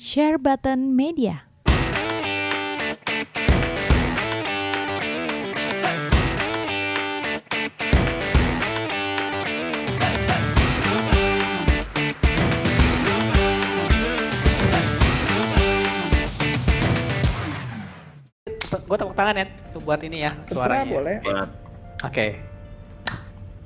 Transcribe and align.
Share 0.00 0.40
Button 0.40 0.96
Media. 0.96 1.44
Gue 18.72 18.96
tepuk 18.96 19.12
tangan 19.12 19.36
ya 19.36 19.46
buat 19.84 20.00
ini 20.00 20.24
ya 20.24 20.32
Terserah 20.48 20.80
suaranya. 20.80 20.96
boleh. 20.96 21.16
Oke. 22.08 22.40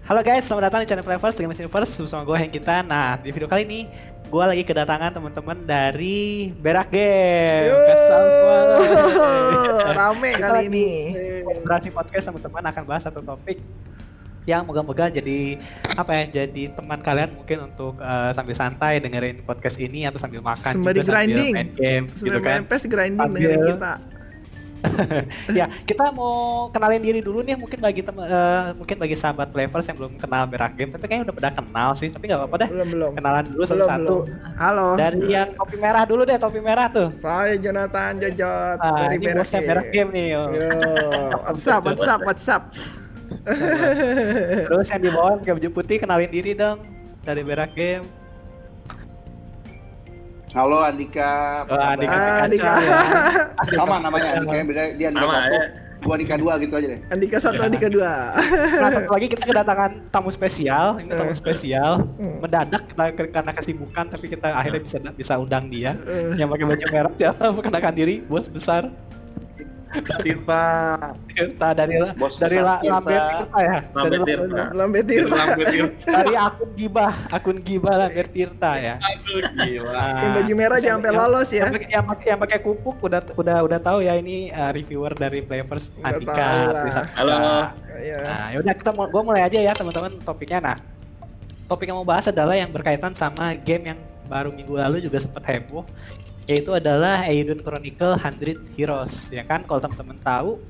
Halo 0.04 0.20
guys, 0.20 0.44
selamat 0.44 0.68
datang 0.68 0.80
di 0.84 0.86
channel 0.90 1.06
Playverse 1.06 1.38
dengan 1.38 1.56
Universe 1.56 1.96
bersama 1.96 2.28
gue 2.28 2.36
Hengkitan. 2.36 2.84
Nah, 2.84 3.16
di 3.16 3.32
video 3.32 3.48
kali 3.48 3.64
ini 3.64 3.88
gue 4.34 4.42
lagi 4.42 4.66
kedatangan 4.66 5.14
teman-teman 5.14 5.62
dari 5.62 6.50
Berak 6.58 6.90
Game. 6.90 7.70
Semua. 7.70 8.58
rame 10.02 10.30
kali 10.34 10.60
ini. 10.66 10.88
Kolaborasi 11.46 11.94
podcast 11.94 12.24
teman-teman 12.26 12.66
akan 12.66 12.82
bahas 12.82 13.06
satu 13.06 13.22
topik 13.22 13.62
yang 14.44 14.66
moga-moga 14.66 15.06
jadi 15.08 15.56
apa 15.86 16.10
ya 16.18 16.44
jadi 16.44 16.74
teman 16.74 16.98
kalian 16.98 17.30
mungkin 17.32 17.70
untuk 17.70 17.96
eh, 17.96 18.30
sambil 18.34 18.52
santai 18.52 18.98
dengerin 19.00 19.40
podcast 19.40 19.78
ini 19.78 20.04
atau 20.04 20.18
sambil 20.18 20.42
makan 20.44 20.82
Sembari 20.82 21.00
juga 21.00 21.14
sambil 21.14 21.16
grinding. 21.16 21.52
main 21.54 21.70
game 21.72 22.04
gitu 22.10 22.28
Sudah 22.28 22.40
kan. 22.42 22.60
PES 22.66 22.84
grinding 22.90 23.22
Sambil- 23.22 23.40
dengerin 23.40 23.64
kita. 23.70 23.92
ya, 25.58 25.66
kita 25.84 26.12
mau 26.12 26.68
kenalin 26.68 27.00
diri 27.00 27.20
dulu 27.20 27.40
nih 27.40 27.56
mungkin 27.56 27.78
bagi 27.78 28.00
tem 28.00 28.12
eh, 28.14 28.72
mungkin 28.74 28.96
bagi 28.96 29.16
sahabat 29.16 29.48
players 29.48 29.86
yang 29.86 29.96
belum 29.96 30.12
kenal 30.16 30.44
Berak 30.44 30.72
Game, 30.74 30.90
tapi 30.90 31.04
kayaknya 31.04 31.28
udah 31.28 31.36
pada 31.36 31.50
kenal 31.52 31.90
sih, 31.94 32.08
tapi 32.08 32.24
nggak 32.26 32.40
apa-apa 32.40 32.56
deh. 32.60 32.68
Belum 32.68 32.88
belum. 32.90 33.12
Kenalan 33.14 33.44
dulu 33.46 33.56
Belum 33.56 33.70
satu-satu. 33.70 34.16
belum. 34.24 34.54
Halo. 34.54 34.88
Dari 34.94 35.20
yang 35.26 35.48
topi 35.52 35.76
merah 35.76 36.04
dulu 36.04 36.22
deh, 36.22 36.36
topi 36.36 36.60
merah 36.60 36.86
tuh. 36.88 37.08
Saya 37.14 37.54
Jonathan 37.56 38.12
Jojot 38.18 38.76
Ah, 38.78 39.08
dari 39.08 39.16
ini 39.16 39.24
Berak 39.26 39.38
bosnya 39.40 39.60
Berak 39.62 39.86
Game 39.90 40.10
nih. 40.12 40.26
yo. 40.30 40.42
Yo, 40.50 40.68
WhatsApp, 41.48 41.82
WhatsApp, 41.82 42.20
WhatsApp. 42.22 42.62
Terus 44.64 44.86
yang 44.88 45.02
di 45.02 45.10
bawah 45.10 45.32
pakai 45.40 45.52
baju 45.56 45.70
putih 45.72 45.96
kenalin 45.98 46.30
diri 46.30 46.52
dong 46.52 46.78
dari 47.22 47.42
Berak 47.42 47.72
Game. 47.72 48.04
Halo 50.54 50.78
Andika. 50.86 51.66
Oh, 51.66 51.74
Andika. 51.74 52.14
Ah, 52.14 52.46
Andika. 52.46 52.72
ya. 52.78 52.98
Sama 53.74 53.98
namanya 53.98 54.38
Andika 54.38 54.54
yang 54.54 54.68
beda 54.70 54.82
dia 54.94 55.06
Andika 55.10 55.26
Sama, 55.26 55.34
satu, 55.34 55.50
ya. 55.50 55.66
gua 55.98 56.14
Andika 56.14 56.34
dua 56.38 56.52
gitu 56.62 56.74
aja 56.78 56.86
deh. 56.94 57.00
Andika 57.10 57.36
satu, 57.42 57.60
Andika 57.66 57.88
dua. 57.90 58.12
Nah, 58.78 58.90
satu 58.94 59.10
lagi 59.18 59.26
kita 59.34 59.44
kedatangan 59.50 59.90
tamu 60.14 60.30
spesial, 60.30 61.02
ini 61.02 61.10
tamu 61.10 61.34
spesial. 61.34 62.06
Hmm. 62.22 62.38
Mendadak 62.38 62.86
kita 62.86 63.04
karena 63.34 63.50
kesibukan 63.50 64.04
tapi 64.06 64.26
kita 64.30 64.48
akhirnya 64.54 64.80
bisa 64.86 64.96
bisa 65.18 65.34
undang 65.42 65.66
dia. 65.66 65.98
Eh, 66.06 66.38
yang 66.38 66.46
pakai 66.46 66.70
baju 66.70 66.86
merah 66.86 67.12
siapa 67.18 67.44
perkenalkan 67.50 67.94
diri 67.98 68.22
bos 68.22 68.46
besar 68.46 68.94
Tirta 69.94 70.62
Tirta 71.30 71.68
dari 71.72 71.94
Bos 72.14 72.34
dari 72.36 72.58
La-. 72.58 72.82
Lambe 72.82 73.14
Tirta 73.14 73.58
ya 73.60 73.78
Lambe 73.92 74.16
Tirta. 74.26 74.62
Lambe 74.74 75.00
Tirta. 75.06 75.36
Lambe 75.36 75.64
Tirta 75.66 76.08
dari 76.10 76.34
akun 76.34 76.70
gibah 76.74 77.12
akun 77.30 77.58
gibah 77.62 77.94
Lambe 78.02 78.22
Tirta 78.28 78.72
ya 78.76 78.94
Aduh 78.98 79.40
gila 79.54 80.06
Yang 80.18 80.32
baju 80.34 80.52
merah 80.54 80.78
jangan 80.82 80.98
sampai 81.00 81.12
lolos 81.14 81.48
ya. 81.48 81.58
yang, 81.60 81.72
pakai- 81.72 81.90
yang 81.90 82.04
pakai 82.04 82.26
yang 82.26 82.40
pakai 82.40 82.58
kupuk 82.60 82.96
udah 82.98 83.20
udah 83.34 83.56
udah 83.62 83.78
tahu 83.78 83.98
ya 84.00 84.14
ini 84.16 84.50
uh, 84.50 84.70
reviewer 84.70 85.12
dari 85.12 85.40
Players 85.40 85.90
Udah 85.94 86.10
Andika. 86.10 86.48
Halo. 87.14 87.36
Ya. 88.00 88.16
Nah, 88.26 88.46
yaudah 88.52 88.74
kita 88.74 88.90
gua 88.90 89.22
mulai 89.22 89.46
aja 89.46 89.58
ya 89.60 89.72
teman-teman 89.72 90.18
topiknya. 90.22 90.58
Nah, 90.60 90.76
topik 91.70 91.86
yang 91.86 91.98
mau 92.00 92.06
bahas 92.06 92.26
adalah 92.26 92.58
yang 92.58 92.68
berkaitan 92.68 93.14
sama 93.14 93.54
game 93.62 93.94
yang 93.94 93.98
baru 94.26 94.50
minggu 94.50 94.74
lalu 94.74 95.04
juga 95.04 95.20
sempat 95.20 95.44
heboh, 95.46 95.84
yaitu 96.44 96.70
adalah 96.72 97.24
Eidon 97.24 97.60
Chronicle 97.60 98.16
100 98.16 98.60
Heroes. 98.74 99.28
Ya 99.28 99.42
kan, 99.42 99.64
kalau 99.64 99.80
teman-teman 99.80 100.18
tahu, 100.20 100.60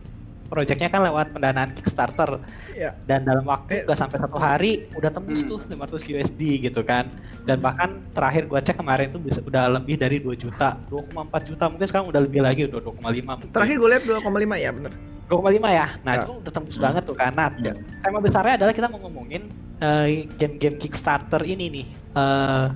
proyeknya 0.44 0.86
kan 0.86 1.02
lewat 1.02 1.32
pendanaan 1.32 1.72
Kickstarter 1.74 2.38
Ya. 2.72 2.94
dan 3.08 3.24
dalam 3.24 3.42
waktu 3.42 3.74
Eh, 3.74 3.82
nggak 3.82 3.96
sampai 3.96 4.18
satu 4.20 4.36
hari 4.36 4.86
udah 4.92 5.10
tembus 5.10 5.42
Hmm. 5.42 5.50
tuh 5.50 5.58
500 5.66 6.04
USD 6.04 6.40
gitu 6.60 6.84
kan. 6.84 7.08
Dan 7.42 7.58
bahkan 7.58 8.00
terakhir 8.12 8.46
gua 8.46 8.60
cek 8.60 8.76
kemarin 8.76 9.10
tuh 9.10 9.18
bisa 9.18 9.40
udah 9.40 9.66
lebih 9.72 9.96
dari 9.96 10.20
2 10.20 10.36
juta, 10.36 10.78
2,4 10.86 11.42
juta 11.44 11.66
mungkin 11.66 11.86
sekarang 11.88 12.06
udah 12.06 12.20
lebih 12.22 12.40
lagi 12.40 12.68
udah 12.68 12.78
2,5 12.78 13.34
mungkin. 13.34 13.50
Terakhir 13.50 13.76
gue 13.76 13.88
lihat 13.88 14.04
2,5 14.04 14.54
ya, 14.54 14.70
bener. 14.70 14.92
2,5 15.24 15.66
ya. 15.66 15.86
Nah, 16.04 16.12
Ya. 16.12 16.22
itu 16.22 16.32
udah 16.38 16.52
tembus 16.52 16.76
Hmm. 16.76 16.84
banget 16.86 17.02
tuh 17.02 17.16
kan. 17.16 17.32
Nah, 17.32 17.48
Ya. 17.58 17.72
tema 18.00 18.18
besarnya 18.20 18.54
adalah 18.54 18.72
kita 18.72 18.86
mau 18.86 19.00
ngomongin 19.00 19.42
eh, 19.74 20.30
game-game 20.38 20.78
Kickstarter 20.78 21.42
ini 21.42 21.66
nih. 21.68 21.86
Eh, 22.14 22.66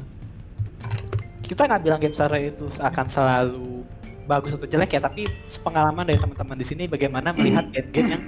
kita 1.48 1.64
nggak 1.64 1.82
bilang 1.82 1.98
game 1.98 2.12
Kickstarter 2.12 2.38
itu 2.38 2.68
akan 2.78 3.06
selalu 3.08 3.82
bagus 4.28 4.52
atau 4.52 4.68
jelek 4.68 4.92
ya, 4.92 5.00
tapi 5.00 5.24
pengalaman 5.64 6.04
dari 6.04 6.20
teman-teman 6.20 6.60
di 6.60 6.66
sini 6.68 6.84
bagaimana 6.84 7.32
melihat 7.32 7.72
game-game 7.72 8.08
yang 8.12 8.24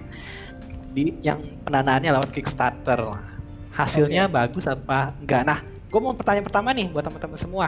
di 0.90 1.04
yang 1.20 1.38
pendanaannya 1.68 2.16
lewat 2.16 2.32
Kickstarter. 2.32 2.98
Hasilnya 3.70 4.26
bagus 4.26 4.64
apa 4.66 5.14
enggak? 5.20 5.44
Nah, 5.46 5.60
gue 5.62 6.00
mau 6.00 6.16
pertanyaan 6.16 6.48
pertama 6.48 6.72
nih 6.72 6.88
buat 6.90 7.04
teman-teman 7.04 7.38
semua. 7.38 7.66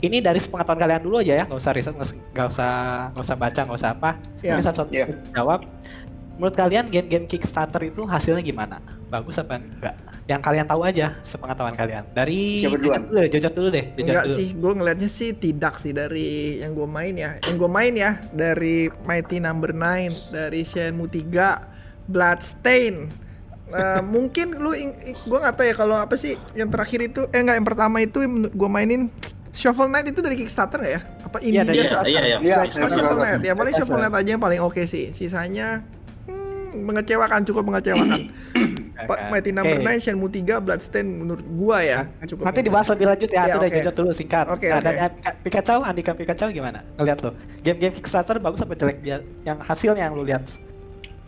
Ini 0.00 0.20
dari 0.20 0.38
sepengetahuan 0.38 0.78
kalian 0.78 1.02
dulu 1.02 1.24
aja 1.24 1.40
ya, 1.40 1.44
nggak 1.48 1.60
usah 1.60 1.72
riset, 1.72 1.92
nggak 1.92 2.06
usah- 2.52 3.08
nggak 3.12 3.24
usah 3.26 3.36
baca, 3.36 3.60
nggak 3.64 3.78
usah 3.80 3.90
apa. 3.96 4.10
Ya. 4.44 4.54
Mungkin 4.54 4.66
satu-satu 4.70 4.92
Ya. 4.92 5.06
jawab. 5.34 5.64
Menurut 6.36 6.52
kalian 6.52 6.86
game-game 6.86 7.24
Kickstarter 7.24 7.80
itu 7.82 8.04
hasilnya 8.04 8.40
gimana? 8.40 8.76
Bagus 9.06 9.36
apa 9.36 9.56
enggak? 9.56 9.96
Yang 10.26 10.40
kalian 10.42 10.66
tahu 10.66 10.82
aja 10.82 11.16
sepengetahuan 11.22 11.72
kalian. 11.72 12.02
Dari 12.10 12.60
Siapa 12.60 12.76
duluan? 12.76 13.00
Dulu 13.04 13.16
deh, 13.16 13.30
Jojot 13.30 13.52
dulu 13.52 13.68
deh. 13.70 13.84
Jojot 13.94 14.04
Enggak 14.04 14.24
dulu. 14.26 14.36
sih, 14.36 14.48
gue 14.52 14.72
ngelihatnya 14.74 15.08
sih 15.08 15.30
tidak 15.32 15.74
sih 15.76 15.92
dari 15.92 16.28
yang 16.58 16.74
gue 16.74 16.84
main 16.84 17.14
ya. 17.14 17.30
Yang 17.40 17.56
gue 17.56 17.70
main 17.70 17.92
ya 17.94 18.10
dari 18.30 18.76
Mighty 19.02 19.38
Number 19.38 19.70
9, 19.70 20.34
dari 20.34 20.60
Shenmue 20.60 21.08
3, 21.08 22.10
Bloodstain. 22.10 23.08
Eh, 23.66 24.02
mungkin 24.14 24.56
lu 24.56 24.70
gue 25.06 25.38
nggak 25.38 25.54
tahu 25.54 25.66
ya 25.66 25.74
kalau 25.74 25.96
apa 25.96 26.14
sih 26.14 26.34
yang 26.52 26.68
terakhir 26.68 27.00
itu 27.02 27.26
eh 27.30 27.40
enggak 27.40 27.56
yang 27.56 27.66
pertama 27.66 27.96
itu 27.98 28.22
menurut 28.22 28.52
gue 28.52 28.68
mainin 28.68 29.02
Shovel 29.50 29.88
Knight 29.88 30.06
itu 30.06 30.20
dari 30.20 30.36
Kickstarter 30.36 30.78
nggak 30.78 30.92
ya? 30.92 31.00
Apa 31.24 31.36
Iya, 31.40 31.64
dari 31.64 31.80
biasa? 31.80 31.96
Iya 32.04 32.20
iya 32.22 32.36
Iya, 32.38 32.56
Oh. 32.76 32.90
Shovel 32.90 33.16
Knight. 33.16 33.40
Ya 33.40 33.52
paling. 33.54 33.72
Shovel 33.72 33.96
Knight 33.96 34.14
aja 34.14 34.30
yang 34.34 34.42
paling 34.42 34.60
oke 34.60 34.82
sih. 34.84 35.10
Sisanya 35.10 35.80
mengecewakan, 36.84 37.40
cukup 37.46 37.62
mengecewakan. 37.64 38.20
Pak 39.08 39.28
Mighty 39.28 39.52
Number 39.52 39.76
Oke. 39.76 40.00
9, 40.00 40.04
Shenmue 40.04 40.32
3, 40.32 40.64
Bloodstain 40.64 41.06
menurut 41.06 41.44
gua 41.54 41.78
ya. 41.84 41.98
Cukup 42.24 42.48
Nanti 42.48 42.60
dibahas 42.64 42.88
lebih 42.88 43.06
lanjut 43.12 43.28
ya, 43.28 43.44
Ya, 43.44 43.54
itu 43.60 43.78
udah 43.84 43.94
dulu 43.94 44.10
singkat. 44.16 44.46
Oke, 44.48 44.66
Nah, 44.72 44.80
oke. 44.80 44.84
dan 44.88 44.94
yang 44.96 45.12
Pika- 45.20 45.36
Pikachu, 45.44 45.80
Andika 45.84 46.12
Pikachu 46.16 46.44
gimana? 46.50 46.80
Ngeliat 46.96 47.20
lo. 47.20 47.30
Game-game 47.60 47.92
Kickstarter 48.00 48.40
bagus 48.40 48.64
apa 48.64 48.72
jelek 48.72 49.04
dia? 49.04 49.20
Yang 49.44 49.58
hasilnya 49.68 50.08
yang 50.08 50.16
lu 50.16 50.24
lihat. 50.24 50.48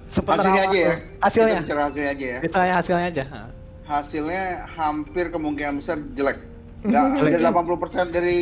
Sepengetahuan 0.09 0.49
Hasilnya 0.49 0.63
aja 0.65 0.79
ya. 0.81 0.95
Hasilnya. 1.21 1.59
Kita 1.61 1.65
bicara 1.69 1.83
hasilnya 1.85 2.11
aja 2.11 2.27
ya. 2.27 2.39
Kita 2.41 2.57
hasilnya 2.65 3.07
aja. 3.13 3.25
Ha. 3.29 3.41
Hasilnya 3.89 4.43
hampir 4.73 5.25
kemungkinan 5.29 5.75
besar 5.81 6.01
jelek. 6.17 6.39
Nggak, 6.89 7.05
Jelek 7.19 7.33
dari 7.35 7.45
ya? 7.45 7.51
80% 7.51 8.15
dari 8.15 8.37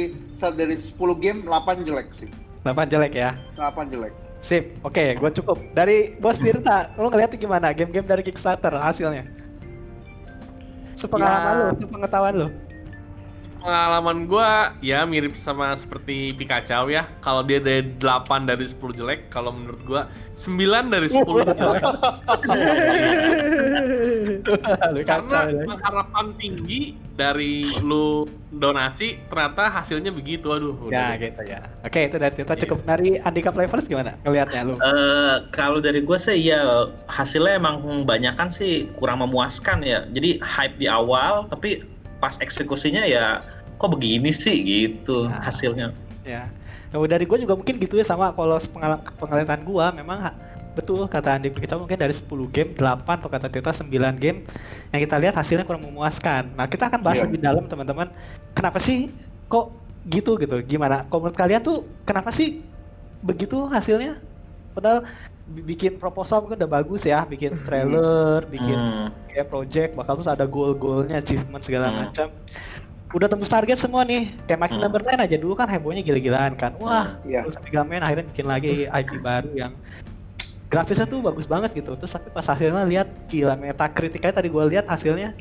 dari 0.54 0.76
10 0.76 1.24
game 1.24 1.38
8 1.48 1.88
jelek 1.88 2.08
sih. 2.14 2.28
8 2.62 2.92
jelek 2.92 3.12
ya. 3.16 3.34
8 3.58 3.88
jelek. 3.90 4.14
Sip, 4.46 4.78
oke, 4.86 5.18
gue 5.18 5.30
cukup. 5.42 5.58
Dari 5.74 6.14
Bos 6.22 6.38
Tirta, 6.38 6.94
lu 6.94 7.10
ngeliatnya 7.10 7.34
gimana 7.34 7.74
game-game 7.74 8.06
dari 8.06 8.22
Kickstarter 8.22 8.70
hasilnya? 8.70 9.26
Sepengalaman 10.94 11.50
Ya. 11.50 11.58
lu, 11.58 11.66
sepengetahuan 11.82 12.34
lu. 12.38 12.48
Pengalaman 13.66 14.30
gua 14.30 14.50
ya 14.78 15.02
mirip 15.02 15.34
sama 15.34 15.74
seperti 15.74 16.30
Pikachu 16.32 16.86
ya 16.86 17.02
Kalau 17.18 17.42
dia 17.42 17.58
dari 17.58 17.82
8 17.98 18.46
dari 18.46 18.62
10 18.62 18.78
jelek 18.94 19.26
Kalau 19.28 19.50
menurut 19.50 19.82
gua 19.82 20.06
9 20.38 20.54
dari 20.86 21.10
10 21.10 21.26
jelek 21.50 21.82
Karena 25.02 25.38
ya. 25.50 25.74
harapan 25.82 26.26
tinggi 26.38 26.94
dari 27.18 27.66
lu 27.82 28.22
donasi 28.54 29.18
Ternyata 29.26 29.66
hasilnya 29.72 30.14
begitu 30.14 30.46
Aduh 30.46 30.76
Ya 30.86 31.10
udah. 31.10 31.18
gitu 31.18 31.42
ya. 31.42 31.60
Oke, 31.82 32.06
itu 32.06 32.16
dari 32.16 32.34
Tirta 32.34 32.54
Iya. 32.54 32.62
cukup. 32.62 32.78
Dari 32.86 33.10
Andika 33.18 33.50
Flavors 33.50 33.90
gimana 33.90 34.14
ngelihatnya 34.22 34.60
lu? 34.62 34.74
Eh, 34.78 35.36
kalau 35.50 35.82
dari 35.82 36.06
gue 36.06 36.14
sih 36.14 36.38
ya 36.38 36.86
hasilnya 37.10 37.58
emang 37.58 37.82
kebanyakan 37.82 38.46
sih 38.46 38.86
kurang 38.94 39.26
memuaskan 39.26 39.82
ya. 39.82 40.06
Jadi 40.14 40.38
hype 40.38 40.78
di 40.78 40.86
awal, 40.86 41.50
tapi 41.50 41.82
pas 42.16 42.38
eksekusinya 42.40 43.04
ya 43.04 43.42
kok 43.76 43.90
begini 43.92 44.32
sih 44.32 44.56
gitu 44.60 45.28
Nah. 45.28 45.40
hasilnya. 45.44 45.92
Ya. 46.24 46.48
Nah, 46.90 47.02
dari 47.04 47.28
gue 47.28 47.38
juga 47.38 47.54
mungkin 47.54 47.76
gitu 47.76 47.98
ya 47.98 48.06
sama 48.06 48.32
kalau 48.32 48.56
pengalaman 48.72 49.04
pengalaman 49.20 49.60
gua 49.62 49.86
memang 49.92 50.32
betul 50.72 51.08
kata 51.08 51.40
Andi 51.40 51.48
kita 51.52 51.76
mungkin 51.76 51.96
dari 51.96 52.12
10 52.12 52.48
game 52.48 52.72
8 52.72 53.20
atau 53.20 53.28
kata 53.32 53.48
kita 53.48 53.72
9 53.72 54.16
game 54.16 54.44
yang 54.92 55.00
kita 55.02 55.16
lihat 55.16 55.34
hasilnya 55.36 55.64
kurang 55.64 55.84
memuaskan. 55.84 56.52
Nah, 56.52 56.68
kita 56.68 56.88
akan 56.88 57.00
bahas 57.00 57.20
Iya. 57.20 57.24
lebih 57.28 57.40
dalam 57.40 57.64
teman-teman. 57.64 58.08
Kenapa 58.52 58.80
sih 58.80 59.08
kok 59.48 59.72
gitu 60.04 60.36
gitu? 60.36 60.56
Gimana? 60.62 61.04
Kalau 61.08 61.26
menurut 61.26 61.36
kalian 61.36 61.60
tuh 61.60 61.84
kenapa 62.04 62.32
sih 62.32 62.64
begitu 63.20 63.66
hasilnya? 63.66 64.20
Padahal 64.76 65.08
bi- 65.48 65.64
bikin 65.64 65.96
proposal 65.96 66.44
mungkin 66.44 66.60
udah 66.60 66.68
bagus 66.70 67.08
ya, 67.08 67.24
bikin 67.24 67.56
trailer, 67.56 68.44
bikin 68.44 68.76
Hmm. 68.76 69.08
kayak 69.32 69.48
project 69.48 69.90
bakal 69.96 70.20
terus 70.20 70.28
ada 70.28 70.44
goal-goalnya, 70.44 71.24
achievement 71.24 71.64
segala 71.64 71.88
Hmm. 71.88 71.96
macam. 72.04 72.28
Udah 73.12 73.28
tembus 73.30 73.46
target 73.46 73.78
semua 73.78 74.02
nih. 74.02 74.32
Kayak 74.46 74.58
Mighty 74.60 74.76
Hmm. 74.76 74.84
Number 74.88 75.00
9 75.06 75.20
aja 75.20 75.36
dulu 75.36 75.54
kan 75.54 75.68
hebohnya 75.68 76.02
gila-gilaan 76.02 76.58
kan. 76.58 76.74
Wah, 76.78 77.14
Iya. 77.22 77.46
terus 77.46 77.56
Mega 77.62 77.82
Man 77.82 78.02
akhirnya 78.02 78.26
bikin 78.26 78.46
lagi 78.46 78.72
IP 78.86 79.10
baru 79.20 79.50
yang 79.54 79.72
grafisnya 80.66 81.06
tuh 81.06 81.22
bagus 81.22 81.46
banget 81.46 81.70
gitu. 81.72 81.94
Terus 81.94 82.10
tapi 82.10 82.28
pas 82.30 82.42
hasilnya 82.42 82.82
lihat 82.82 83.06
gila 83.30 83.54
Metacritic 83.54 84.20
aja 84.20 84.42
tadi 84.42 84.50
gua 84.50 84.66
lihat 84.66 84.86
hasilnya 84.86 85.32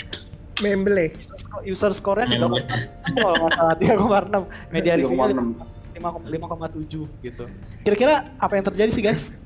Memble. 0.62 1.12
user 1.12 1.35
score- 1.35 1.65
user 1.65 1.91
score-nya 1.91 2.27
Memble. 2.31 2.63
3,6 2.63 3.17
kalau 3.17 3.35
nggak 3.44 3.51
salah 3.57 3.75
3,6 3.75 4.44
media 4.69 4.94
reviewnya 4.95 5.33
3,6. 5.35 5.75
5,7 6.13 7.07
gitu. 7.22 7.46
Kira-kira 7.81 8.13
apa 8.38 8.54
yang 8.54 8.66
terjadi 8.66 8.92
sih 8.92 9.02
guys? 9.02 9.22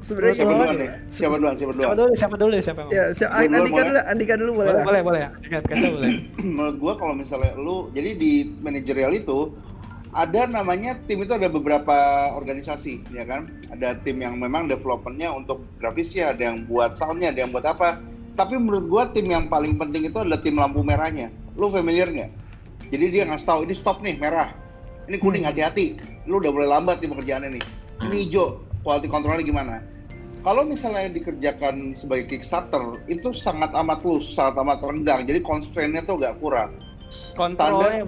Sebenarnya 0.00 0.34
Siapa 0.34 0.48
duluan 0.48 0.76
nih? 0.76 0.90
Siapa 1.08 1.34
duluan? 1.36 1.54
Siapa 1.54 1.72
Siapa 1.72 1.72
duluan? 1.72 1.96
dulu? 1.96 2.10
Siapa 2.14 2.34
dulu? 2.36 2.52
Siapa 2.58 2.78
yang 2.80 2.88
ya, 2.88 3.04
ngomong? 3.04 3.14
si- 3.14 3.24
Gua 3.24 3.38
duluan 3.38 3.58
Andika 3.58 3.82
dulu, 3.82 4.00
Andika 4.06 4.34
dulu 4.36 4.50
boleh 4.54 4.68
boleh, 4.68 4.74
lah. 4.74 4.84
boleh, 4.84 5.00
boleh. 5.02 5.20
Kaca 5.44 5.66
kaca 5.66 5.86
boleh. 5.90 6.10
menurut 6.54 6.76
gua 6.78 6.92
kalau 6.96 7.14
misalnya 7.14 7.52
lu 7.54 7.76
jadi 7.90 8.10
di 8.14 8.32
manajerial 8.58 9.12
itu 9.12 9.52
ada 10.08 10.48
namanya 10.48 10.96
tim 11.04 11.20
itu 11.20 11.32
ada 11.32 11.46
beberapa 11.46 11.92
organisasi 12.32 13.12
ya 13.12 13.28
kan 13.28 13.44
ada 13.68 13.92
tim 14.00 14.16
yang 14.18 14.40
memang 14.40 14.64
developmentnya 14.64 15.28
untuk 15.28 15.60
grafisnya 15.76 16.32
ada 16.32 16.48
yang 16.48 16.64
buat 16.64 16.96
soundnya 16.96 17.28
ada 17.28 17.44
yang 17.44 17.52
buat 17.52 17.62
apa 17.62 18.00
tapi 18.32 18.56
menurut 18.56 18.88
gua 18.88 19.02
tim 19.12 19.26
yang 19.26 19.46
paling 19.46 19.76
penting 19.76 20.08
itu 20.08 20.16
adalah 20.16 20.40
tim 20.40 20.56
lampu 20.56 20.80
merahnya 20.80 21.28
lu 21.54 21.68
familiar 21.68 22.08
nggak 22.08 22.30
jadi 22.88 23.04
dia 23.10 23.22
ngasih 23.28 23.44
tahu 23.44 23.60
ini 23.68 23.74
stop 23.76 24.00
nih 24.00 24.16
merah 24.16 24.56
ini 25.08 25.16
kuning 25.16 25.44
hati-hati. 25.48 25.96
Lu 26.28 26.38
udah 26.38 26.52
mulai 26.52 26.68
lambat 26.68 27.00
nih 27.00 27.08
pekerjaannya 27.08 27.56
nih. 27.56 27.64
Ini 28.04 28.16
hijau 28.28 28.60
quality 28.84 29.08
controlnya 29.08 29.44
gimana? 29.44 29.76
Kalau 30.46 30.62
misalnya 30.62 31.10
dikerjakan 31.10 31.98
sebagai 31.98 32.30
Kickstarter 32.30 33.02
itu 33.10 33.34
sangat 33.34 33.74
amat 33.74 34.06
loose, 34.06 34.30
sangat 34.30 34.62
amat 34.62 34.78
renggang 34.86 35.26
jadi 35.26 35.42
constraint-nya 35.42 36.06
tuh 36.06 36.22
agak 36.22 36.38
kurang. 36.38 36.78
Kontrolnya 37.34 38.04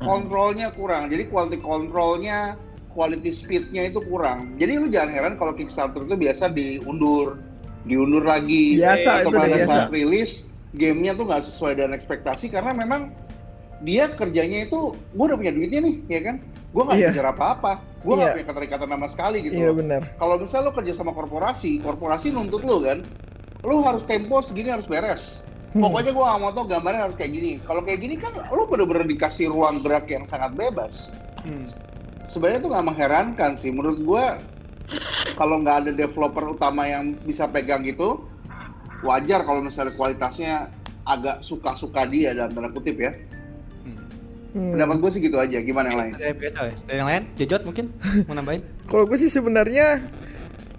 kontrolnya 0.00 0.68
kurang. 0.74 1.12
Jadi 1.12 1.28
quality 1.30 1.60
controlnya, 1.62 2.58
quality 2.90 3.30
speednya 3.30 3.86
itu 3.92 4.02
kurang. 4.02 4.58
Jadi 4.58 4.80
lu 4.80 4.90
jangan 4.90 5.12
heran 5.14 5.34
kalau 5.38 5.54
Kickstarter 5.54 6.02
itu 6.08 6.16
biasa 6.18 6.50
diundur, 6.50 7.38
diundur 7.86 8.24
lagi. 8.26 8.80
Biasa, 8.80 9.22
atau 9.22 9.30
pada 9.30 9.54
biasa. 9.54 9.68
saat 9.68 9.88
rilis 9.94 10.50
gamenya 10.74 11.14
tuh 11.14 11.28
nggak 11.28 11.42
sesuai 11.46 11.78
dengan 11.78 11.94
ekspektasi 11.94 12.50
karena 12.50 12.74
memang 12.74 13.14
dia 13.80 14.12
kerjanya 14.12 14.68
itu, 14.68 14.92
gue 14.94 15.24
udah 15.24 15.38
punya 15.40 15.52
duitnya 15.52 15.80
nih, 15.80 15.94
ya 16.06 16.20
kan? 16.20 16.36
Gue 16.70 16.82
nggak 16.86 16.98
Iya. 17.00 17.08
kejar 17.10 17.28
apa-apa, 17.34 17.72
gue 18.04 18.14
nggak 18.14 18.28
Iya. 18.30 18.36
punya 18.36 18.46
keterikatan 18.52 18.88
sama 18.92 19.06
sekali 19.10 19.36
gitu. 19.42 19.54
Iya 19.56 19.70
loh. 19.72 19.76
benar. 19.82 20.02
Kalau 20.20 20.34
misalnya 20.38 20.64
lo 20.70 20.72
kerja 20.76 20.92
sama 20.94 21.12
korporasi, 21.16 21.80
korporasi 21.82 22.26
nuntut 22.30 22.62
lo 22.62 22.78
kan, 22.84 23.02
lo 23.64 23.82
harus 23.82 24.04
tempo 24.06 24.38
segini 24.44 24.70
harus 24.70 24.86
beres. 24.86 25.42
Hmm. 25.70 25.86
Pokoknya 25.86 26.10
gua 26.10 26.24
nggak 26.34 26.40
mau 26.42 26.50
tau 26.50 26.66
gambarnya 26.66 27.02
harus 27.06 27.16
kayak 27.18 27.30
gini. 27.30 27.52
Kalau 27.62 27.82
kayak 27.86 28.00
gini 28.02 28.14
kan 28.18 28.34
lo 28.34 28.66
bener-bener 28.66 29.06
dikasih 29.06 29.54
ruang 29.54 29.78
gerak 29.82 30.10
yang 30.10 30.26
sangat 30.26 30.50
bebas. 30.58 31.14
Hmm. 31.46 31.70
Sebenarnya 32.26 32.58
itu 32.62 32.68
nggak 32.70 32.86
mengherankan 32.90 33.52
sih. 33.54 33.70
Menurut 33.70 33.98
gua 34.02 34.38
kalau 35.38 35.62
nggak 35.62 35.86
ada 35.86 35.90
developer 35.94 36.42
utama 36.58 36.90
yang 36.90 37.14
bisa 37.22 37.46
pegang 37.46 37.86
gitu, 37.86 38.26
wajar 39.06 39.46
kalau 39.46 39.62
misalnya 39.62 39.94
kualitasnya 39.94 40.66
agak 41.06 41.40
suka-suka 41.40 42.02
dia 42.06 42.34
dalam 42.34 42.50
tanda 42.50 42.70
kutip 42.74 42.98
ya. 42.98 43.14
Hmm. 44.50 44.74
Pendapat 44.74 44.96
gue 44.98 45.10
sih 45.14 45.20
gitu 45.22 45.36
aja. 45.38 45.58
Gimana 45.62 45.86
yang 45.94 45.98
lain? 45.98 46.12
Dari 46.18 46.34
ya? 46.34 46.50
Dari 46.86 46.98
yang 46.98 47.08
lain? 47.08 47.22
Jejot 47.38 47.62
mungkin 47.62 47.84
mau 48.26 48.34
nambahin? 48.34 48.62
Kalau 48.90 49.04
gue 49.06 49.18
sih 49.18 49.30
sebenarnya 49.30 50.02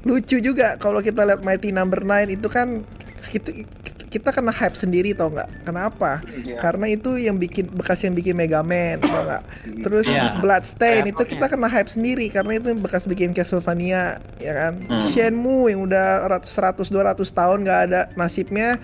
lucu 0.01 0.41
juga 0.41 0.81
kalau 0.81 0.97
kita 0.97 1.21
lihat 1.21 1.45
Mighty 1.45 1.69
Number 1.69 2.01
9 2.01 2.33
itu 2.33 2.50
kan 2.50 2.81
kita 3.29 3.53
kita 4.12 4.36
kena 4.36 4.52
hype 4.52 4.75
sendiri 4.75 5.16
tau 5.16 5.31
nggak? 5.31 5.63
Kenapa? 5.63 6.19
Iya. 6.28 6.60
Karena 6.60 6.86
itu 6.92 7.16
yang 7.16 7.40
bikin 7.40 7.72
bekas 7.72 8.04
yang 8.04 8.12
bikin 8.12 8.36
Mega 8.36 8.60
Man, 8.60 9.00
tau 9.00 9.24
nggak? 9.24 9.44
Terus 9.88 10.12
Iya. 10.12 10.36
Bloodstain 10.44 11.08
Kayak 11.08 11.16
itu 11.16 11.24
kita 11.31 11.46
kena 11.48 11.72
hype 11.72 11.88
sendiri 11.88 12.28
karena 12.28 12.60
itu 12.60 12.75
bekas 12.75 13.08
bikin 13.08 13.31
Castlevania, 13.31 14.19
ya 14.44 14.54
kan? 14.54 14.74
Hmm. 14.84 15.00
Shenmue 15.16 15.72
yang 15.72 15.88
udah 15.88 16.28
100 16.28 16.92
200 16.92 17.24
tahun 17.31 17.58
nggak 17.63 17.80
ada 17.88 18.02
nasibnya 18.19 18.75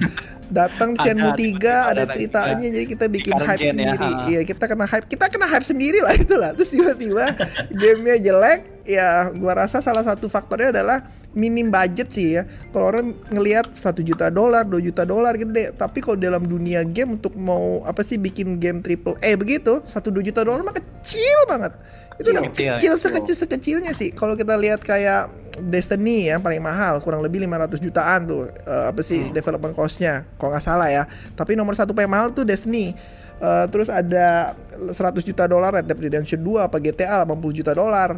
datang 0.48 0.96
Ada, 0.96 1.04
Shenmue 1.12 1.36
3 1.36 1.60
ada 1.60 1.76
ada 1.92 2.04
ceritanya 2.08 2.68
jadi 2.72 2.86
kita 2.88 3.06
bikin 3.12 3.34
hype 3.36 3.60
gen 3.60 3.76
ya, 3.76 3.92
sendiri. 4.00 4.10
Iya, 4.32 4.42
kita 4.48 4.64
kena 4.64 4.86
hype. 4.88 5.06
Kita 5.12 5.26
kena 5.28 5.48
hype 5.52 5.68
sendiri 5.68 6.00
lah 6.00 6.16
itulah. 6.16 6.56
Terus 6.56 6.72
tiba-tiba 6.72 7.36
gamenya 7.84 8.18
jelek, 8.32 8.60
ya 8.88 9.30
gua 9.36 9.68
rasa 9.68 9.84
salah 9.84 10.02
satu 10.02 10.32
faktornya 10.32 10.72
adalah 10.72 11.06
minim 11.36 11.70
budget 11.70 12.10
sih 12.10 12.40
ya. 12.40 12.48
Kalau 12.72 12.90
orang 12.90 13.14
ngelihat 13.30 13.76
satu 13.76 14.02
juta 14.02 14.32
dolar, 14.34 14.66
2 14.66 14.80
juta 14.82 15.06
dolar 15.06 15.38
gede, 15.38 15.76
tapi 15.76 16.02
kalau 16.02 16.18
dalam 16.18 16.42
dunia 16.42 16.82
game 16.82 17.20
untuk 17.20 17.36
mau 17.38 17.84
apa 17.86 18.02
sih 18.02 18.18
bikin 18.18 18.58
game 18.58 18.82
triple 18.82 19.20
A 19.22 19.36
begitu, 19.38 19.84
satu 19.86 20.10
2 20.10 20.26
juta 20.26 20.42
dolar 20.42 20.66
mah 20.66 20.74
kecil 20.74 21.38
banget. 21.46 21.76
Itu 22.18 22.34
udah 22.34 22.50
Kecil, 22.50 22.74
kecil 22.82 22.94
ya. 22.96 22.98
sekecil 22.98 23.36
sekecilnya 23.38 23.92
sih. 23.94 24.10
Kalau 24.10 24.34
kita 24.34 24.58
lihat 24.58 24.82
kayak 24.82 25.30
Destiny 25.58 26.30
ya 26.30 26.38
paling 26.38 26.62
mahal 26.62 27.02
kurang 27.02 27.26
lebih 27.26 27.42
500 27.42 27.82
jutaan 27.82 28.30
tuh 28.30 28.46
eh, 28.46 28.86
apa 28.94 29.02
sih 29.02 29.34
development 29.34 29.74
cost-nya 29.74 30.26
kalau 30.38 30.54
nggak 30.54 30.66
salah 30.66 30.90
ya. 30.90 31.04
Tapi 31.34 31.54
nomor 31.54 31.74
satu 31.74 31.94
paling 31.94 32.10
mahal 32.10 32.30
tuh 32.34 32.46
Destiny. 32.46 32.94
Eh, 33.38 33.66
terus 33.70 33.90
ada 33.90 34.58
100 34.78 34.94
juta 35.22 35.46
dolar 35.46 35.70
Red 35.78 35.86
Dead 35.86 35.98
Redemption 35.98 36.42
2 36.42 36.66
apa 36.66 36.82
GTA 36.82 37.22
80 37.22 37.54
juta 37.54 37.74
dolar. 37.74 38.18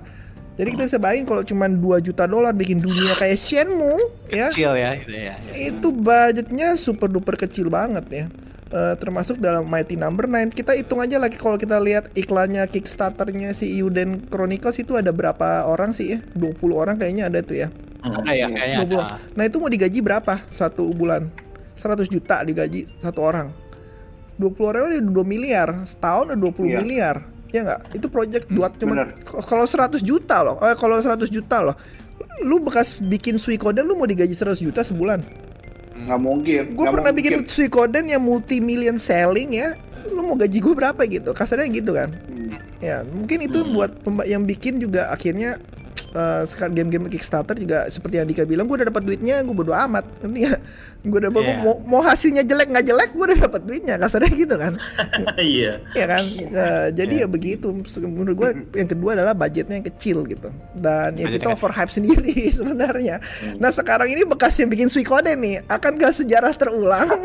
Jadi 0.60 0.70
kita 0.70 0.84
bisa 0.86 1.00
bayangin 1.00 1.24
kalau 1.24 1.40
cuma 1.42 1.66
2 1.66 1.80
juta 2.04 2.28
dolar 2.28 2.52
bikin 2.52 2.78
dunia 2.78 3.16
kayak 3.16 3.40
Shenmue 3.40 3.96
ya 4.28 4.52
Kecil 4.52 4.76
ya, 4.76 4.92
gitu 4.94 5.16
ya. 5.16 5.34
itu 5.56 5.88
budgetnya 5.90 6.76
super 6.76 7.08
duper 7.08 7.34
kecil 7.34 7.72
banget 7.72 8.06
ya. 8.10 8.26
Eh, 8.70 8.96
termasuk 8.98 9.40
dalam 9.40 9.64
Mighty 9.64 9.96
Number 9.96 10.28
9 10.28 10.52
kita 10.52 10.76
hitung 10.76 11.00
aja 11.00 11.16
lagi 11.16 11.34
kalau 11.34 11.56
kita 11.56 11.80
lihat 11.80 12.12
iklannya 12.14 12.68
Kickstarternya 12.68 13.50
si 13.52 13.72
Euden 13.74 14.22
Chronicles 14.22 14.78
itu 14.78 14.94
ada 14.94 15.10
berapa 15.10 15.64
orang 15.64 15.90
sih 15.90 16.14
ya 16.14 16.20
20 16.36 16.60
orang 16.70 16.96
kayaknya 16.96 17.26
ada 17.26 17.40
tuh 17.40 17.58
ya 17.58 17.68
Ada 18.00 18.30
ya, 18.30 18.46
kayaknya 18.46 18.78
20. 18.86 18.94
ada. 19.00 19.18
nah 19.34 19.44
itu 19.44 19.58
mau 19.58 19.68
digaji 19.68 20.00
berapa 20.00 20.38
satu 20.48 20.86
bulan 20.92 21.34
100 21.74 22.06
juta 22.06 22.46
digaji 22.46 22.86
satu 23.00 23.20
orang 23.20 23.50
20 24.38 24.54
orang 24.62 24.82
udah 24.86 25.02
2 25.02 25.26
miliar 25.26 25.68
setahun 25.84 26.30
udah 26.30 26.38
20 26.38 26.70
Iya. 26.70 26.76
miliar 26.78 27.16
ya 27.50 27.62
nggak? 27.66 27.80
Itu 27.98 28.08
project 28.08 28.46
buat 28.50 28.78
cuma 28.78 29.10
kalau 29.46 29.66
100 29.66 30.02
juta 30.02 30.42
loh. 30.42 30.56
Eh, 30.62 30.76
kalau 30.78 30.98
100 30.98 31.30
juta 31.30 31.62
loh. 31.62 31.76
Lu 32.40 32.64
bekas 32.64 33.00
bikin 33.00 33.36
Suikoden 33.36 33.84
lu 33.84 34.00
mau 34.00 34.08
digaji 34.08 34.32
100 34.32 34.60
juta 34.60 34.82
sebulan? 34.82 35.20
Nggak 36.00 36.20
mungkin. 36.20 36.64
gue 36.74 36.86
pernah 36.88 37.12
mungkin. 37.12 37.44
bikin 37.44 37.52
Suikoden 37.52 38.06
yang 38.08 38.24
multi 38.24 38.64
million 38.64 38.96
selling 38.96 39.52
ya. 39.52 39.76
Lu 40.08 40.24
mau 40.24 40.40
gaji 40.40 40.58
gue 40.58 40.74
berapa 40.74 41.02
gitu? 41.04 41.36
Kasarnya 41.36 41.68
gitu 41.68 41.92
kan? 41.92 42.10
Hmm. 42.16 42.56
ya 42.80 43.04
mungkin 43.04 43.44
itu 43.44 43.60
buat 43.76 43.92
pemba- 44.08 44.24
yang 44.24 44.48
bikin 44.48 44.80
juga 44.80 45.12
akhirnya 45.12 45.60
eh, 46.12 46.42
sekarang 46.46 46.74
game-game 46.74 47.06
Kickstarter 47.08 47.54
juga 47.54 47.88
seperti 47.88 48.16
yang 48.16 48.26
Dika 48.26 48.44
bilang 48.44 48.66
gue 48.66 48.76
udah 48.76 48.88
dapat 48.88 49.04
duitnya 49.04 49.42
gue 49.42 49.52
bodo 49.52 49.72
amat 49.72 50.06
nanti 50.20 50.44
ya 50.44 50.54
gue 51.00 51.16
udah 51.18 51.32
Iya. 51.32 51.56
mau, 51.58 51.76
mau 51.82 52.02
hasilnya 52.02 52.44
jelek 52.44 52.68
nggak 52.70 52.86
jelek 52.86 53.10
gue 53.12 53.26
udah 53.26 53.40
dapat 53.42 53.62
duitnya 53.64 53.96
kasarnya 53.96 54.32
gitu 54.34 54.56
kan 54.56 54.74
Iya. 55.40 55.80
ya 55.92 56.06
kan 56.06 56.24
Eh, 56.50 56.88
jadi 56.92 57.24
ya 57.24 57.28
begitu 57.28 57.72
menurut 58.00 58.36
gue 58.36 58.50
yang 58.76 58.90
kedua 58.90 59.16
adalah 59.16 59.32
budgetnya 59.32 59.76
yang 59.76 59.88
kecil 59.88 60.26
gitu 60.26 60.50
dan 60.74 61.16
ya 61.16 61.30
kita 61.30 61.50
overhype 61.50 61.88
sendiri 61.90 62.36
sebenarnya 62.58 63.24
nah 63.56 63.70
sekarang 63.70 64.08
ini 64.08 64.24
bekas 64.24 64.56
yang 64.56 64.68
bikin 64.68 64.88
Suikoden 64.88 65.40
nih 65.40 65.64
akankah 65.66 66.12
sejarah 66.12 66.52
terulang 66.54 67.08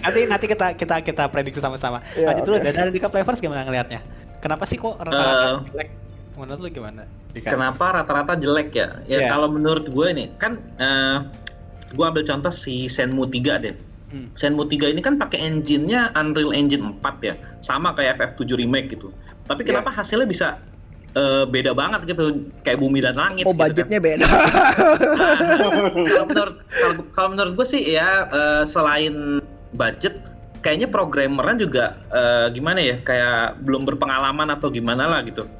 Nanti 0.00 0.20
nanti 0.26 0.46
kita 0.46 0.74
kita 0.74 0.96
kita 1.00 1.24
prediksi 1.28 1.60
sama-sama. 1.60 2.00
Ya, 2.12 2.32
Lanjut 2.32 2.44
dulu 2.46 2.56
oke. 2.58 2.70
dari 2.70 2.90
Dika 2.90 3.08
Players 3.08 3.38
gimana 3.38 3.62
ngelihatnya? 3.62 4.00
Kenapa 4.40 4.64
sih 4.64 4.76
kok 4.76 4.96
rata-rata 4.96 5.64
jelek? 5.68 5.88
Menurut 6.34 6.60
lu 6.60 6.68
gimana? 6.70 7.02
Dika? 7.30 7.54
Kenapa 7.54 7.94
rata-rata 7.94 8.34
jelek 8.34 8.70
ya? 8.72 8.88
Ya 9.06 9.18
Iya. 9.22 9.28
kalau 9.28 9.48
menurut 9.48 9.86
gue 9.86 10.08
nih 10.10 10.28
kan 10.36 10.58
eh 10.76 11.18
gue 11.90 12.04
ambil 12.04 12.22
contoh 12.22 12.50
si 12.50 12.86
Shenmue 12.86 13.26
3 13.26 13.58
deh. 13.58 13.74
Hmm. 14.10 14.26
Shenmue 14.34 14.66
3 14.66 14.90
ini 14.90 14.98
kan 14.98 15.14
pakai 15.14 15.38
engine-nya 15.40 16.10
Unreal 16.14 16.50
Engine 16.50 16.82
4 16.98 17.18
ya. 17.22 17.34
Sama 17.60 17.94
kayak 17.94 18.18
FF7 18.18 18.54
remake 18.56 18.94
gitu. 18.94 19.10
Tapi 19.46 19.62
Iya. 19.62 19.68
kenapa 19.74 19.90
hasilnya 19.92 20.26
bisa 20.26 20.48
eh, 21.10 21.42
beda 21.44 21.74
banget 21.74 22.06
gitu 22.06 22.38
kayak 22.62 22.78
bumi 22.78 23.02
dan 23.02 23.18
langit 23.18 23.42
oh 23.42 23.50
gitu 23.50 23.58
kan. 23.58 23.66
budgetnya 23.66 23.98
beda 23.98 24.26
kalau 26.06 26.24
menurut 26.24 26.54
kalau, 26.70 26.94
kalau 27.10 27.28
menurut 27.34 27.52
gue 27.58 27.66
sih 27.66 27.82
ya 27.84 28.30
eh, 28.30 28.62
selain 28.62 29.42
budget 29.74 30.14
kayaknya 30.62 30.86
programmernya 30.86 31.56
juga 31.58 31.84
eh, 32.10 32.46
gimana 32.54 32.78
ya 32.78 32.96
kayak 33.02 33.58
belum 33.58 33.90
berpengalaman 33.90 34.54
atau 34.54 34.70
gimana 34.70 35.10
lah 35.10 35.26
gitu 35.26 35.50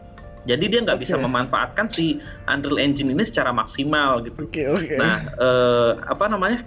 jadi 0.45 0.65
dia 0.67 0.81
nggak 0.81 1.01
bisa 1.01 1.15
Oke. 1.17 1.25
memanfaatkan 1.29 1.87
si 1.89 2.17
Unreal 2.47 2.81
Engine 2.81 3.13
ini 3.13 3.25
secara 3.25 3.53
maksimal 3.53 4.25
gitu. 4.25 4.45
Oke 4.45 4.65
oke. 4.67 4.97
Nah 4.97 5.21
eh, 5.37 5.91
apa 6.07 6.27
namanya? 6.27 6.65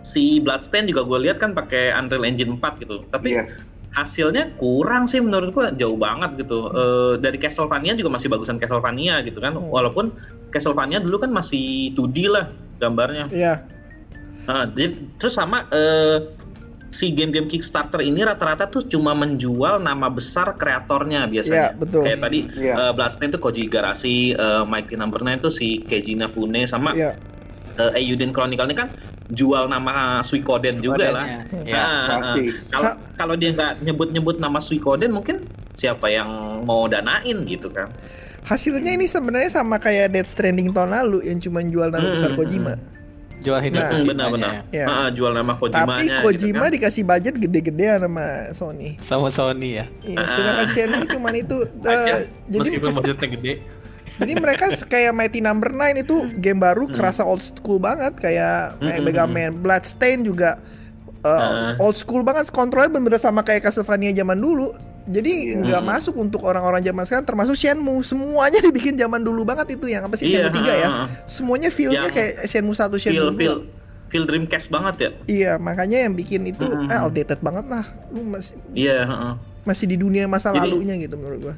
Si 0.00 0.40
Bloodstain 0.40 0.88
juga 0.88 1.04
gue 1.04 1.28
lihat 1.28 1.36
kan 1.38 1.52
pakai 1.52 1.92
Unreal 1.92 2.24
Engine 2.24 2.56
4 2.56 2.80
gitu. 2.80 3.04
Tapi 3.12 3.36
Iya. 3.36 3.44
hasilnya 3.90 4.54
kurang 4.56 5.10
sih 5.10 5.18
menurut 5.18 5.50
gua 5.50 5.74
jauh 5.74 5.98
banget 5.98 6.40
gitu. 6.40 6.70
Eh, 6.70 7.14
dari 7.18 7.36
Castlevania 7.36 7.92
juga 7.92 8.16
masih 8.16 8.30
bagusan 8.30 8.56
Castlevania 8.56 9.20
gitu 9.20 9.38
kan. 9.38 9.54
Hmm. 9.54 9.68
walaupun 9.68 10.14
Castlevania 10.48 10.98
dulu 10.98 11.20
kan 11.20 11.30
masih 11.30 11.92
2D 11.92 12.32
lah 12.32 12.48
gambarnya. 12.80 13.28
Iya. 13.28 13.54
Nah, 14.48 14.64
jadi- 14.72 14.96
terus 15.20 15.36
sama 15.36 15.68
eh, 15.68 16.16
si 16.90 17.10
game-game 17.10 17.46
Kickstarter 17.46 17.98
ini 17.98 18.20
rata-rata 18.20 18.66
tuh 18.66 18.82
cuma 18.82 19.10
menjual 19.12 19.78
nama 19.78 20.06
besar 20.06 20.54
kreatornya 20.54 21.24
Iya, 21.24 21.30
biasanya. 21.30 21.68
betul. 21.74 22.02
Kayak 22.02 22.18
tadi 22.20 22.38
Iya. 22.52 22.74
eh, 22.76 22.92
Bloodstain 22.92 23.30
tuh 23.30 23.40
Koji 23.40 23.62
Igarashi, 23.64 24.16
eh, 24.32 24.62
Mighty 24.64 24.94
Number 24.94 25.18
9 25.18 25.38
tuh 25.40 25.48
si 25.48 25.80
Keiji 25.80 26.12
Inafune 26.12 26.62
sama 26.64 26.90
Iya. 26.92 27.14
eh, 27.76 27.96
Eiyuden 27.96 28.30
Chronicle 28.30 28.66
ini 28.66 28.76
kan 28.76 28.90
jual 29.30 29.66
nama 29.66 30.18
Suikoden 30.20 30.82
juga 30.82 31.06
lah. 31.08 31.26
Ya. 31.62 31.86
Kalau 32.68 32.90
kalau 33.14 33.34
dia 33.34 33.54
nggak 33.54 33.78
nyebut-nyebut 33.80 34.36
nama 34.36 34.58
Suikoden 34.58 35.10
mungkin 35.10 35.46
siapa 35.72 36.10
yang 36.10 36.26
mau 36.60 36.84
danain 36.84 37.46
gitu 37.46 37.70
kan. 37.70 37.86
Hasilnya 38.40 38.90
ini 38.90 39.06
sebenarnya 39.06 39.52
sama 39.52 39.76
kayak 39.76 40.10
Death 40.10 40.34
Stranding 40.34 40.72
tahun 40.72 40.90
lalu 40.92 41.28
yang 41.28 41.38
cuma 41.38 41.62
jual 41.62 41.88
nama 41.88 42.02
Hmm, 42.02 42.14
besar 42.16 42.30
hmm, 42.30 42.40
Kojima. 42.40 42.74
Jual 43.40 43.60
hidup. 43.60 43.80
Nah, 43.80 44.00
benar-benar. 44.02 44.50
ya. 44.50 44.62
Iya. 44.70 44.86
Ah, 44.86 45.08
jual 45.08 45.32
nama 45.32 45.52
Kojimanya 45.54 45.88
Tapi 45.90 46.04
gitu 46.06 46.20
Kojima 46.22 46.60
kan. 46.62 46.70
dikasih 46.70 47.02
budget 47.02 47.34
gede-gedean 47.36 47.98
sama 48.00 48.24
Sony. 48.52 48.88
Sama 49.00 49.28
Sony 49.28 49.70
ya. 49.74 49.86
Iya, 50.02 50.16
Ah. 50.18 50.28
sedangkan 50.30 50.66
Shenmue 50.70 51.06
cuman 51.06 51.34
itu. 51.34 51.56
Aja, 51.82 52.14
jadi 52.46 52.68
meskipun 52.70 52.92
budgetnya 52.92 53.28
gede. 53.30 53.52
jadi 54.16 54.32
mereka 54.36 54.64
kayak 54.84 55.12
Mighty 55.12 55.40
Number 55.40 55.68
9 55.70 55.96
itu 55.98 56.14
game 56.36 56.60
baru 56.60 56.84
Hmm. 56.84 56.92
kerasa 56.92 57.22
old 57.22 57.40
school 57.40 57.76
banget 57.76 58.12
kayak 58.14 58.76
kayak 58.76 58.96
Hmm, 58.96 59.06
Mega 59.06 59.24
Man, 59.24 59.56
Bloodstain 59.58 60.20
juga 60.20 60.60
uh, 61.20 61.28
Ah. 61.28 61.72
old 61.78 61.94
school 61.94 62.20
banget 62.20 62.48
kontrolnya 62.48 62.88
bener-bener 62.90 63.16
sama 63.16 63.40
kayak 63.40 63.64
Castlevania 63.64 64.12
zaman 64.12 64.36
dulu. 64.36 64.76
Jadi 65.10 65.32
Iya. 65.50 65.58
nggak 65.58 65.82
Hmm. 65.82 65.90
masuk 65.90 66.14
untuk 66.14 66.40
orang-orang 66.42 66.78
zaman 66.80 67.02
sekarang 67.02 67.26
termasuk 67.26 67.54
Shenmue. 67.54 68.00
Semuanya 68.00 68.62
dibikin 68.66 68.94
zaman 68.94 69.20
dulu 69.20 69.42
banget 69.42 69.74
itu 69.74 69.86
yang 69.86 70.06
apa 70.06 70.14
sih 70.14 70.26
Iya, 70.26 70.46
Shenmue 70.46 70.54
3 70.56 70.72
ya. 70.72 70.88
Semuanya 71.24 71.68
feel-nya 71.68 72.06
Yang 72.06 72.14
kayak 72.14 72.32
Shenmue 72.46 72.72
1 72.72 72.86
feel 72.88 73.00
Shenmue 73.00 73.26
2. 73.28 73.36
feel 73.36 73.56
feel 74.06 74.24
Dreamcast 74.24 74.66
banget 74.68 74.94
ya. 74.96 75.10
Iya, 75.24 75.52
makanya 75.56 75.98
yang 76.00 76.14
bikin 76.14 76.42
itu 76.44 76.62
Hmm, 76.62 76.86
ah, 76.86 76.96
hmm. 76.96 77.04
outdated 77.04 77.38
banget 77.40 77.66
lah. 77.68 77.84
Lu 78.08 78.22
masih 78.24 78.54
Iya, 78.72 79.02
heeh. 79.04 79.32
masih 79.62 79.86
di 79.86 79.96
dunia 79.96 80.26
masa 80.26 80.50
Jadi- 80.50 80.62
lalunya 80.64 80.94
gitu 80.96 81.14
menurut 81.14 81.40
gua. 81.40 81.56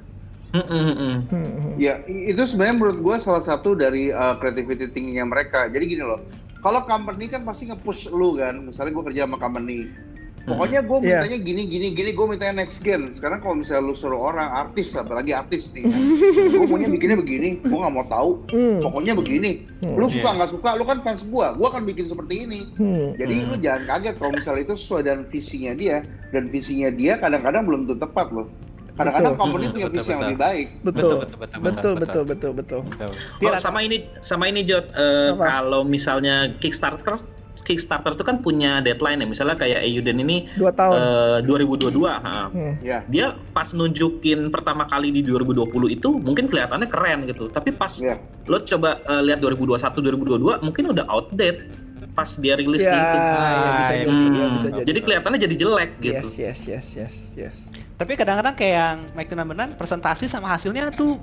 Mm, 0.53 0.61
mm, 0.61 0.69
mm, 0.69 0.93
mm. 0.93 1.17
Hmm, 1.25 1.49
hmm. 1.49 1.73
Ya, 1.77 1.97
itu 2.05 2.43
sebenarnya 2.43 2.77
menurut 2.77 2.99
gue 3.01 3.17
salah 3.19 3.41
satu 3.41 3.73
dari 3.73 4.13
uh, 4.13 4.37
creativity 4.37 4.85
thinking-nya 4.87 5.25
mereka. 5.25 5.65
Jadi 5.65 5.85
gini 5.89 6.05
loh, 6.05 6.21
kalau 6.61 6.85
company 6.85 7.25
kan 7.27 7.41
pasti 7.41 7.65
nge-push 7.67 8.13
lu 8.13 8.37
kan. 8.37 8.61
Misalnya 8.63 8.93
gue 8.93 9.05
kerja 9.07 9.25
sama 9.25 9.37
company. 9.37 9.89
Pokoknya 10.43 10.81
gue 10.81 10.99
Iya. 10.99 11.23
mintanya 11.23 11.39
gini, 11.39 11.63
gini, 11.65 11.89
gini, 11.93 12.11
gue 12.11 12.27
mintanya 12.27 12.55
next 12.59 12.81
gen. 12.81 13.11
Sekarang 13.11 13.39
kalau 13.39 13.55
misalnya 13.55 13.83
lu 13.85 13.95
suruh 13.95 14.19
orang 14.25 14.49
artis, 14.49 14.91
apalagi 14.93 15.31
artis 15.31 15.71
nih, 15.71 15.87
gue 16.53 16.67
maunya 16.67 16.89
bikinnya 16.89 17.15
begini, 17.15 17.49
gue 17.59 17.73
nggak 17.73 17.93
mau 17.93 18.07
tahu. 18.07 18.31
Hmm. 18.49 18.83
Pokoknya 18.83 19.15
begini. 19.15 19.53
Hmm. 19.79 19.95
Lu 19.95 20.07
suka 20.07 20.29
Iya. 20.29 20.37
nggak 20.37 20.51
suka, 20.51 20.69
lu 20.75 20.85
kan 20.85 20.99
fans 21.01 21.23
gue, 21.23 21.47
gue 21.49 21.67
akan 21.69 21.83
bikin 21.85 22.07
seperti 22.07 22.35
ini. 22.43 22.61
Hmm. 22.75 23.15
Jadi 23.15 23.35
Hmm. 23.37 23.49
lu 23.49 23.55
jangan 23.57 23.83
kaget 23.89 24.15
kalau 24.17 24.33
misalnya 24.33 24.63
itu 24.65 24.75
sesuai 24.75 25.03
dengan 25.05 25.23
visinya 25.27 25.73
dia, 25.73 25.97
dan 26.29 26.43
visinya 26.49 26.91
dia 26.91 27.13
kadang-kadang 27.17 27.63
belum 27.63 27.81
tentu 27.85 28.03
tepat 28.03 28.29
loh. 28.31 28.51
Kadang-kadang 28.93 29.35
company 29.37 29.65
Hmm, 29.65 29.73
punya 29.73 29.89
visi 29.89 30.11
yang 30.11 30.21
lebih 30.23 30.37
baik. 30.39 30.67
Betul. 30.83 31.01
Betul, 31.01 31.17
Betul, 31.17 31.39
betul, 31.39 31.39
betul, 31.41 31.61
betul, 31.63 31.93
betul, 31.97 32.23
betul, 32.53 32.53
betul. 32.53 32.81
Betul. 32.85 33.49
Oh, 33.49 33.57
sama 33.57 33.79
ini 33.81 33.97
sama 34.21 34.45
ini 34.47 34.61
Jot 34.63 34.85
Eh, 34.93 35.33
Apa? 35.33 35.45
kalau 35.49 35.81
misalnya 35.83 36.53
Kickstarter 36.59 37.17
Kickstarter 37.55 38.11
itu 38.11 38.23
kan 38.23 38.41
punya 38.41 38.81
deadline 38.81 39.21
ya. 39.21 39.29
Misalnya 39.29 39.55
kayak 39.55 39.81
Eiyuden 39.81 40.19
ini 40.19 40.49
Dua 40.53 40.73
tahun. 40.73 40.97
eh, 40.97 41.39
2022, 41.45 41.93
ha. 42.09 42.49
Hmm. 42.49 42.75
Ya, 42.81 43.05
dia 43.07 43.37
pas 43.51 43.71
nunjukin 43.71 44.49
pertama 44.49 44.85
kali 44.85 45.13
di 45.13 45.21
2020 45.21 45.69
itu 45.89 46.09
mungkin 46.15 46.49
kelihatannya 46.49 46.89
keren 46.89 47.25
gitu. 47.25 47.47
Tapi 47.47 47.71
pas 47.71 47.93
ya. 47.95 48.17
lo 48.45 48.59
coba 48.59 48.99
eh, 48.99 49.23
lihat 49.23 49.39
2021 49.39 49.79
2022 49.95 50.59
mungkin 50.61 50.85
udah 50.91 51.05
outdated 51.07 51.69
pas 52.13 52.29
dia 52.35 52.55
rilis 52.55 52.83
Ya, 52.83 52.93
gitu. 52.93 53.17
ya, 53.17 53.31
bisa 53.73 53.89
Ah, 53.89 53.89
jadi, 53.95 54.11
Hmm, 54.11 54.35
ya, 54.35 54.47
bisa 54.51 54.69
jadi. 54.71 54.85
jadi 54.85 54.99
kelihatannya 55.01 55.39
jadi 55.41 55.55
jelek 55.57 55.91
gitu. 55.99 56.27
Yes, 56.29 56.31
yes, 56.37 56.59
yes, 56.67 56.87
yes, 56.95 57.15
yes. 57.35 57.57
Tapi 57.95 58.13
kadang-kadang 58.15 58.53
kayak 58.53 58.75
yang 58.75 58.99
Mike 59.15 59.31
9 59.31 59.49
presentasi 59.77 60.27
sama 60.27 60.51
hasilnya 60.51 60.91
tuh 60.91 61.17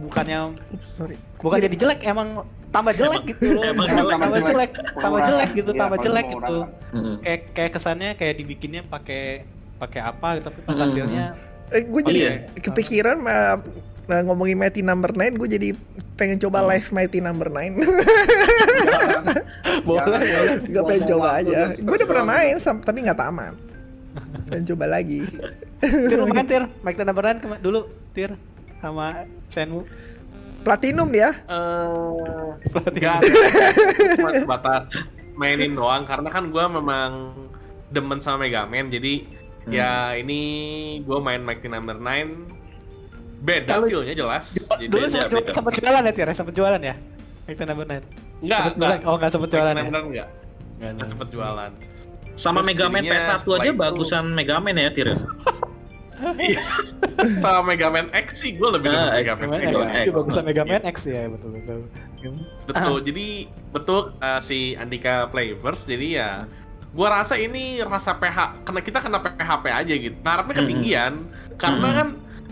bukannya 0.00 0.38
Oops, 0.68 0.88
sorry. 0.92 1.16
bukan 1.36 1.58
jadi 1.60 1.76
jelek 1.76 2.00
emang 2.02 2.28
tambah 2.68 2.92
jelek 2.92 3.22
gitu 3.26 3.52
loh. 3.52 3.62
emang 3.66 3.86
tambah, 3.86 4.04
jelek. 4.04 4.20
tambah 4.20 4.40
jelek, 4.44 4.70
tambah 4.94 5.20
jelek 5.22 5.50
gitu, 5.52 5.70
Iya, 5.70 5.80
tambah 5.80 5.98
jelek 5.98 6.26
gitu. 6.28 6.56
Mm-mm. 6.90 7.14
Kayak 7.20 7.40
kayak 7.52 7.70
kesannya 7.72 8.10
kayak 8.14 8.34
dibikinnya 8.36 8.82
pakai 8.84 9.42
pakai 9.76 10.00
apa 10.02 10.28
gitu 10.34 10.44
tapi 10.46 10.58
pas 10.62 10.74
Hmm. 10.74 10.84
hasilnya 10.84 11.26
Eh, 11.68 11.84
gue 11.84 12.00
jadi 12.02 12.18
iya. 12.18 12.32
kepikiran 12.56 13.20
uh, 13.20 13.60
ngomongin 14.24 14.56
Mighty 14.56 14.80
Number 14.80 15.12
9, 15.12 15.36
gue 15.36 15.48
jadi 15.50 15.68
pengen 16.14 16.38
coba 16.38 16.60
Hmm. 16.60 16.68
live 16.72 16.88
Mighty 16.90 17.20
Number 17.20 17.46
9. 17.46 17.76
boleh 19.84 20.18
gue 20.64 20.82
pengen 20.82 21.04
coba 21.06 21.28
aja. 21.36 21.58
Gue 21.74 21.94
udah 21.94 22.08
pernah 22.08 22.26
main, 22.26 22.56
tapi 22.58 22.98
nggak 23.00 23.18
tamat. 23.18 23.54
Pengen 24.48 24.64
coba 24.66 24.84
lagi. 24.88 25.28
Tir 25.78 26.18
lumayan 26.18 26.46
Tir, 26.46 26.64
Mike 26.80 26.98
Number 27.00 27.22
9 27.22 27.38
kema- 27.38 27.60
dulu 27.60 27.80
Tir 28.10 28.32
sama 28.78 29.06
Senmu. 29.48 29.82
Platinum 30.58 31.08
dia. 31.08 31.30
Eh, 31.44 32.48
Berarti 32.68 32.98
enggak 32.98 33.18
cuma 34.16 34.30
sebatas 34.32 34.82
mainin 35.34 35.72
doang 35.72 36.02
karena 36.02 36.28
kan 36.28 36.48
gua 36.48 36.66
memang 36.66 37.32
demen 37.88 38.18
sama 38.18 38.44
Mega 38.44 38.64
Man 38.64 38.88
jadi 38.88 39.24
Hmm. 39.60 39.70
ya 39.70 39.92
ini 40.14 40.40
gua 41.02 41.20
main 41.20 41.40
Mighty 41.40 41.66
Number 41.66 41.94
9 41.94 42.48
beda 43.38 43.68
Kalau- 43.70 43.86
feel-nya 43.86 44.14
jelas. 44.14 44.50
Jadi 44.50 44.88
dulu 44.88 45.04
sempat, 45.06 45.28
ju- 45.28 45.38
beda. 45.38 45.52
sempat 45.52 45.72
jualan 45.74 46.02
ya 46.02 46.12
Tir, 46.12 46.24
ya? 46.24 46.34
sempat 46.34 46.54
jualan 46.54 46.80
ya? 46.80 46.94
Mike 47.44 47.62
Number 47.62 47.84
9. 47.84 48.02
enggak, 48.40 48.60
enggak. 48.64 48.74
jualan? 48.74 48.98
Oh, 49.04 49.14
enggak 49.14 49.30
sempet 49.30 49.48
jualan 49.48 49.66
Mighty 49.68 49.78
ya? 49.78 49.84
Number 49.84 49.94
9 49.94 50.10
enggak. 50.10 50.28
Enggak, 50.74 50.90
Enggak 50.90 51.08
sempet 51.08 51.28
jualan. 51.30 51.70
Sama 52.34 52.56
Terus 52.56 52.66
Mega 52.66 52.86
Man 52.86 53.02
jadinya 53.02 53.18
PS1 53.20 53.46
aja 53.52 53.60
itu- 53.64 53.78
bagusan 53.78 54.24
Mega 54.30 54.56
Man 54.58 54.74
ya, 54.74 54.90
Tir. 54.90 55.08
Iya. 56.18 56.62
sama 57.42 57.74
Mega 57.74 57.88
Man 57.88 58.08
X 58.10 58.42
sih 58.42 58.54
gua 58.54 58.74
lebih 58.74 58.90
Ah, 58.90 59.10
demen 59.10 59.14
Mega 59.14 59.32
Man 59.34 59.48
Mega 59.50 59.66
X. 59.66 59.74
Man 59.74 59.88
X. 59.88 59.94
X. 59.94 60.04
Itu 60.04 60.12
bagusan 60.14 60.44
Mega 60.44 60.62
Man 60.62 60.82
X 60.84 60.96
ya, 61.04 61.22
betul 61.26 61.50
betul. 61.54 61.78
Betul. 62.66 62.96
Jadi 63.06 63.26
betul 63.70 64.00
uh, 64.18 64.40
si 64.40 64.74
Andika 64.74 65.30
Playverse 65.30 65.86
jadi 65.86 66.06
ya 66.08 66.30
gua 66.90 67.20
rasa 67.20 67.36
ini 67.36 67.78
rasa 67.80 68.16
PH 68.16 68.64
kena 68.64 68.80
kita 68.80 68.98
kena 68.98 69.18
PHP 69.18 69.64
aja 69.66 69.94
gitu. 69.94 70.16
Ngarepnya 70.18 70.54
Mhm. 70.54 70.60
ketinggian 70.64 71.12
karena 71.56 71.88
Mhm. 71.88 71.96
kan 71.96 72.08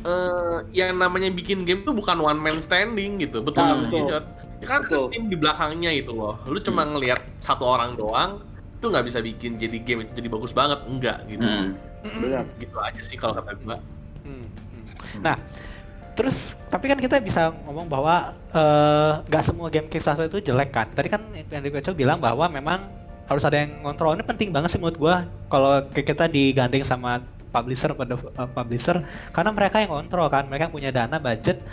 eh, 0.07 0.59
yang 0.71 0.95
namanya 0.95 1.27
bikin 1.29 1.67
game 1.67 1.83
tuh 1.83 1.91
bukan 1.91 2.15
one 2.17 2.39
man 2.39 2.63
standing 2.63 3.19
gitu. 3.19 3.43
Betul 3.43 3.59
Nah, 3.59 3.75
kan, 3.75 3.79
betul. 3.83 4.07
Jot? 4.07 4.25
Ya 4.57 4.67
kan 4.69 4.81
Betul. 4.87 5.05
tim 5.11 5.25
di 5.27 5.37
belakangnya 5.37 5.91
itu 5.91 6.15
loh. 6.15 6.39
Lu 6.47 6.57
cuma 6.57 6.87
ngelihat 6.87 7.21
satu 7.37 7.67
orang 7.67 7.93
doang 7.93 8.39
itu 8.73 8.87
nggak 8.87 9.03
bisa 9.05 9.19
bikin 9.19 9.59
jadi 9.59 9.77
game 9.83 10.07
itu 10.07 10.15
jadi 10.15 10.29
bagus 10.31 10.55
banget 10.55 10.79
enggak 10.87 11.27
gitu. 11.27 11.43
Hmm. 11.43 11.75
Benar. 12.21 12.45
Gitu 12.61 12.77
aja 12.79 13.01
sih 13.03 13.17
kalau 13.19 13.35
kata 13.39 13.59
gua. 13.63 13.79
Hmm, 14.23 14.47
hmm. 14.47 15.21
Nah, 15.23 15.37
terus 16.15 16.55
tapi 16.71 16.91
kan 16.91 16.99
kita 16.99 17.23
bisa 17.23 17.55
ngomong 17.67 17.87
bahwa 17.87 18.35
eh, 18.55 19.13
nggak 19.27 19.45
semua 19.45 19.69
game 19.69 19.89
Kickstarter 19.91 20.31
itu 20.31 20.53
jelek 20.53 20.71
kan. 20.75 20.87
Tadi 20.95 21.09
kan 21.11 21.23
Andy 21.33 21.71
Pecel 21.71 21.97
bilang 21.97 22.19
bahwa 22.23 22.47
memang 22.51 22.87
harus 23.27 23.43
ada 23.43 23.59
yang 23.59 23.83
ngontrol. 23.83 24.15
Ini 24.15 24.25
penting 24.27 24.55
banget 24.55 24.77
sih 24.77 24.81
menurut 24.81 24.99
gua 24.99 25.15
kalau 25.51 25.83
kita 25.91 26.31
digandeng 26.31 26.87
sama 26.87 27.23
publisher 27.51 27.91
pada 27.97 28.21
uh, 28.37 28.49
publisher 28.53 29.01
karena 29.33 29.51
mereka 29.55 29.81
yang 29.81 29.89
kontrol 29.89 30.29
kan, 30.29 30.45
mereka 30.45 30.69
yang 30.69 30.75
punya 30.75 30.91
dana, 30.93 31.17
budget, 31.17 31.65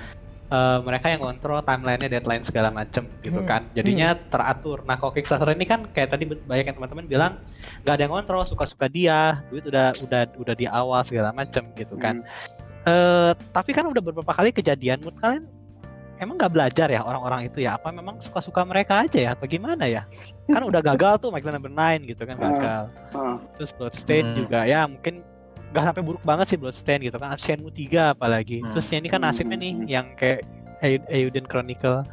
eh, 0.54 0.80
mereka 0.86 1.10
yang 1.10 1.18
kontrol 1.20 1.60
timelinenya, 1.60 2.10
deadline 2.14 2.46
segala 2.46 2.70
macem 2.70 3.10
gitu 3.20 3.42
Hmm, 3.42 3.50
kan. 3.50 3.62
Jadinya 3.74 4.14
teratur. 4.30 4.86
Nah, 4.86 4.96
kalau 4.96 5.10
Kickstarter 5.10 5.50
ini 5.50 5.66
kan 5.66 5.90
kayak 5.90 6.14
tadi 6.14 6.30
banyak 6.30 6.70
yang 6.70 6.78
teman-teman 6.78 7.06
bilang 7.10 7.32
nggak 7.82 7.94
ada 7.98 8.04
yang 8.06 8.14
kontrol, 8.14 8.46
suka-suka 8.46 8.86
dia, 8.86 9.42
duit 9.50 9.66
udah 9.66 9.98
udah 10.00 10.30
udah 10.38 10.54
di 10.54 10.70
awal 10.70 11.02
segala 11.02 11.34
macem 11.34 11.66
gitu 11.74 11.98
kan. 11.98 12.22
Eh, 12.84 13.32
tapi 13.50 13.72
kan 13.72 13.88
udah 13.88 14.04
beberapa 14.04 14.30
kali 14.30 14.52
kejadian 14.52 15.02
menurut 15.02 15.16
kalian 15.18 15.48
emang 16.20 16.36
nggak 16.36 16.52
belajar 16.52 16.88
ya 16.88 17.00
orang-orang 17.00 17.48
itu 17.48 17.64
ya 17.64 17.76
apa 17.76 17.92
memang 17.92 18.20
suka-suka 18.20 18.64
mereka 18.64 19.04
aja 19.04 19.20
ya 19.20 19.30
atau 19.36 19.44
gimana 19.44 19.88
ya 19.88 20.04
kan 20.48 20.64
udah 20.64 20.80
gagal 20.80 21.20
tuh 21.20 21.32
Michael 21.32 21.60
Number 21.60 21.72
9 21.72 22.08
gitu 22.08 22.24
kan 22.24 22.36
Ah. 22.38 22.44
gagal 22.44 22.84
Ah. 23.12 23.38
terus 23.56 23.72
Bloodstain 23.76 24.32
Hmm. 24.32 24.36
juga 24.38 24.64
ya 24.64 24.88
mungkin 24.88 25.20
nggak 25.74 25.84
sampai 25.84 26.04
buruk 26.06 26.22
banget 26.22 26.54
sih 26.54 26.58
Bloodstain 26.58 27.02
gitu 27.02 27.18
kan. 27.18 27.34
Shenmue 27.36 27.74
3 27.74 28.14
apalagi. 28.14 28.62
Hmm. 28.62 28.72
terus 28.72 28.88
ini 28.90 29.10
kan 29.10 29.22
nasibnya 29.22 29.58
nih 29.58 29.74
yang 29.90 30.06
kayak 30.14 30.46
Eiyuden 31.10 31.44
Chronicle. 31.44 32.06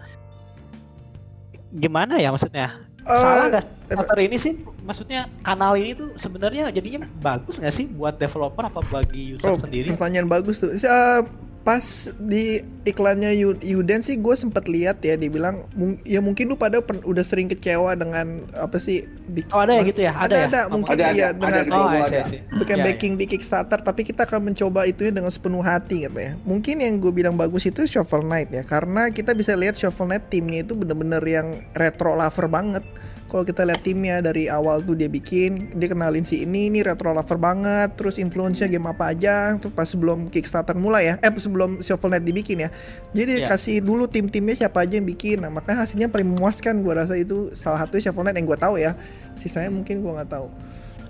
Gimana 1.71 2.17
ya 2.17 2.33
maksudnya? 2.33 2.81
Eh, 3.01 3.17
salah 3.17 3.47
nggak 3.51 3.65
Kickstarter 3.87 4.19
ini 4.19 4.37
sih? 4.37 4.53
Maksudnya 4.81 5.21
kanal 5.41 5.75
ini 5.75 5.93
tuh 5.93 6.11
sebenarnya 6.15 6.71
jadinya 6.71 7.07
bagus 7.21 7.57
nggak 7.57 7.73
sih 7.73 7.87
buat 7.87 8.17
developer 8.17 8.63
apa 8.63 8.81
bagi 8.89 9.35
user 9.35 9.51
Oh, 9.51 9.59
sendiri? 9.59 9.93
pertanyaan 9.93 10.27
bagus 10.27 10.61
tuh. 10.61 10.71
Eh, 10.73 11.21
pas 11.61 11.85
di 12.17 12.57
iklannya 12.83 13.37
Yu- 13.37 13.61
Yuden 13.61 14.01
sih 14.01 14.17
gue 14.17 14.33
sempet 14.33 14.65
lihat 14.65 14.99
ya 15.01 15.13
dibilang 15.15 15.69
mung- 15.73 16.01
ya 16.03 16.19
mungkin 16.19 16.49
lu 16.49 16.57
pada 16.57 16.81
pen- 16.81 17.05
udah 17.05 17.21
sering 17.21 17.47
kecewa 17.47 17.93
dengan 17.93 18.49
apa 18.51 18.77
sih 18.77 19.05
di, 19.27 19.45
Oh 19.51 19.61
ada 19.61 19.77
ya 19.77 19.83
gitu 19.85 20.01
ya? 20.01 20.13
ada 20.15 20.33
ya? 20.35 20.49
ada 20.49 20.61
Ngomong- 20.65 20.89
mungkin 20.89 20.97
Ada, 20.97 21.07
iya 21.13 21.29
ada, 21.29 21.37
dengan 21.37 21.61
ada 21.61 21.69
Oh, 21.69 21.77
Google 21.79 21.93
I 21.93 22.01
see, 22.01 22.09
ada. 22.09 22.17
I 22.19 22.25
see. 22.27 22.41
bukan 22.51 22.75
Ya, 22.75 22.81
ya. 22.81 22.87
backing 22.87 23.15
di 23.15 23.25
Kickstarter 23.27 23.79
tapi 23.79 24.01
kita 24.03 24.25
akan 24.25 24.41
mencoba 24.43 24.81
itu 24.85 25.05
dengan 25.07 25.29
sepenuh 25.29 25.61
hati 25.61 25.97
katanya. 26.03 26.41
Mungkin 26.43 26.77
yang 26.79 26.97
gue 26.97 27.13
bilang 27.13 27.37
bagus 27.37 27.63
itu 27.63 27.85
Shovel 27.85 28.25
Knight 28.25 28.49
ya 28.51 28.63
karena 28.63 29.09
kita 29.09 29.31
bisa 29.33 29.53
lihat 29.53 29.77
Shovel 29.77 30.09
Knight 30.09 30.27
timnya 30.27 30.65
itu 30.65 30.73
bener-bener 30.73 31.21
yang 31.23 31.47
retro 31.71 32.15
lover 32.15 32.49
banget. 32.49 32.83
Kalau 33.31 33.47
kita 33.47 33.63
lihat 33.63 33.87
timnya 33.87 34.19
dari 34.19 34.51
awal 34.51 34.83
tuh 34.83 34.99
dia 34.99 35.07
bikin, 35.07 35.71
dia 35.79 35.87
kenalin 35.87 36.27
si 36.27 36.43
ini, 36.43 36.67
ini 36.67 36.83
retro 36.83 37.15
lover 37.15 37.39
banget, 37.39 37.95
terus 37.95 38.19
influence-nya 38.19 38.67
game 38.67 38.91
apa 38.91 39.15
aja, 39.15 39.55
terus 39.55 39.71
pas 39.71 39.87
sebelum 39.87 40.27
Kickstarter 40.27 40.75
mulai 40.75 41.15
ya, 41.15 41.23
eh 41.23 41.31
sebelum 41.39 41.79
Shovel 41.79 42.11
Knight 42.11 42.27
dibikin 42.27 42.67
ya. 42.67 42.75
Jadi 43.15 43.47
Iya. 43.47 43.47
kasih 43.47 43.87
dulu 43.87 44.11
tim-timnya 44.11 44.67
siapa 44.67 44.83
aja 44.83 44.99
yang 44.99 45.07
bikin. 45.07 45.47
Nah, 45.47 45.51
makanya 45.55 45.87
hasilnya 45.87 46.11
paling 46.11 46.27
memuaskan 46.27 46.83
gua 46.83 47.07
rasa 47.07 47.15
itu 47.15 47.55
salah 47.55 47.87
satu 47.87 48.03
Shovel 48.03 48.27
Knight 48.27 48.43
yang 48.43 48.51
gua 48.51 48.59
tahu 48.59 48.83
ya. 48.83 48.99
Sisanya 49.39 49.71
mungkin 49.71 50.03
gua 50.03 50.19
nggak 50.19 50.31
tahu. 50.35 50.51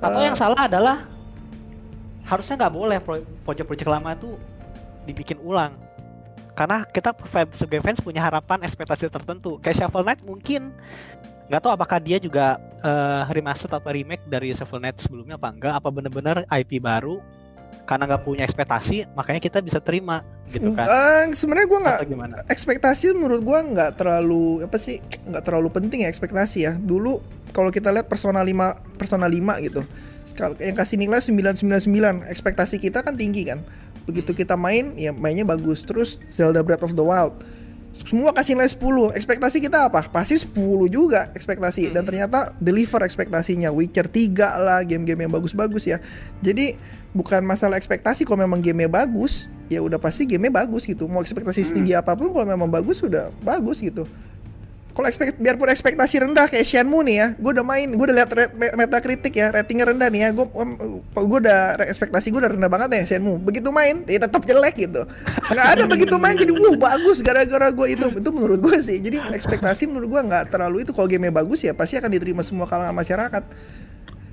Atau 0.04 0.20
Eh, 0.20 0.28
yang 0.28 0.36
salah 0.36 0.68
adalah 0.68 1.08
harusnya 2.28 2.60
nggak 2.60 2.74
boleh 2.76 2.98
pro- 3.00 3.26
project-project 3.48 3.88
lama 3.88 4.12
tuh 4.20 4.36
dibikin 5.08 5.40
ulang. 5.40 5.72
Karena 6.52 6.84
kita 6.84 7.16
sebagai 7.56 7.80
fans 7.80 8.04
punya 8.04 8.20
harapan 8.20 8.60
ekspektasi 8.60 9.08
tertentu. 9.08 9.56
Kayak 9.64 9.88
Shovel 9.88 10.04
Knight 10.04 10.20
mungkin 10.28 10.76
nggak 11.50 11.66
tahu 11.66 11.72
apakah 11.74 11.98
dia 11.98 12.22
juga 12.22 12.62
eh, 12.86 13.22
remaster 13.34 13.66
atau 13.66 13.82
remake 13.90 14.22
dari 14.30 14.54
Knight 14.54 15.02
sebelumnya 15.02 15.34
apa 15.34 15.50
enggak? 15.50 15.74
Apa 15.82 15.88
bener-bener 15.90 16.46
IP 16.46 16.78
baru? 16.78 17.18
Karena 17.90 18.06
nggak 18.06 18.22
punya 18.22 18.46
ekspektasi, 18.46 19.18
makanya 19.18 19.42
kita 19.42 19.58
bisa 19.58 19.82
terima 19.82 20.22
gitu 20.46 20.70
kan? 20.70 20.86
eh, 20.86 21.34
sebenarnya 21.34 21.66
gua 21.66 21.80
nggak 21.82 22.00
ekspektasi 22.46 23.18
menurut 23.18 23.42
gua 23.42 23.66
nggak 23.66 23.98
terlalu 23.98 24.62
apa 24.62 24.78
sih 24.78 25.02
nggak 25.26 25.42
terlalu 25.42 25.74
penting 25.74 26.06
ya 26.06 26.08
ekspektasi 26.08 26.58
ya 26.70 26.72
dulu 26.78 27.18
kalau 27.50 27.74
kita 27.74 27.90
lihat 27.90 28.06
persona 28.06 28.46
5 28.46 28.94
persona 28.94 29.26
5 29.26 29.66
gitu 29.66 29.82
yang 30.62 30.76
kasih 30.78 30.96
nilai 31.02 31.18
999 31.18 32.30
ekspektasi 32.30 32.78
kita 32.78 33.02
kan 33.02 33.18
tinggi 33.18 33.50
kan 33.50 33.58
begitu 34.06 34.32
kita 34.32 34.54
main 34.54 34.94
ya 34.94 35.10
mainnya 35.10 35.42
bagus 35.42 35.82
terus 35.82 36.22
Zelda 36.30 36.62
Breath 36.62 36.86
of 36.86 36.94
the 36.94 37.02
Wild 37.02 37.42
semua 38.00 38.32
kasih 38.32 38.56
nilai 38.56 38.70
10 38.70 39.16
ekspektasi 39.16 39.60
kita 39.60 39.88
apa? 39.92 40.06
Pasti 40.08 40.40
10 40.40 40.56
juga 40.88 41.28
ekspektasi. 41.36 41.92
Dan 41.92 42.08
ternyata 42.08 42.56
deliver 42.58 43.04
ekspektasinya. 43.04 43.68
Witcher 43.70 44.08
3 44.08 44.58
lah 44.60 44.80
game-game 44.82 45.28
yang 45.28 45.32
bagus-bagus 45.32 45.84
ya. 45.86 45.98
Jadi 46.40 46.76
bukan 47.12 47.44
masalah 47.44 47.76
ekspektasi 47.76 48.24
kalau 48.24 48.46
memang 48.46 48.62
gamenya 48.62 48.88
bagus 48.88 49.50
ya 49.70 49.78
udah 49.78 50.00
pasti 50.02 50.26
gamenya 50.26 50.64
bagus 50.64 50.88
gitu. 50.88 51.06
Mau 51.06 51.22
ekspektasi 51.22 51.62
setinggi 51.66 51.94
apa 51.94 52.16
pun 52.16 52.32
kalau 52.32 52.46
memang 52.48 52.70
bagus 52.70 53.02
udah 53.04 53.30
bagus 53.44 53.78
gitu 53.84 54.08
kalau 54.90 55.06
ekspekt 55.06 55.38
biarpun 55.38 55.70
ekspektasi 55.70 56.26
rendah 56.26 56.50
kayak 56.50 56.66
Shenmue 56.66 57.06
nih 57.06 57.16
ya 57.16 57.26
gue 57.38 57.50
udah 57.54 57.62
main 57.62 57.86
gue 57.86 58.04
udah 58.04 58.16
lihat 58.16 58.30
re- 58.34 58.52
me- 58.52 58.74
metakritik 58.74 59.30
ya 59.30 59.54
ratingnya 59.54 59.94
rendah 59.94 60.10
nih 60.10 60.20
ya 60.26 60.28
gue 60.34 60.46
gue 61.14 61.38
udah 61.40 61.78
ekspektasi 61.86 62.28
gue 62.28 62.40
udah 62.42 62.52
rendah 62.52 62.66
banget 62.66 62.88
ya 62.98 63.16
Shenmue. 63.16 63.38
Begitu 63.38 63.70
main 63.70 64.02
ya 64.04 64.18
tetap 64.18 64.42
jelek 64.42 64.74
gitu. 64.76 65.06
Nggak 65.46 65.66
ada 65.78 65.84
begitu 65.86 66.14
main 66.18 66.34
jadi 66.34 66.50
wuh 66.50 66.74
bagus 66.74 67.22
gara-gara 67.22 67.70
gue 67.70 67.86
itu. 67.94 68.06
Itu 68.18 68.28
menurut 68.34 68.58
gue 68.58 68.76
sih. 68.82 68.98
Jadi 68.98 69.22
ekspektasi 69.30 69.86
menurut 69.86 70.10
gue 70.10 70.20
nggak 70.26 70.50
terlalu 70.50 70.82
itu. 70.82 70.90
Kalau 70.90 71.06
gamenya 71.06 71.32
bagus 71.32 71.62
ya 71.62 71.70
pasti 71.70 71.94
akan 71.94 72.10
diterima 72.10 72.42
semua 72.42 72.66
kalangan 72.66 72.92
masyarakat. 72.92 73.42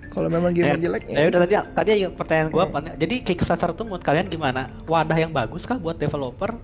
Kalau 0.08 0.34
memang 0.34 0.50
game 0.56 0.74
Ya, 0.74 0.90
jelek 0.90 1.06
ya 1.06 1.30
udah 1.30 1.46
tadi 1.46 1.54
tadi 1.78 1.92
pertanyaan 2.10 2.50
gua 2.50 2.66
apa 2.66 2.98
jadi 2.98 3.22
Kickstarter 3.22 3.76
tuh 3.78 3.86
menurut 3.86 4.02
kalian 4.02 4.26
gimana? 4.32 4.72
Wadah 4.90 5.14
yang 5.14 5.30
bagus 5.30 5.68
kah 5.68 5.78
buat 5.78 6.00
developer? 6.02 6.58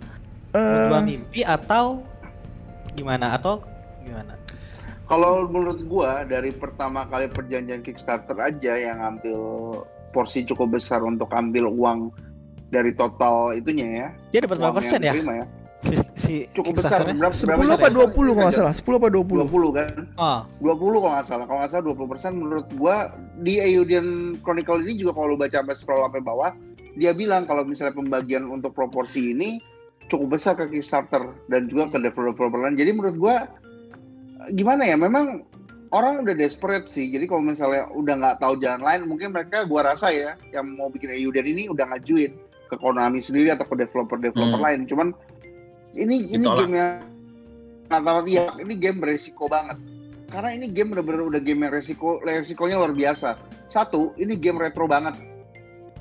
Eh, 0.55 0.57
menjual 0.57 1.03
mimpi 1.05 1.45
atau 1.45 2.01
gimana? 2.97 3.35
Atau 3.37 3.61
gimana? 4.03 4.33
Kalau 5.07 5.47
menurut 5.51 5.83
gua 5.87 6.23
dari 6.23 6.55
pertama 6.55 7.03
kali 7.11 7.27
perjanjian 7.27 7.83
Kickstarter 7.83 8.39
aja 8.39 8.73
yang 8.79 9.03
ngambil 9.03 9.39
porsi 10.15 10.47
cukup 10.47 10.79
besar 10.79 11.03
untuk 11.03 11.27
ambil 11.35 11.67
uang 11.67 12.13
dari 12.71 12.95
total 12.95 13.51
itunya 13.53 13.87
ya. 13.87 14.07
Dia 14.31 14.39
dapat 14.47 14.57
berapa 14.61 14.75
persen 14.79 14.99
yang 15.01 15.03
ya? 15.03 15.13
diterima 15.13 15.33
ya. 15.35 15.45
Si, 15.83 15.95
si 16.15 16.33
Cukup 16.55 16.79
besar. 16.79 17.03
Berapa, 17.03 17.35
10 17.35 17.43
berapa 17.43 17.75
apa 17.75 17.91
persen? 17.91 18.15
20 18.15 18.15
kalau 18.15 18.47
nggak 18.47 18.55
salah 18.55 18.73
10 18.73 18.99
apa 19.03 19.07
20 19.11 19.51
20 19.51 19.77
kan? 19.77 19.89
Oh, 20.15 20.39
20 20.63 21.03
kalau 21.03 21.13
nggak 21.19 21.27
salah. 21.27 21.45
Kalau 21.45 21.59
nggak 21.59 21.71
salah 21.75 21.85
20 21.91 22.11
persen 22.15 22.31
menurut 22.39 22.67
gua 22.79 22.95
di 23.43 23.59
Ayudian 23.59 24.07
Chronicle 24.39 24.79
ini 24.87 24.93
juga 25.03 25.11
kalau 25.19 25.35
lu 25.35 25.37
baca 25.37 25.59
sampai 25.59 25.75
scroll 25.75 26.07
sampai 26.07 26.23
bawah, 26.23 26.51
dia 26.95 27.11
bilang 27.11 27.43
kalau 27.43 27.67
misalnya 27.67 27.93
pembagian 27.93 28.47
untuk 28.47 28.71
proporsi 28.71 29.35
ini 29.35 29.59
cukup 30.07 30.39
besar 30.39 30.55
ke 30.55 30.71
Kickstarter 30.71 31.35
dan 31.51 31.67
juga 31.67 31.91
ke 31.91 31.97
developer 31.99 32.47
lain. 32.47 32.79
Jadi 32.79 32.91
menurut 32.95 33.17
gua 33.19 33.35
gimana 34.51 34.83
ya? 34.83 34.99
Memang 34.99 35.47
orang 35.95 36.27
udah 36.27 36.35
desperate 36.35 36.91
sih. 36.91 37.07
Jadi 37.13 37.29
kalau 37.29 37.45
misalnya 37.45 37.87
udah 37.95 38.15
nggak 38.19 38.37
tahu 38.43 38.59
jalan 38.59 38.83
lain, 38.83 39.07
mungkin 39.07 39.31
mereka 39.31 39.63
gua 39.63 39.95
rasa 39.95 40.11
ya 40.11 40.35
yang 40.51 40.75
mau 40.75 40.91
bikin 40.91 41.13
Ayudian 41.13 41.47
ini 41.47 41.71
udah 41.71 41.87
ngajuin 41.93 42.35
ke 42.67 42.75
Konami 42.81 43.21
sendiri 43.21 43.53
atau 43.53 43.63
ke 43.69 43.75
developer-developer 43.79 44.59
Hmm. 44.59 44.65
lain. 44.65 44.81
Cuman 44.89 45.07
ini 45.93 46.25
ini 46.25 46.47
game 46.49 46.73
yang 46.73 47.05
tahu 48.01 48.25
iya 48.25 48.49
ini 48.57 48.73
game 48.73 48.97
beresiko 48.97 49.45
banget 49.45 49.77
karena 50.33 50.49
ini 50.57 50.65
game 50.73 50.97
bener-bener 50.97 51.29
udah 51.29 51.41
game 51.41 51.61
yang 51.61 51.73
resiko 51.77 52.17
resikonya 52.25 52.81
luar 52.81 52.93
biasa 52.97 53.37
satu 53.69 54.17
ini 54.17 54.33
game 54.33 54.57
retro 54.57 54.89
banget 54.89 55.13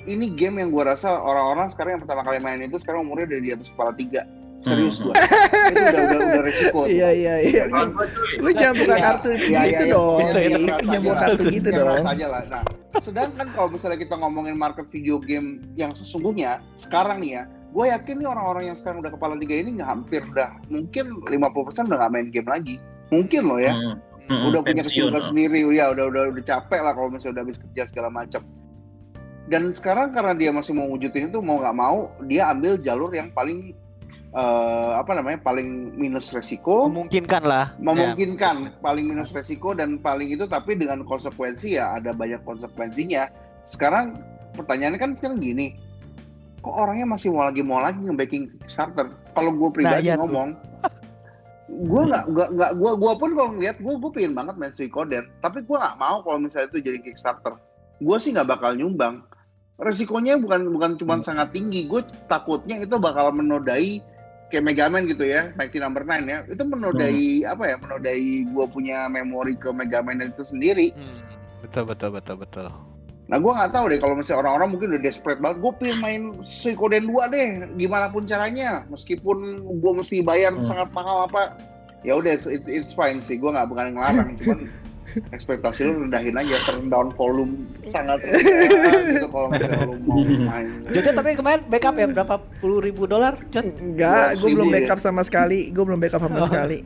ini 0.09 0.33
game 0.33 0.57
yang 0.57 0.73
gua 0.73 0.97
rasa 0.97 1.13
orang-orang 1.13 1.69
sekarang 1.69 1.91
yang 1.97 2.01
pertama 2.01 2.25
kali 2.25 2.41
main 2.41 2.65
itu 2.65 2.81
sekarang 2.81 3.05
umurnya 3.05 3.29
udah 3.29 3.41
di 3.45 3.49
atas 3.53 3.69
kepala 3.69 3.93
tiga 3.93 4.25
serius 4.63 4.95
Hmm. 4.99 5.11
gua 5.11 5.13
itu 5.19 5.83
udah 5.83 6.01
udah, 6.03 6.17
udah 6.23 6.43
resiko 6.43 6.81
iya 6.87 7.09
iya 7.11 7.35
iya 7.43 7.63
gua, 7.67 8.05
cuy. 8.07 8.33
lu 8.39 8.49
jangan 8.55 8.75
buka 8.79 8.95
Iya, 8.95 9.03
kartu 9.03 9.29
iya, 9.29 9.61
gitu 9.67 9.83
iya, 9.85 9.93
dong 9.93 10.19
iya, 10.19 10.31
iya, 10.31 10.57
lu 10.57 10.67
iya, 10.67 10.75
jangan 10.79 11.01
buka 11.03 11.13
iya, 11.13 11.23
kartu 11.23 11.43
gitu 11.51 11.69
dong 11.69 12.05
aja 12.07 12.27
lah. 12.31 12.41
Nah, 12.47 12.63
sedangkan 13.01 13.47
kalau 13.57 13.67
misalnya 13.73 13.99
kita 13.99 14.15
ngomongin 14.15 14.55
market 14.55 14.87
video 14.89 15.17
game 15.19 15.47
yang 15.75 15.91
sesungguhnya 15.91 16.61
sekarang 16.79 17.19
nih 17.19 17.31
ya, 17.37 17.43
gue 17.73 17.85
yakin 17.89 18.15
nih 18.21 18.27
orang-orang 18.29 18.63
yang 18.71 18.77
sekarang 18.77 19.01
udah 19.03 19.11
kepala 19.11 19.33
tiga 19.35 19.55
ini 19.59 19.69
nggak 19.75 19.89
hampir 19.89 20.21
udah 20.29 20.49
mungkin 20.69 21.19
50% 21.25 21.89
udah 21.89 21.97
nggak 21.99 22.11
main 22.13 22.27
game 22.31 22.47
lagi. 22.47 22.75
Mungkin 23.11 23.41
loh 23.49 23.59
ya. 23.59 23.73
Hmm. 23.75 23.97
Hmm, 24.23 24.47
udah 24.47 24.63
punya 24.63 24.87
kesibukan 24.87 25.19
sendiri 25.19 25.67
ya 25.75 25.91
udah 25.91 26.07
udah 26.07 26.23
udah 26.31 26.43
capek 26.47 26.79
lah 26.79 26.95
kalau 26.95 27.11
misalnya 27.11 27.41
udah 27.41 27.43
habis 27.43 27.59
kerja 27.59 27.83
segala 27.91 28.07
macam 28.07 28.39
dan 29.51 29.75
sekarang 29.75 30.15
karena 30.15 30.31
dia 30.31 30.51
masih 30.55 30.71
mau 30.71 30.87
wujudin 30.87 31.27
itu 31.27 31.43
mau 31.43 31.59
nggak 31.59 31.75
mau 31.75 32.07
dia 32.31 32.47
ambil 32.55 32.79
jalur 32.79 33.11
yang 33.11 33.27
paling 33.35 33.75
eh, 34.33 34.91
apa 34.97 35.13
namanya 35.13 35.39
paling 35.41 35.93
minus 35.93 36.33
resiko. 36.33 36.89
Memungkinkan 36.89 37.43
lah. 37.45 37.71
Memungkinkan 37.77 38.81
paling 38.81 39.05
minus 39.05 39.29
resiko 39.31 39.77
dan 39.77 40.01
paling 40.01 40.33
itu 40.33 40.49
tapi 40.49 40.73
dengan 40.73 41.05
konsekuensi 41.05 41.77
ya 41.77 41.97
ada 42.01 42.11
banyak 42.11 42.41
konsekuensinya. 42.43 43.29
Sekarang 43.63 44.17
pertanyaannya 44.57 44.99
kan 44.99 45.11
sekarang 45.17 45.39
gini 45.41 45.77
kok 46.63 46.71
orangnya 46.79 47.03
masih 47.03 47.35
mau 47.35 47.43
lagi 47.43 47.59
mau 47.59 47.83
lagi 47.83 47.99
nge-backing 47.99 48.47
Kickstarter? 48.63 49.11
Kalau 49.35 49.51
gue 49.51 49.69
pribadi 49.69 50.07
iya 50.07 50.15
tuh. 50.15 50.25
ngomong 50.25 50.55
gue 51.73 52.01
nggak 52.05 52.25
nggak 52.29 52.49
nggak 52.53 52.71
gue 52.77 52.91
gue 53.01 53.13
pun 53.17 53.29
kalau 53.33 53.49
ngeliat 53.57 53.77
gue 53.81 53.93
gue 53.97 54.11
pengen 54.15 54.33
banget 54.37 54.55
main 54.55 54.73
Suikoden. 54.75 55.25
Tapi 55.43 55.59
gue 55.63 55.77
nggak 55.77 55.97
mau 55.99 56.23
kalau 56.23 56.39
misalnya 56.39 56.71
itu 56.71 56.79
jadi 56.79 56.99
Kickstarter. 57.03 57.59
Gue 57.99 58.17
sih 58.23 58.31
nggak 58.31 58.47
bakal 58.47 58.79
nyumbang. 58.79 59.23
Resikonya 59.81 60.39
bukan 60.39 60.69
bukan 60.71 60.91
cuma 61.01 61.19
Hmm. 61.19 61.25
sangat 61.25 61.51
tinggi. 61.51 61.83
Gue 61.89 62.05
takutnya 62.31 62.79
itu 62.79 62.95
bakal 62.95 63.33
menodai 63.35 63.99
kayak 64.53 64.63
Megaman 64.63 65.09
gitu 65.09 65.25
ya 65.25 65.49
Mighty 65.53 65.81
Number 65.81 66.05
9 66.05 66.23
ya. 66.23 66.45
Itu 66.45 66.61
menodai 66.63 67.41
apa 67.43 67.63
ya 67.65 67.75
menodai 67.75 68.21
gue 68.45 68.65
punya 68.69 69.09
memori 69.09 69.57
ke 69.57 69.73
Megaman 69.73 70.21
itu 70.21 70.45
sendiri. 70.45 70.93
Hmm, 70.93 71.25
betul 71.59 71.83
betul 71.83 72.13
betul 72.13 72.37
betul. 72.37 72.69
nah 73.23 73.39
gue 73.39 73.49
nggak 73.49 73.71
tahu 73.71 73.87
deh 73.87 73.97
kalau 73.97 74.13
misalnya 74.13 74.43
orang-orang 74.43 74.69
mungkin 74.69 74.87
udah 74.93 75.01
desperate 75.01 75.39
banget 75.39 75.57
gue 75.57 75.71
pengen 75.79 75.97
main 75.97 76.21
Suikoden 76.43 77.07
2 77.07 77.33
deh 77.33 77.47
gimana 77.77 78.05
pun 78.07 78.23
caranya. 78.23 78.83
Meskipun 78.87 79.37
gue 79.73 79.91
mesti 79.95 80.21
bayar 80.21 80.53
Hmm. 80.53 80.61
sangat 80.61 80.91
mahal 80.91 81.25
apa 81.25 81.55
ya 82.03 82.13
udah 82.13 82.29
it's, 82.29 82.43
it's- 82.45 82.67
it's 82.67 82.91
fine 82.91 83.23
sih 83.23 83.39
gue 83.39 83.47
nggak 83.47 83.65
bukan 83.65 83.95
ngelarang 83.95 84.35
cuman 84.37 84.67
ekspektasi 85.29 85.79
lu 85.83 85.93
rendahin 86.01 86.33
aja 86.33 86.55
turn 86.63 86.87
down 86.87 87.11
volume 87.11 87.53
sangat 87.85 88.19
rendah 88.25 88.93
gitu 89.07 89.27
kalau 89.27 89.47
misalnya 89.47 89.79
lu 89.83 89.95
mau 90.01 90.17
main 90.21 90.67
Jadi 90.85 91.07
tapi 91.09 91.29
kemarin 91.33 91.61
backup 91.65 91.93
ya 91.93 92.05
berapa 92.07 92.35
puluh 92.57 92.79
ribu 92.79 93.03
dolar? 93.03 93.37
Jod? 93.49 93.65
Enggak, 93.75 94.37
gue 94.37 94.49
belum 94.49 94.67
ya? 94.67 94.73
backup 94.79 94.99
sama 94.99 95.21
sekali. 95.21 95.69
Gue 95.69 95.83
belum 95.83 95.99
backup 95.99 96.21
sama 96.21 96.37
Oh. 96.37 96.45
sekali. 96.45 96.79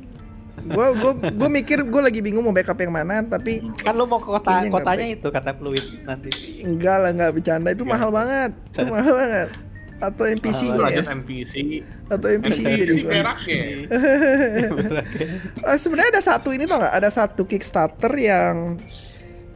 Gue 0.59 0.87
gue 0.93 1.11
gue 1.31 1.49
mikir 1.53 1.79
gue 1.81 2.01
lagi 2.01 2.19
bingung 2.19 2.41
mau 2.41 2.51
backup 2.51 2.75
yang 2.75 2.91
mana, 2.91 3.21
tapi 3.21 3.61
Kan 3.77 3.93
lu 3.93 4.03
mau 4.03 4.17
ke 4.17 4.27
kota 4.27 4.57
kotanya 4.65 5.05
itu 5.07 5.27
kata 5.27 5.53
Fluid 5.53 5.85
nanti. 6.03 6.29
enggak 6.59 6.97
lah 6.97 7.09
enggak 7.09 7.31
bercanda 7.31 7.69
itu 7.69 7.81
Enggak. 7.81 7.93
mahal 7.93 8.09
banget, 8.09 8.51
itu 8.67 8.83
mahal 8.83 9.13
banget. 9.13 9.47
Atau 9.97 10.29
NPC-nya 10.29 10.71
ya, 10.71 10.77
lanjut 10.77 11.05
NPC 11.10 11.53
atau 12.05 12.27
NPC 12.29 12.60
jadi 12.62 12.77
NPC 12.86 13.01
gua. 13.01 13.12
perak 13.12 13.39
ya 13.43 13.62
Eh, 15.65 15.77
Sebenarnya 15.77 16.10
ada 16.13 16.23
satu 16.23 16.53
ini 16.53 16.63
tau 16.63 16.77
nggak? 16.77 16.95
Ada 16.95 17.10
satu 17.12 17.43
Kickstarter 17.43 18.13
yang 18.13 18.77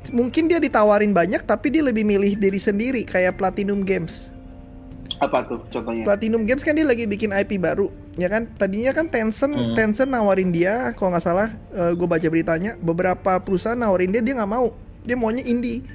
mungkin 0.09 0.49
dia 0.49 0.57
ditawarin 0.57 1.13
banyak, 1.13 1.41
tapi 1.41 1.69
dia 1.69 1.85
lebih 1.85 2.03
milih 2.03 2.35
diri 2.35 2.57
sendiri 2.57 3.01
kayak 3.03 3.37
Platinum 3.37 3.81
Games. 3.81 4.33
apa 5.19 5.45
tuh 5.45 5.61
contohnya 5.69 6.01
Platinum 6.01 6.49
Games 6.49 6.65
kan 6.65 6.73
dia 6.73 6.81
lagi 6.81 7.05
bikin 7.05 7.29
IP 7.29 7.61
baru, 7.61 7.93
ya 8.17 8.25
kan? 8.25 8.49
Tadinya 8.51 8.89
kan 8.89 9.05
Tencent, 9.05 9.53
Hmm. 9.53 9.77
Tencent 9.77 10.09
nawarin 10.09 10.49
dia, 10.49 10.97
kalau 10.97 11.13
nggak 11.13 11.21
salah, 11.21 11.53
gue 11.69 12.07
baca 12.09 12.25
beritanya, 12.25 12.73
beberapa 12.81 13.37
perusahaan 13.37 13.77
nawarin 13.77 14.09
dia, 14.09 14.25
dia 14.25 14.33
nggak 14.33 14.49
mau, 14.49 14.73
dia 15.05 15.13
maunya 15.13 15.45
indie, 15.45 15.85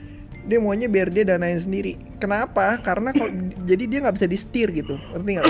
dia 0.46 0.58
maunya 0.62 0.86
biar 0.86 1.10
dia 1.10 1.26
danain 1.26 1.58
sendiri. 1.58 1.98
Kenapa? 2.22 2.78
Karena 2.80 3.10
kalau 3.10 3.30
jadi 3.70 3.84
dia 3.90 3.98
nggak 4.06 4.16
bisa 4.16 4.28
di 4.30 4.38
setir 4.38 4.70
gitu, 4.72 4.94
ngerti 5.12 5.30
nggak? 5.42 5.46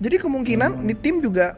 Jadi 0.00 0.16
kemungkinan 0.16 0.70
Hmm. 0.80 0.86
di 0.86 0.94
tim 0.96 1.20
juga 1.20 1.56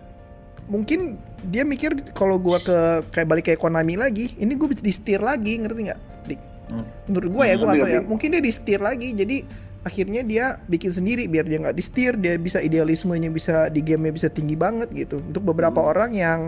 mungkin 0.71 1.19
dia 1.51 1.67
mikir 1.67 2.15
kalau 2.15 2.39
gua 2.39 2.63
ke 2.63 3.03
kayak 3.11 3.27
balik 3.27 3.45
kayak 3.51 3.59
Konami 3.59 3.99
lagi, 3.99 4.31
ini 4.39 4.55
gue 4.55 4.71
bisa 4.71 4.83
di 4.83 4.95
setir 4.95 5.19
lagi, 5.19 5.59
ngerti 5.59 5.91
nggak? 5.91 6.01
Dik? 6.31 6.41
Hmm. 6.71 6.87
Menurut 7.11 7.29
gua 7.35 7.45
ya, 7.51 7.55
tahu 7.59 7.67
ngerti, 7.75 7.91
ya. 7.91 8.01
Mungkin 8.07 8.29
dia 8.31 8.43
di 8.43 8.53
setir 8.55 8.79
lagi, 8.79 9.09
jadi 9.11 9.37
akhirnya 9.83 10.23
dia 10.23 10.45
bikin 10.65 10.91
sendiri 10.91 11.27
biar 11.27 11.43
dia 11.43 11.59
nggak 11.59 11.75
di 11.75 11.83
setir, 11.83 12.15
dia 12.15 12.39
bisa 12.39 12.59
idealismenya 12.59 13.29
bisa 13.29 13.67
di 13.67 13.83
gamenya 13.83 14.15
bisa 14.15 14.29
tinggi 14.31 14.55
banget 14.55 14.89
gitu. 14.91 15.19
Untuk 15.19 15.43
beberapa 15.43 15.83
Hmm. 15.83 15.91
orang 15.91 16.11
yang 16.15 16.41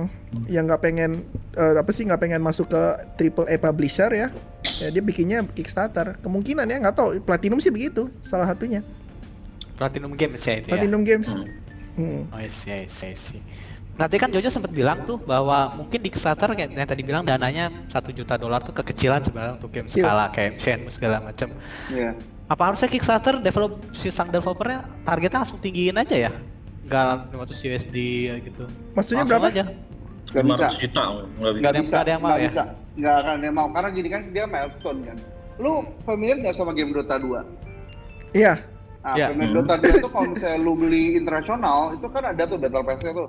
yang 0.46 0.64
nggak 0.66 0.82
pengen 0.82 1.22
eh, 1.54 1.74
apa 1.74 1.90
sih 1.90 2.02
nggak 2.02 2.18
pengen 2.18 2.42
masuk 2.42 2.66
ke 2.66 2.82
triple 3.14 3.46
A 3.46 3.58
publisher 3.58 4.10
ya, 4.10 4.28
ya 4.78 4.88
dia 4.90 5.02
bikinnya 5.02 5.42
Kickstarter. 5.46 6.18
Kemungkinan 6.18 6.66
ya 6.66 6.78
nggak 6.78 6.94
tahu. 6.94 7.08
Platinum 7.20 7.58
sih 7.58 7.70
begitu, 7.70 8.10
salah 8.22 8.46
satunya. 8.46 8.82
Platinum 9.74 10.14
Games 10.14 10.38
ya 10.40 10.54
itu 10.58 10.66
ya. 10.70 10.72
Platinum 10.78 11.02
Games. 11.02 11.28
Hmm. 11.34 11.50
Hmm. 11.94 12.22
Oh, 12.30 12.38
I 12.38 12.50
see, 12.50 12.70
I 12.70 12.86
see, 12.86 13.10
I 13.10 13.14
see. 13.14 13.42
Nanti 13.94 14.18
kan 14.18 14.26
Jojo 14.26 14.50
sempat 14.50 14.74
bilang 14.74 15.06
tuh 15.06 15.22
bahwa 15.22 15.70
mungkin 15.78 16.02
di 16.02 16.10
Kickstarter 16.10 16.50
kayak 16.50 16.74
yang 16.74 16.82
tadi 16.82 17.06
bilang 17.06 17.22
dananya 17.22 17.70
satu 17.86 18.10
juta 18.10 18.34
dolar 18.34 18.58
tuh 18.58 18.74
kekecilan 18.74 19.22
sebenarnya 19.22 19.54
untuk 19.62 19.70
game 19.70 19.86
Iya. 19.86 20.02
skala 20.02 20.24
kayak 20.34 20.58
Shenmue 20.58 20.90
segala 20.90 21.22
macam. 21.22 21.54
Iya. 21.86 22.18
Apa 22.44 22.62
harusnya 22.68 22.86
Kickstarter 22.86 23.40
develop 23.40 23.80
si 23.90 24.12
sang 24.12 24.28
developernya 24.28 24.84
targetnya 25.02 25.40
langsung 25.40 25.56
tinggiin 25.58 25.96
aja 25.96 26.28
ya? 26.28 26.30
Enggak 26.84 27.32
500 27.32 27.64
USD 27.64 27.96
gitu. 28.44 28.64
Maksudnya 28.92 29.24
Langsung 29.24 29.40
berapa? 29.40 29.46
aja. 29.48 29.64
Gak 30.28 30.44
bisa. 30.44 30.66
500 30.68 30.82
juta 30.82 31.02
nggak 31.02 31.14
bisa. 31.14 31.24
Nggak 31.24 31.52
Nggak 31.54 31.70
ada- 31.70 31.80
bisa. 31.80 31.88
nggak 31.88 32.02
ada 32.04 32.10
yang 32.10 32.20
mau 32.20 32.28
nggak 32.28 32.40
ya? 32.40 32.48
bisa. 32.48 32.62
Nggak 32.94 33.14
akan 33.14 33.32
ada 33.32 33.44
yang 33.44 33.56
mau. 33.56 33.68
Karena 33.72 33.88
gini 33.90 34.08
kan 34.08 34.22
dia 34.30 34.44
milestone 34.44 35.00
kan. 35.02 35.16
Lu 35.56 35.72
familiar 36.04 36.36
nggak 36.38 36.54
sama 36.54 36.72
game 36.72 36.92
Dota 36.92 37.16
2? 37.16 37.40
Iya. 38.34 38.54
Nah, 39.00 39.14
Iya. 39.14 39.26
pemain 39.30 39.48
Hmm. 39.48 39.56
Dota 39.58 39.74
2 39.78 39.92
itu 39.94 40.08
kalau 40.10 40.26
misalnya 40.26 40.58
lu 40.58 40.72
beli 40.74 41.04
internasional, 41.14 41.78
itu 41.92 42.06
kan 42.08 42.22
ada 42.24 42.42
tuh 42.42 42.56
Battle 42.56 42.82
Pass-nya 42.82 43.12
tuh. 43.14 43.28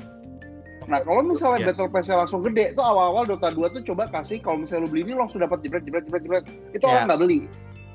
Nah, 0.85 0.99
kalau 1.01 1.21
misalnya 1.21 1.57
Iya. 1.57 1.67
Battle 1.69 1.89
Pass-nya 1.89 2.15
langsung 2.17 2.41
gede, 2.41 2.63
itu 2.71 2.81
awal-awal 2.81 3.23
Dota 3.25 3.47
2 3.49 3.67
tuh 3.69 3.83
coba 3.85 4.07
kasih 4.09 4.39
kalau 4.39 4.57
misalnya 4.57 4.83
lu 4.83 4.89
beli 4.89 5.01
ini 5.03 5.13
langsung 5.13 5.39
dapat 5.39 5.59
jebret 5.61 5.83
jebret 5.83 6.03
jebret 6.05 6.23
jebret. 6.23 6.45
Itu 6.71 6.83
Iya. 6.83 6.91
orang 6.93 7.03
nggak 7.05 7.21
beli. 7.21 7.39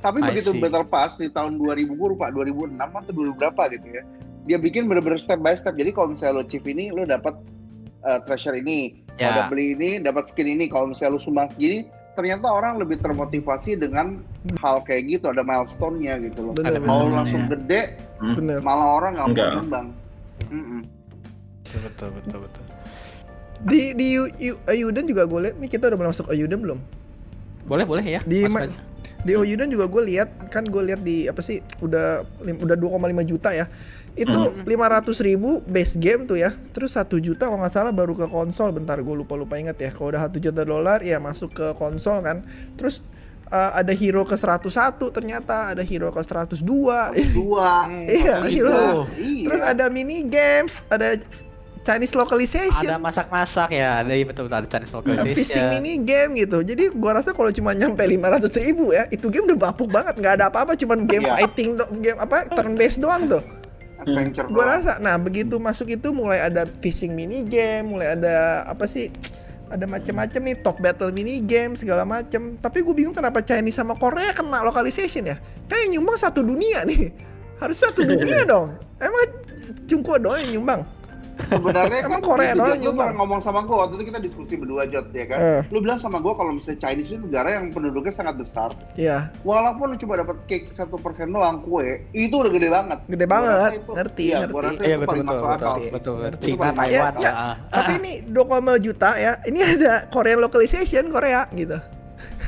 Tapi 0.01 0.19
I 0.21 0.33
begitu 0.33 0.51
see. 0.51 0.61
Battle 0.61 0.85
Pass 0.85 1.17
di 1.17 1.29
tahun 1.29 1.57
2000 1.57 1.93
gue 1.93 2.09
lupa 2.09 2.33
2006 2.33 2.73
atau 2.81 3.13
2000 3.13 3.37
berapa 3.37 3.63
gitu 3.71 3.89
ya. 3.91 4.03
Dia 4.49 4.57
bikin 4.57 4.89
bener-bener 4.89 5.21
step 5.21 5.39
by 5.39 5.53
step. 5.53 5.77
Jadi 5.77 5.93
kalau 5.93 6.17
misalnya 6.17 6.41
lu 6.41 6.45
chip 6.45 6.65
ini 6.65 6.89
lu 6.89 7.05
dapat 7.05 7.37
uh, 8.03 8.19
treasure 8.25 8.57
ini, 8.57 8.97
Ya. 9.15 9.37
kalau 9.37 9.53
beli 9.53 9.77
ini 9.77 10.01
dapat 10.01 10.33
skin 10.33 10.49
ini, 10.49 10.65
kalau 10.67 10.89
misalnya 10.89 11.15
lu 11.15 11.21
sumbang 11.21 11.53
jadi 11.55 11.85
ternyata 12.11 12.49
orang 12.49 12.81
lebih 12.81 12.97
termotivasi 12.99 13.77
dengan 13.77 14.25
hal 14.57 14.81
kayak 14.81 15.07
gitu 15.07 15.29
ada 15.29 15.45
milestone-nya 15.45 16.17
gitu 16.25 16.41
loh. 16.43 16.53
Bener, 16.57 16.81
Kalau 16.81 17.05
bener, 17.05 17.17
langsung 17.21 17.43
ya. 17.43 17.49
gede 17.53 17.83
Hmm. 18.17 18.35
Bener. 18.35 18.59
malah 18.61 18.89
orang 18.97 19.13
nggak 19.15 19.29
mau. 19.29 19.85
Mm-mm. 20.49 20.81
Betul 21.63 21.81
betul 21.85 22.09
betul 22.11 22.39
betul. 22.43 22.65
Di 23.61 23.93
di 23.93 24.07
Yu- 24.17 24.33
Yu- 24.39 24.61
Ayuden 24.67 25.05
juga 25.05 25.29
gue 25.29 25.41
lihat 25.43 25.57
nih 25.61 25.69
kita 25.69 25.93
udah 25.93 25.97
mulai 25.97 26.11
masuk 26.11 26.27
Ayuden 26.33 26.59
belum? 26.59 26.79
Boleh 27.69 27.85
boleh 27.85 28.03
ya. 28.03 28.21
Di 28.25 28.45
masuk 28.45 28.57
ma- 28.57 28.65
aja. 28.67 28.79
Di 29.21 29.33
Oyuden 29.35 29.69
juga 29.69 29.85
gue 29.87 30.03
lihat 30.07 30.29
kan 30.49 30.65
gue 30.65 30.83
lihat 30.83 31.01
di 31.01 31.25
apa 31.25 31.41
sih 31.41 31.61
udah 31.79 32.25
lim- 32.41 32.59
udah 32.59 32.77
2,5 32.77 32.97
juta 33.23 33.53
ya. 33.53 33.69
Itu 34.13 34.51
Hmm. 34.51 34.67
500 34.67 35.21
ribu 35.21 35.63
base 35.63 35.95
game 35.97 36.27
tuh 36.27 36.37
ya. 36.37 36.51
Terus 36.73 36.93
1 36.93 37.17
juta 37.17 37.47
kalau 37.47 37.61
nggak 37.61 37.71
salah 37.71 37.93
baru 37.93 38.13
ke 38.15 38.27
konsol. 38.27 38.71
Bentar 38.71 38.99
gue 38.99 39.15
lupa 39.15 39.37
lupa 39.37 39.55
inget 39.55 39.77
ya. 39.77 39.91
Kalau 39.91 40.11
udah 40.11 40.25
1 40.25 40.41
juta 40.41 40.63
dolar 40.63 40.99
ya 41.01 41.17
masuk 41.17 41.53
ke 41.53 41.67
konsol 41.77 42.19
kan. 42.21 42.43
Terus 42.75 43.05
uh, 43.49 43.71
ada 43.73 43.93
hero 43.93 44.25
ke 44.25 44.35
101 44.35 44.71
ternyata 45.11 45.73
ada 45.73 45.83
hero 45.83 46.11
ke 46.11 46.21
102. 46.21 46.59
Dua. 47.31 47.73
Iya, 48.11 48.35
Oh, 48.37 48.47
hero. 48.47 48.81
Iya. 49.15 49.45
Terus 49.47 49.61
ada 49.63 49.85
mini 49.87 50.27
games, 50.27 50.83
ada 50.89 51.15
Chinese 51.91 52.15
localization. 52.15 52.87
Ada 52.87 52.97
masak-masak 52.97 53.69
ya, 53.71 54.01
ada 54.01 54.13
iya 54.13 54.23
betul 54.23 54.47
betul 54.47 54.59
ada 54.59 54.69
Chinese 54.69 54.93
localization. 54.93 55.35
fishing 55.35 55.67
mini 55.69 55.99
game 55.99 56.31
gitu. 56.37 56.63
Jadi 56.63 56.89
gua 56.93 57.19
rasa 57.19 57.31
kalau 57.31 57.51
cuma 57.51 57.73
nyampe 57.73 57.99
500 57.99 58.47
ribu 58.57 58.91
ya, 58.91 59.05
itu 59.09 59.27
game 59.27 59.45
udah 59.45 59.59
bapuk 59.61 59.89
banget. 59.89 60.15
nggak 60.15 60.35
ada 60.37 60.45
apa-apa, 60.47 60.75
cuman 60.75 61.05
game 61.05 61.25
Iya. 61.25 61.35
fighting, 61.37 61.69
do- 61.75 61.91
game 61.99 62.17
apa 62.17 62.47
turn 62.49 62.75
based 62.75 62.99
doang 62.99 63.27
tuh. 63.27 63.43
Adventure 63.99 64.47
Gua 64.47 64.65
doang. 64.65 64.71
rasa, 64.73 64.93
nah 64.97 65.17
begitu 65.17 65.57
masuk 65.57 65.91
itu 65.91 66.09
mulai 66.11 66.41
ada 66.41 66.65
fishing 66.79 67.13
mini 67.13 67.43
game, 67.43 67.91
mulai 67.91 68.15
ada 68.15 68.35
apa 68.65 68.85
sih? 68.85 69.11
Ada 69.67 69.87
macem-macem 69.87 70.43
nih 70.43 70.57
top 70.59 70.79
battle 70.79 71.11
mini 71.11 71.39
game 71.39 71.75
segala 71.75 72.03
macem. 72.03 72.59
Tapi 72.59 72.83
gue 72.83 72.91
bingung 72.91 73.15
kenapa 73.15 73.39
Chinese 73.39 73.77
sama 73.77 73.95
Korea 73.95 74.31
kena 74.31 74.63
localization 74.63 75.23
ya? 75.25 75.39
Kayak 75.67 75.95
nyumbang 75.95 76.19
satu 76.19 76.43
dunia 76.43 76.83
nih. 76.83 77.15
Harus 77.57 77.79
satu 77.79 78.03
dunia 78.03 78.43
dong. 78.51 78.75
Emang 78.99 79.31
Cungko 79.87 80.19
doang 80.19 80.43
yang 80.43 80.59
nyumbang. 80.59 80.83
Sebenarnya 81.51 82.01
Emang 82.01 82.13
kan 82.17 82.23
Korea 82.23 82.53
doang. 82.55 82.79
Lu 82.79 82.93
pernah 82.93 83.17
ngomong 83.17 83.41
sama 83.41 83.61
gue 83.61 83.75
waktu 83.75 83.95
itu 83.99 84.05
kita 84.07 84.19
diskusi 84.19 84.55
berdua 84.55 84.87
Jod 84.87 85.11
ya 85.11 85.25
kan. 85.27 85.39
Eh. 85.39 85.61
Lu 85.69 85.79
bilang 85.79 85.99
sama 85.99 86.19
gue 86.19 86.31
kalau 86.31 86.55
misalnya 86.55 86.79
Chinese 86.79 87.11
itu 87.11 87.19
negara 87.19 87.49
yang 87.53 87.69
penduduknya 87.69 88.11
sangat 88.11 88.35
besar, 88.37 88.71
Iya, 88.95 89.29
walaupun 89.41 89.91
lu 89.91 89.97
cuma 89.97 90.15
dapat 90.17 90.37
cake 90.47 90.73
satu 90.73 90.97
persen 90.97 91.29
doang 91.29 91.61
kue, 91.61 92.07
itu 92.13 92.31
udah 92.33 92.49
gede 92.49 92.69
banget. 92.69 92.99
Gede 93.05 93.25
Gua 93.25 93.35
banget, 93.35 93.73
itu- 93.77 93.93
ngerti, 93.93 94.25
Iya, 94.25 94.39
ngerti. 94.41 94.55
rasa 94.55 94.71
Iya 94.71 94.87
itu 94.89 94.97
betul 94.97 95.09
paling 95.11 95.21
betul 95.21 95.27
masuk 95.27 95.49
betul 95.49 95.59
akal. 95.59 95.77
betul. 95.91 96.17
Itu 96.21 96.39
Cina, 96.41 96.57
paling 96.57 96.71
masuk 96.73 96.87
Ya, 96.89 97.03
Taiwan. 97.03 97.15
ya, 97.19 97.33
ah. 97.33 97.55
tapi 97.69 97.93
ini 97.99 98.13
2,5 98.25 98.41
juta 98.79 99.11
ya. 99.17 99.33
Ini 99.43 99.61
ada 99.75 99.93
Korean 100.09 100.39
localization 100.39 101.05
Korea 101.09 101.41
gitu. 101.53 101.77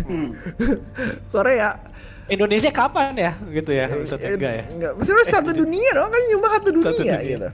Hmm. 0.05 0.29
Korea. 1.35 1.71
Indonesia 2.25 2.71
kapan 2.71 3.13
ya 3.13 3.33
gitu 3.51 3.71
ya? 3.71 3.91
Maksudnya 3.91 4.25
Eh, 4.25 4.37
enggak 4.39 4.53
ya? 4.55 4.65
Enggak. 4.71 4.93
Maksudnya 4.97 5.27
satu 5.27 5.51
dunia 5.53 5.91
dong 5.93 6.09
kan 6.09 6.21
nyumbang 6.25 6.53
satu 6.55 6.71
dunia, 6.73 6.93
dunia. 6.95 7.17
gitu. 7.21 7.49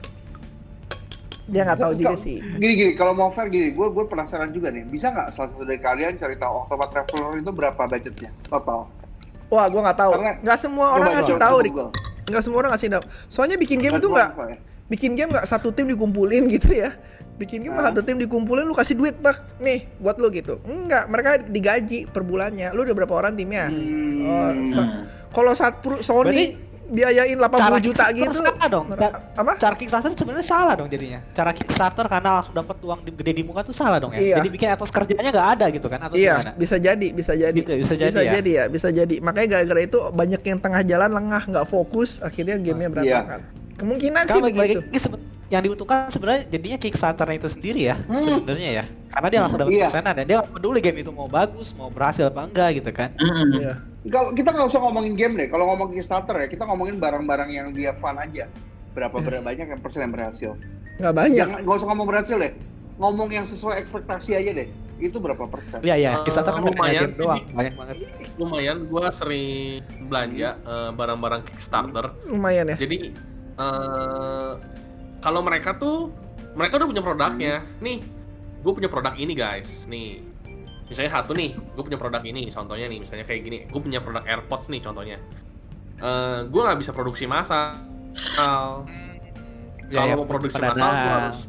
Ya 1.49 1.61
nggak 1.63 1.79
tahu 1.79 1.93
juga 1.95 2.15
sih. 2.15 2.37
Gini 2.39 2.73
gini, 2.73 2.91
kalau 2.93 3.11
mau 3.11 3.29
fair 3.29 3.47
gini, 3.47 3.71
gue 3.71 3.87
gue 3.87 4.05
penasaran 4.05 4.49
juga 4.49 4.69
nih, 4.69 4.83
bisa 4.83 5.09
nggak 5.09 5.33
salah 5.33 5.49
satu 5.49 5.63
dari 5.63 5.77
kalian 5.77 6.13
cari 6.15 6.35
tahu 6.35 6.53
Octopath 6.63 6.91
Traveler 6.91 7.37
itu 7.37 7.51
berapa 7.51 7.81
budgetnya 7.81 8.29
total? 8.45 8.85
Wah, 9.49 9.65
gua 9.65 9.81
nggak 9.83 9.97
tahu. 9.97 10.11
Karena- 10.13 10.37
Nggak 10.39 10.59
semua 10.59 10.87
orang 10.91 11.01
coba 11.01 11.15
ngasih 11.15 11.33
coba 11.33 11.41
tahu. 11.41 11.57
Nggak 12.29 12.43
semua 12.43 12.57
orang 12.59 12.71
ngasih 12.71 12.89
tahu. 12.91 13.03
Soalnya 13.25 13.57
bikin 13.57 13.77
game 13.79 13.89
Nggak 13.89 13.99
tuh 13.99 14.07
semua 14.07 14.19
nggak 14.19 14.31
soalnya. 14.35 14.57
bikin 14.85 15.11
game 15.17 15.29
nggak 15.33 15.47
satu 15.49 15.69
tim 15.69 15.85
dikumpulin 15.87 16.43
gitu 16.55 16.69
ya. 16.69 16.89
Bikin 17.35 17.59
game 17.63 17.73
Hah? 17.73 17.89
satu 17.89 18.05
tim 18.05 18.19
dikumpulin 18.19 18.61
lu 18.61 18.77
kasih 18.77 18.93
duit 18.93 19.17
bak 19.17 19.41
nih 19.57 19.89
buat 19.97 20.21
lu 20.21 20.29
gitu. 20.29 20.61
Enggak, 20.61 21.09
mereka 21.09 21.41
digaji 21.41 22.05
per 22.05 22.21
bulannya. 22.21 22.69
Lu 22.71 22.85
udah 22.85 22.93
berapa 22.93 23.13
orang 23.15 23.33
timnya? 23.33 23.71
Hmm. 23.71 24.21
Oh. 24.69 24.85
Kalau 25.31 25.53
saat 25.53 25.81
Sony 26.03 26.53
biayain 26.89 27.37
80 27.37 27.79
juta 27.79 28.03
Kickstarter 28.07 28.17
gitu. 28.25 28.39
salah 28.43 28.67
dong. 28.67 28.85
apa? 29.33 29.51
Cara 29.55 29.75
Kickstarter 29.77 30.09
sebenarnya 30.11 30.45
salah 30.45 30.73
dong 30.73 30.87
jadinya. 30.87 31.19
Cara 31.31 31.51
Kickstarter 31.51 32.05
karena 32.05 32.29
langsung 32.35 32.53
dapat 32.53 32.77
uang 32.79 32.99
di- 33.01 33.13
gede 33.13 33.31
di 33.31 33.43
muka 33.43 33.61
tuh 33.61 33.71
salah 33.71 33.97
dong 33.97 34.11
ya. 34.11 34.19
Iya. 34.19 34.35
Jadi 34.37 34.49
bikin 34.49 34.69
atas 34.69 34.89
kerjanya 34.89 35.29
nggak 35.29 35.49
ada 35.53 35.65
gitu 35.69 35.85
kan 35.85 35.99
atau 36.01 36.15
Iya, 36.15 36.33
gimana? 36.35 36.51
bisa 36.53 36.75
jadi, 36.75 37.07
bisa 37.09 37.33
jadi. 37.33 37.55
Gitu 37.55 37.69
ya, 37.69 37.77
bisa 37.79 37.93
jadi 37.95 38.19
ya? 38.25 38.41
ya, 38.41 38.63
bisa 38.67 38.87
jadi. 38.89 39.15
Makanya 39.19 39.47
gara-gara 39.51 39.81
itu 39.81 39.99
banyak 40.09 40.41
yang 40.43 40.59
tengah 40.59 40.81
jalan 40.83 41.11
lengah, 41.13 41.43
nggak 41.45 41.65
fokus, 41.65 42.19
akhirnya 42.19 42.57
gamenya 42.57 42.81
Iya. 42.81 42.93
berantakan. 43.21 43.39
Kemungkinan 43.77 44.23
sih 44.25 44.33
Kalau 44.33 44.49
balik 44.51 44.83
begitu. 44.83 45.17
yang 45.49 45.61
diuntungkan 45.63 46.09
sebenarnya 46.09 46.45
jadinya 46.47 46.77
Kickstarternya 46.77 47.35
itu 47.37 47.49
sendiri 47.49 47.81
ya 47.83 47.95
Hmm. 47.97 48.43
sebenarnya 48.43 48.69
ya. 48.71 48.83
Karena 49.09 49.27
dia 49.27 49.39
langsung 49.39 49.57
dapat 49.57 49.71
Iya. 49.71 49.87
persenan 49.87 50.13
dan 50.13 50.25
dia 50.25 50.35
nggak 50.37 50.51
peduli 50.51 50.79
game 50.79 50.99
itu 50.99 51.09
mau 51.09 51.25
bagus, 51.25 51.73
mau 51.73 51.89
berhasil 51.89 52.27
apa 52.27 52.43
enggak 52.43 52.69
gitu 52.75 52.91
kan. 52.91 53.09
Hmm. 53.15 53.49
Iya. 53.55 53.73
Kalau 54.07 54.31
kita 54.31 54.55
nggak 54.55 54.67
usah 54.67 54.79
ngomongin 54.79 55.13
game 55.13 55.35
deh, 55.35 55.51
kalau 55.51 55.67
ngomong 55.67 55.91
Kickstarter 55.91 56.31
ya, 56.33 56.47
kita 56.47 56.63
ngomongin 56.63 57.03
barang-barang 57.03 57.51
yang 57.51 57.75
dia 57.75 57.91
fun 57.99 58.15
aja. 58.15 58.47
Berapa 58.95 59.19
berapa 59.19 59.43
banyak 59.43 59.67
yang 59.67 59.81
persen 59.83 60.07
yang 60.07 60.15
berhasil? 60.15 60.55
Nggak 60.97 61.13
banyak. 61.13 61.47
Nggak 61.67 61.75
usah 61.77 61.87
ngomong 61.91 62.07
berhasil 62.07 62.35
deh, 62.35 62.53
ngomong 62.95 63.27
yang 63.29 63.43
sesuai 63.43 63.75
ekspektasi 63.77 64.39
aja 64.39 64.55
deh. 64.55 64.67
Itu 64.99 65.19
berapa 65.19 65.47
persen? 65.47 65.79
Iya 65.79 65.95
iya, 65.95 66.11
Eh, 66.15 66.23
Kickstarter 66.23 66.51
kan 66.53 66.63
bukan 66.63 66.75
lumayan, 66.75 67.03
game 67.07 67.15
doang, 67.15 67.43
banyak 67.51 67.73
banget. 67.75 67.95
lumayan 68.35 68.77
gue 68.85 69.05
sering 69.11 69.47
belanja 70.07 70.49
eh, 70.57 70.89
barang-barang 70.91 71.41
Kickstarter 71.45 72.05
Lumayan 72.25 72.71
ya. 72.71 72.75
jadi 72.75 72.97
eh 73.59 74.51
kalau 75.19 75.39
mereka 75.39 75.75
tuh 75.75 76.11
mereka 76.55 76.79
udah 76.79 76.87
punya 76.87 77.03
produknya 77.03 77.53
nih 77.79 77.99
gue 78.59 78.71
punya 78.71 78.87
produk 78.87 79.15
ini 79.15 79.31
guys 79.35 79.83
nih 79.85 80.23
misalnya 80.89 81.11
satu 81.21 81.31
nih 81.37 81.53
gue 81.53 81.83
punya 81.85 81.99
produk 82.01 82.23
ini 82.25 82.49
contohnya 82.49 82.89
nih 82.89 82.99
misalnya 82.99 83.25
kayak 83.29 83.41
gini 83.45 83.57
gue 83.69 83.81
punya 83.81 84.01
produk 84.01 84.25
AirPods 84.25 84.67
nih 84.67 84.81
contohnya. 84.81 85.17
Eh 86.01 86.39
gue 86.49 86.61
nggak 86.61 86.79
bisa 86.81 86.91
produksi 86.91 87.29
massal. 87.29 87.77
Ya, 89.89 90.05
kalau 90.05 90.09
ya, 90.09 90.15
mau 90.17 90.27
produksi 90.27 90.57
massal 90.57 90.89
gue 90.89 91.13
harus 91.13 91.39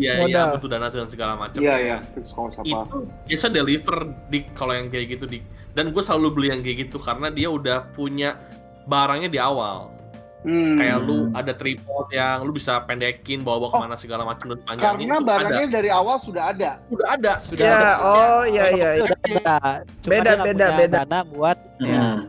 biaya 0.00 0.22
Modal. 0.24 0.48
butuh 0.56 0.68
dana 0.70 0.86
dan 0.88 1.10
segala 1.10 1.34
macam 1.36 1.60
Iya 1.60 1.76
iya, 1.76 1.96
itu 2.16 2.98
biasa 3.26 3.46
deliver 3.52 3.96
di 4.32 4.46
kalau 4.56 4.72
yang 4.72 4.88
kayak 4.88 5.18
gitu 5.18 5.26
di 5.28 5.38
dan 5.74 5.92
gue 5.92 6.02
selalu 6.02 6.28
beli 6.32 6.48
yang 6.54 6.62
kayak 6.64 6.88
gitu 6.88 6.96
karena 7.02 7.28
dia 7.28 7.52
udah 7.52 7.90
punya 7.92 8.38
barangnya 8.86 9.28
di 9.28 9.38
awal 9.38 9.92
Hmm. 10.40 10.80
kayak 10.80 11.04
lu 11.04 11.28
ada 11.30 11.52
tripod 11.52 12.08
yang 12.08 12.40
lu 12.40 12.50
bisa 12.50 12.80
pendekin 12.82 13.40
bawa 13.40 13.60
bawa 13.60 13.68
Oh. 13.68 13.72
ke 13.74 13.82
mana 13.82 13.94
segala 13.94 14.24
macam 14.24 14.48
dan 14.48 14.60
panjangnya 14.64 14.88
Karena 15.04 15.16
barangnya 15.20 15.66
ada. 15.66 15.76
dari 15.76 15.90
awal 15.90 16.16
sudah 16.16 16.44
ada. 16.48 16.70
udah 16.88 17.06
ada 17.10 17.32
Sudah 17.36 17.60
Ya, 17.62 17.76
ada. 17.76 17.92
oh 18.00 18.42
iya 18.44 18.64
iya. 18.70 18.88
iya. 18.96 19.12
Ada. 19.12 19.56
Cuma 20.00 20.10
Beda, 20.10 20.22
dia 20.22 20.32
nggak 20.32 20.46
beda, 20.48 20.64
punya 20.64 20.78
beda. 20.78 20.98
Dana 20.98 21.18
buat 21.26 21.58
ya, 21.78 22.00
Hmm. 22.00 22.20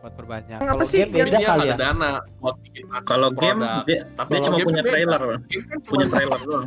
buat 0.00 0.12
perbanyak. 0.14 0.56
Apa 0.56 0.66
Kalau 0.70 0.84
sih 0.86 0.98
game 1.00 1.10
yang- 1.10 1.26
beda 1.26 1.34
dia 1.36 1.48
kali 1.48 1.60
ya. 1.60 1.66
ada 1.66 1.82
dana 1.82 2.10
buat 2.38 2.54
bikin 2.60 2.84
Kalau 3.02 3.28
game 3.32 3.60
dia, 3.84 4.00
Tapi 4.12 4.30
dia 4.30 4.40
cuma 4.40 4.54
game 4.54 4.66
punya 4.66 4.80
beda. 4.80 4.92
trailer, 4.92 5.20
Game 5.42 5.64
kan 5.66 5.78
punya 5.82 6.06
trailer 6.14 6.40
doang. 6.40 6.66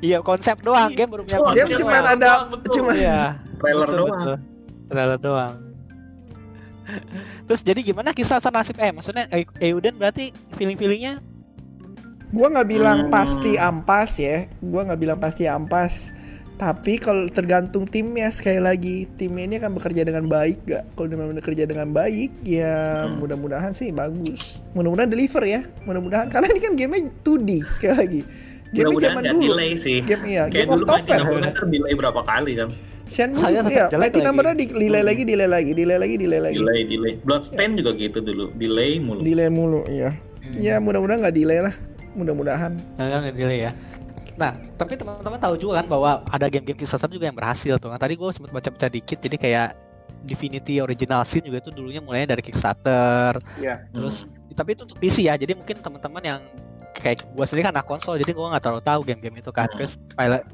Iya 0.00 0.18
konsep 0.20 0.56
doang, 0.60 0.90
game 0.90 1.08
baru 1.08 1.22
punya 1.22 1.36
Cuma 1.36 1.48
Game 1.48 1.62
konsep 1.62 1.78
cuma 1.78 1.92
doang. 1.94 2.12
ada 2.12 2.30
betul. 2.46 2.72
cuma 2.74 2.92
Iya. 2.92 3.20
Trailer 3.56 3.86
betul, 3.86 3.96
doang. 3.98 4.12
betul. 4.12 4.36
Trailer 4.86 5.18
doang. 5.18 5.54
Terus 7.50 7.66
jadi 7.66 7.82
gimana 7.82 8.14
kisah 8.14 8.38
nasib 8.38 8.78
eh 8.78 8.94
maksudnya 8.94 9.26
E- 9.34 9.74
Euden 9.74 9.98
berarti 9.98 10.30
feeling-feelingnya 10.54 11.18
Gua 12.30 12.46
nggak 12.46 12.68
bilang 12.70 12.98
Hmm. 13.06 13.10
pasti 13.10 13.58
ampas 13.58 14.14
ya. 14.22 14.46
Gua 14.62 14.86
nggak 14.86 15.00
bilang 15.02 15.18
pasti 15.18 15.50
ampas. 15.50 16.14
Tapi 16.54 17.02
kalau 17.02 17.26
tergantung 17.26 17.90
timnya 17.90 18.30
sekali 18.30 18.62
lagi 18.62 19.10
timnya 19.18 19.50
ini 19.50 19.56
akan 19.58 19.80
bekerja 19.80 20.06
dengan 20.06 20.30
baik 20.30 20.62
gak? 20.62 20.84
Kalau 20.94 21.08
memang 21.10 21.34
bekerja 21.34 21.66
dengan 21.66 21.90
baik 21.90 22.30
ya 22.46 23.08
Hmm. 23.10 23.18
mudah-mudahan 23.18 23.74
sih 23.74 23.90
bagus. 23.90 24.62
Mudah-mudahan 24.78 25.10
deliver 25.10 25.42
ya. 25.42 25.66
Mudah-mudahan 25.88 26.30
karena 26.30 26.54
ini 26.54 26.60
kan 26.62 26.72
gamenya 26.78 27.10
2D 27.26 27.66
sekali 27.74 27.94
lagi. 27.98 28.20
Game 28.70 28.94
zaman 29.02 29.22
dulu. 29.26 29.50
delay 29.50 29.74
sih. 29.74 29.98
Game 30.06 30.22
iya, 30.30 30.46
Kayak 30.46 30.70
game 30.70 30.78
dulu 30.78 30.84
di 30.86 31.10
Naruto 31.42 31.64
delay 31.66 31.94
berapa 31.98 32.20
kali 32.22 32.52
kan? 32.54 32.70
Shenmue 33.10 33.42
Saya 33.42 33.66
iya, 33.66 33.90
jelek 33.90 34.14
Mighty 34.14 34.22
lagi. 34.22 34.28
Number 34.30 34.44
di 34.54 34.66
delay 34.70 35.02
lagi, 35.02 35.22
delay 35.26 35.48
lagi, 35.50 35.74
delay 35.74 35.98
lagi, 35.98 36.14
delay 36.14 36.14
lagi, 36.14 36.14
delay 36.14 36.40
lagi. 36.40 36.58
Delay, 36.62 36.80
delay. 36.86 37.12
Bloodstain 37.26 37.74
juga 37.74 37.90
gitu 37.98 38.22
dulu, 38.22 38.54
delay 38.54 39.02
mulu. 39.02 39.20
Delay 39.26 39.50
mulu, 39.50 39.82
iya. 39.90 40.14
Ya 40.54 40.78
mudah-mudahan 40.78 41.26
nggak 41.26 41.34
delay 41.34 41.58
lah. 41.58 41.74
Mudah-mudahan. 42.14 42.78
Nah, 42.94 43.04
nggak 43.26 43.34
delay 43.34 43.66
ya. 43.66 43.72
Nah, 44.38 44.54
tapi 44.78 44.94
teman-teman 44.94 45.42
tahu 45.42 45.58
juga 45.58 45.82
kan 45.82 45.86
bahwa 45.90 46.22
ada 46.30 46.46
game-game 46.46 46.78
Kickstarter 46.78 47.10
juga 47.10 47.26
yang 47.26 47.36
berhasil 47.36 47.76
tuh. 47.82 47.90
Nah, 47.90 47.98
tadi 47.98 48.14
gue 48.14 48.30
sempat 48.30 48.54
baca-baca 48.54 48.86
dikit, 48.86 49.18
jadi 49.18 49.36
kayak 49.36 49.68
Divinity 50.24 50.78
Original 50.78 51.26
Sin 51.26 51.42
juga 51.44 51.60
itu 51.60 51.74
dulunya 51.74 51.98
mulainya 51.98 52.38
dari 52.38 52.42
Kickstarter. 52.46 53.36
Iya. 53.58 53.90
Terus, 53.90 54.24
tapi 54.54 54.78
itu 54.78 54.86
untuk 54.86 55.02
PC 55.02 55.26
ya. 55.26 55.34
Jadi 55.34 55.58
mungkin 55.58 55.82
teman-teman 55.82 56.22
yang 56.22 56.40
kayak 57.00 57.24
gue 57.24 57.44
sendiri 57.48 57.68
kan 57.68 57.72
anak 57.74 57.88
konsol, 57.88 58.20
jadi 58.20 58.30
gue 58.30 58.46
nggak 58.46 58.62
terlalu 58.62 58.82
tahu 58.84 59.00
game-game 59.02 59.36
itu 59.40 59.50
kan. 59.50 59.68
Hmm. 59.72 59.76
Terus 59.80 59.92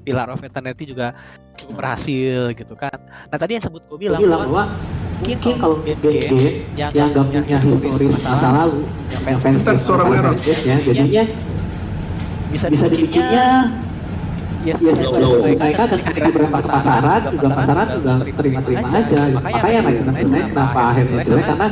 Pillar 0.07 0.29
of 0.31 0.41
Eternity 0.41 0.85
juga 0.95 1.13
cukup 1.59 1.83
berhasil 1.83 2.55
gitu 2.55 2.75
kan. 2.79 2.97
Nah, 3.29 3.37
tadi 3.37 3.59
yang 3.59 3.65
sebut 3.65 3.83
gue 3.91 3.99
bilang, 3.99 4.21
bilang 4.23 4.49
bahwa 4.49 4.63
mungkin 5.21 5.57
kalau 5.59 5.77
game-game 5.83 6.65
yang 6.77 6.91
yang 6.93 7.09
gak 7.13 7.25
punya 7.25 7.59
histori 7.61 8.07
masa 8.13 8.49
lalu 8.53 8.81
yang 9.25 9.39
fans 9.41 9.61
suara 9.81 10.05
ya 10.45 10.77
jadinya 10.85 11.25
bisa 12.53 12.67
bisa 12.69 12.87
dibikinnya 12.93 13.73
ya 14.67 14.75
ya 14.77 14.93
slow. 14.99 15.41
sesuai 15.41 15.55
mereka 15.57 15.83
dan 15.87 16.01
ketika 16.11 16.29
berapa 16.35 16.59
pasaran 16.59 17.21
juga 17.31 17.49
pasaran 17.55 17.87
juga 17.97 18.13
terima-terima 18.35 18.89
aja 18.91 19.21
makanya 19.39 19.81
naik 19.87 20.01
naik 20.05 20.27
kenapa 20.51 20.81
akhirnya 20.91 21.23
jelek 21.23 21.45
karena 21.47 21.67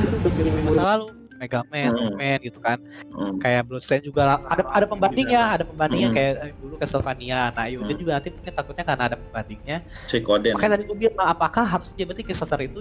masa 0.65 0.83
lalu 0.87 1.07
Mega 1.45 1.61
Man, 1.69 1.93
Hmm. 1.93 2.01
Rockman 2.17 2.39
gitu 2.41 2.59
kan 2.59 2.79
Hmm. 3.13 3.37
kayak 3.37 3.63
Bloodstain 3.69 4.01
juga 4.01 4.41
ada 4.41 4.65
ada 4.65 4.87
pembandingnya 4.89 5.61
ada 5.61 5.65
pembandingnya 5.69 6.09
Hmm. 6.09 6.17
kayak 6.17 6.33
dulu 6.57 6.75
Castlevania 6.81 7.53
nah 7.53 7.69
Yuden 7.69 7.93
Hmm. 7.93 8.01
juga 8.01 8.11
nanti 8.17 8.29
mungkin 8.33 8.55
takutnya 8.57 8.85
karena 8.89 9.05
ada 9.13 9.17
pembandingnya 9.21 9.77
Suikoden. 10.09 10.57
makanya 10.57 10.73
tadi 10.81 10.85
gue 10.89 10.97
bilang 10.97 11.29
apakah 11.29 11.65
harusnya 11.69 12.09
berarti 12.09 12.25
Kickstarter 12.25 12.65
itu 12.65 12.81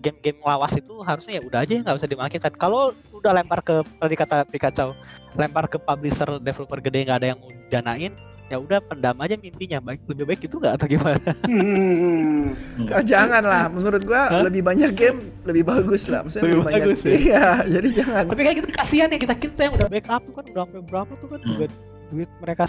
game-game 0.00 0.40
lawas 0.40 0.72
itu 0.72 0.96
harusnya 1.04 1.36
ya 1.36 1.42
udah 1.44 1.60
aja 1.60 1.76
nggak 1.76 1.96
usah 2.00 2.08
dimainkan 2.08 2.56
kalau 2.56 2.96
udah 3.12 3.36
lempar 3.36 3.60
ke 3.60 3.84
tadi 4.00 4.16
kata 4.16 4.48
Pikachu 4.48 4.96
lempar 5.36 5.68
ke 5.68 5.76
publisher 5.76 6.40
developer 6.40 6.80
gede 6.80 7.04
nggak 7.04 7.18
ada 7.20 7.28
yang 7.36 7.38
mau 7.38 7.52
danain 7.68 8.12
ya 8.50 8.58
udah 8.58 8.82
pendam 8.82 9.14
aja 9.16 9.38
mimpinya 9.38 9.78
baik 9.78 10.02
lebih 10.04 10.24
baik 10.26 10.40
itu 10.42 10.58
nggak 10.58 10.74
atau 10.74 10.86
gimana 10.88 11.30
Hmm. 11.40 12.50
Ah, 12.90 12.98
jangan 13.00 13.42
lah, 13.42 13.64
menurut 13.68 14.02
gua 14.02 14.26
Hah? 14.26 14.42
lebih 14.42 14.60
banyak 14.60 14.90
game 14.90 15.18
lebih 15.42 15.62
bagus 15.62 16.04
lah. 16.04 16.22
Maksudnya 16.22 16.42
lebih, 16.42 16.54
Lebih 16.56 16.66
banyak. 16.66 16.82
bagus 16.82 16.98
ya? 17.00 17.10
Iya, 17.12 17.44
jadi 17.70 17.88
jangan. 17.94 18.22
tapi 18.26 18.40
kayak 18.40 18.56
gitu 18.58 18.68
kasihan 18.72 19.08
ya 19.08 19.18
kita 19.18 19.34
kita 19.36 19.60
yang 19.62 19.74
udah 19.74 19.88
backup 19.88 20.20
tuh 20.20 20.34
kan 20.34 20.44
udah 20.44 20.62
sampai 20.64 20.82
berapa 20.82 21.12
tuh 21.14 21.28
kan 21.28 21.38
Hmm. 21.40 21.54
duit 21.56 21.72
duit 22.10 22.30
mereka 22.38 22.62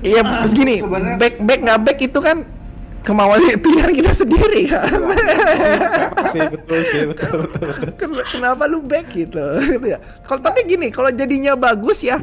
Iya, 0.00 0.20
begini, 0.40 0.76
back 1.14 1.34
back 1.38 1.60
nggak 1.60 1.80
back 1.82 1.98
itu 2.00 2.18
kan 2.18 2.36
kemauan 3.02 3.38
pilihan 3.64 3.92
kita 3.92 4.12
sendiri 4.14 4.62
kan. 4.66 4.86
sih 6.30 6.40
betul 6.48 6.80
sih 6.82 7.02
betul 7.04 7.30
betul, 7.42 7.60
betul. 7.68 7.88
Ken- 7.94 8.26
Kenapa 8.30 8.64
lu 8.64 8.80
back 8.80 9.06
gitu? 9.10 9.42
gitu 9.68 9.86
ya. 9.86 9.98
Kalau 10.22 10.40
tapi 10.40 10.64
gini, 10.64 10.88
kalau 10.88 11.10
jadinya 11.10 11.52
bagus 11.54 12.00
ya, 12.00 12.16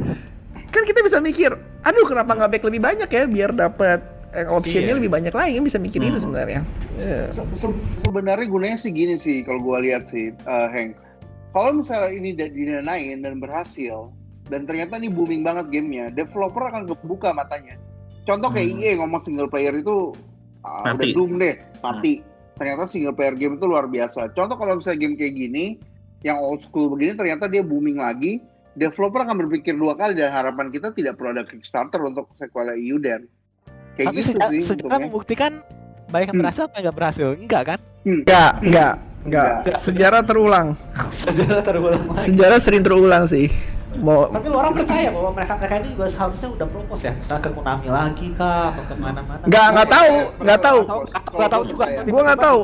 kan 0.70 0.84
kita 0.84 1.00
bisa 1.00 1.18
mikir, 1.20 1.52
aduh 1.82 2.06
kenapa 2.06 2.34
nggak 2.34 2.52
back 2.52 2.64
lebih 2.64 2.82
banyak 2.82 3.10
ya 3.10 3.24
biar 3.26 3.52
dapat 3.52 4.00
eh, 4.30 4.46
optionnya 4.46 4.94
Iya. 4.94 4.98
lebih 4.98 5.10
banyak 5.10 5.34
lagi 5.34 5.58
kan 5.58 5.66
bisa 5.66 5.78
mikir 5.78 6.00
itu 6.00 6.14
Hmm. 6.14 6.24
sebenarnya. 6.24 6.62
Iya. 6.96 7.34
Se- 7.34 7.50
se- 7.56 7.80
sebenarnya 8.00 8.46
gunanya 8.46 8.78
sih 8.78 8.92
gini 8.92 9.18
sih 9.18 9.42
kalau 9.42 9.58
gua 9.60 9.82
lihat 9.82 10.06
sih 10.06 10.30
eh, 10.30 10.68
Hank 10.70 10.94
kalau 11.50 11.82
misalnya 11.82 12.14
ini 12.14 12.38
dinanain 12.38 13.20
dan 13.20 13.42
berhasil 13.42 14.14
dan 14.48 14.66
ternyata 14.66 14.98
ini 14.98 15.10
booming 15.10 15.42
banget 15.42 15.74
gamenya 15.74 16.14
developer 16.14 16.62
akan 16.64 16.86
kebuka 16.86 17.34
matanya 17.34 17.74
contoh 18.24 18.54
kayak 18.54 18.70
Hmm. 18.70 18.80
EA 18.80 18.92
ngomong 19.02 19.18
single 19.20 19.50
player 19.50 19.74
itu 19.74 20.14
ah, 20.62 20.94
udah 20.94 21.08
doom 21.10 21.42
deh 21.42 21.58
mati 21.82 22.22
ternyata 22.54 22.86
single 22.86 23.18
player 23.18 23.34
game 23.34 23.58
itu 23.58 23.66
luar 23.66 23.90
biasa 23.90 24.30
contoh 24.30 24.54
kalau 24.54 24.78
misalnya 24.78 25.00
game 25.00 25.18
kayak 25.18 25.34
gini 25.34 25.66
yang 26.22 26.38
old 26.38 26.62
school 26.62 26.86
begini 26.86 27.16
ternyata 27.16 27.50
dia 27.50 27.66
booming 27.66 27.98
lagi 27.98 28.46
developer 28.74 29.22
akan 29.22 29.36
berpikir 29.40 29.74
dua 29.74 29.94
kali 29.94 30.14
dan 30.14 30.30
harapan 30.30 30.70
kita 30.70 30.92
tidak 30.92 31.16
perlu 31.16 31.34
ada 31.34 31.44
Kickstarter 31.44 32.00
untuk 32.00 32.30
sequel 32.34 32.74
Euden 32.74 33.26
kayak 33.96 34.08
tapi 34.08 34.20
gitu 34.20 34.40
sih 34.50 34.62
sejarah 34.68 35.00
membuktikan 35.00 35.52
baik 36.08 36.28
yang 36.28 36.36
Hmm. 36.36 36.42
berhasil 36.42 36.64
apa 36.66 36.74
yang 36.74 36.84
nggak 36.84 36.98
berhasil 36.98 37.28
enggak 37.34 37.64
kan 37.66 37.80
Enggak, 38.00 38.52
enggak, 38.62 38.94
enggak. 39.22 39.52
Enggak. 39.60 39.78
Sejarah 39.78 40.22
terulang. 40.24 40.68
sejarah 41.22 41.62
terulang 41.62 42.02
Sejarah 42.16 42.58
sering 42.58 42.80
terulang 42.80 43.28
sih. 43.28 43.52
Mau 43.92 44.30
tapi 44.30 44.48
lu 44.48 44.56
orang 44.56 44.72
percaya 44.72 45.10
bahwa 45.10 45.34
mereka 45.34 45.58
mereka 45.58 45.76
ini 45.82 45.88
juga 45.92 46.08
seharusnya 46.08 46.48
udah 46.48 46.68
propose 46.70 47.04
ya 47.04 47.12
misalnya 47.12 47.42
ke 47.42 47.52
Konami 47.52 47.88
lagi 47.90 48.28
kah 48.32 48.70
atau 48.72 48.84
ke 48.86 48.94
mana-mana 48.96 49.44
Nggak, 49.44 49.68
nggak 49.68 49.88
tahu, 49.90 50.14
nggak 50.40 50.60
tahu. 50.62 50.80
nggak 51.36 51.50
tahu 51.52 51.64
juga 51.66 51.84
Gua 52.06 52.22
nggak 52.24 52.40
tahu. 52.40 52.60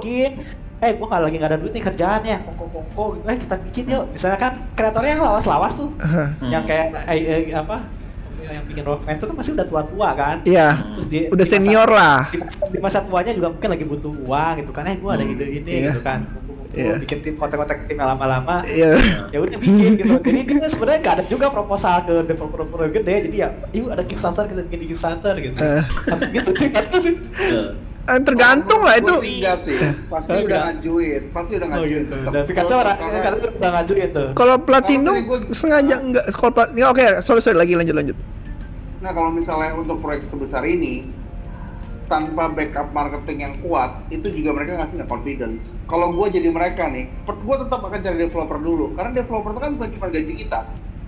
Eh 0.86 0.94
gua 0.96 1.08
nggak 1.10 1.22
lagi 1.26 1.36
nggak 1.38 1.52
ada 1.52 1.60
duit 1.60 1.74
nih 1.74 1.84
kerjaannya. 1.84 2.38
Kongko 2.46 2.66
kongko 2.70 3.04
gitu 3.16 3.26
eh 3.28 3.38
kita 3.42 3.56
bikin 3.62 3.84
yuk. 3.90 4.04
Misalnya 4.14 4.38
kan 4.38 4.54
kreatornya 4.74 5.12
yang 5.18 5.24
lawas-lawas 5.24 5.74
tuh. 5.74 5.90
Hmm. 6.00 6.30
yang 6.48 6.64
kayak 6.64 6.86
eh, 7.06 7.50
eh, 7.50 7.54
apa? 7.54 7.78
Yang 8.46 8.64
bikin 8.70 8.84
Rockman 8.86 9.18
itu 9.18 9.26
kan 9.26 9.36
masih 9.36 9.52
udah 9.58 9.66
tua-tua 9.66 10.10
kan? 10.14 10.36
Iya, 10.46 10.68
terus 10.94 11.08
dia 11.10 11.22
udah 11.34 11.46
senior 11.46 11.90
lah. 11.90 12.30
di 12.30 12.38
masa, 12.38 12.60
di 12.70 12.78
masa 12.78 13.00
tuanya 13.02 13.34
juga 13.34 13.50
mungkin 13.50 13.70
lagi 13.74 13.86
butuh 13.90 14.14
uang 14.22 14.54
gitu 14.62 14.72
kan. 14.72 14.86
Eh 14.86 14.98
gua 15.02 15.18
ada 15.18 15.26
Hmm. 15.26 15.34
ide 15.34 15.46
ini 15.50 15.72
Iya. 15.82 15.90
gitu 15.92 16.02
kan. 16.06 16.22
Iya. 16.76 17.00
bikin 17.00 17.24
tim 17.24 17.40
kontak-kontak 17.40 17.88
tim 17.88 17.96
lama-lama. 17.96 18.60
Iya. 18.68 19.00
ya 19.32 19.40
udah 19.40 19.58
bikin 19.58 19.96
gitu. 19.96 20.14
Jadi 20.20 20.40
kita 20.44 20.68
sebenarnya 20.68 21.00
nggak 21.08 21.16
ada 21.16 21.24
juga 21.24 21.48
proposal 21.48 22.04
ke 22.04 22.28
developer 22.28 22.92
gede. 22.92 23.16
Jadi 23.32 23.38
ya 23.40 23.48
yuk 23.72 23.96
ada 23.96 24.04
Kickstarter 24.04 24.44
kita 24.52 24.62
bikin 24.68 24.80
di 24.84 24.88
Kickstarter 24.92 25.34
gitu. 25.40 25.56
Tapi 26.04 26.24
gitu 26.36 26.52
sih 26.52 26.68
kata 28.06 28.14
Eh, 28.16 28.22
tergantung 28.22 28.82
lah 28.82 28.96
itu. 28.96 29.16
Enggak 29.18 29.58
sih. 29.60 29.78
Pasti 30.06 30.30
Oh, 30.32 30.46
udah 30.46 30.60
ngajuin, 30.70 31.22
pasti 31.30 31.52
udah 31.56 31.66
oh 31.66 31.72
ngajuin. 31.74 31.90
gitu 32.00 32.16
Tetep- 32.16 32.32
dan 32.32 32.44
Pikachu 32.46 32.74
orang 32.76 32.96
kata 32.96 33.36
udah 33.36 33.72
ngajuin 33.74 34.10
tuh 34.12 34.28
Kalau 34.32 34.56
platinum 34.60 35.16
gua- 35.26 35.50
sengaja 35.52 35.96
enggak 36.00 36.24
kalau 36.32 36.52
plat 36.52 36.70
ya, 36.72 36.86
oke, 36.88 37.02
sorry 37.20 37.42
sorry 37.42 37.58
lagi 37.58 37.74
lanjut 37.74 37.94
lanjut. 37.94 38.18
Nah 38.98 39.12
kalau 39.12 39.30
misalnya 39.30 39.74
untuk 39.74 39.98
proyek 40.00 40.22
sebesar 40.24 40.62
ini 40.64 41.10
tanpa 42.06 42.46
backup 42.48 42.94
marketing 42.94 43.38
yang 43.42 43.54
kuat, 43.60 43.98
itu 44.08 44.30
juga 44.32 44.54
mereka 44.54 44.78
ngasih 44.78 45.02
nggak 45.02 45.10
confidence. 45.10 45.74
Kalau 45.84 46.14
gue 46.14 46.28
jadi 46.32 46.50
mereka 46.50 46.86
nih, 46.86 47.10
gue 47.26 47.56
tetap 47.60 47.82
akan 47.82 47.98
cari 48.00 48.18
developer 48.20 48.58
dulu, 48.58 48.94
karena 48.94 49.12
developer 49.16 49.50
itu 49.50 49.60
kan 49.60 49.72
bukan 49.74 49.90
cuma 49.92 50.08
gaji 50.10 50.34
kita. 50.38 50.60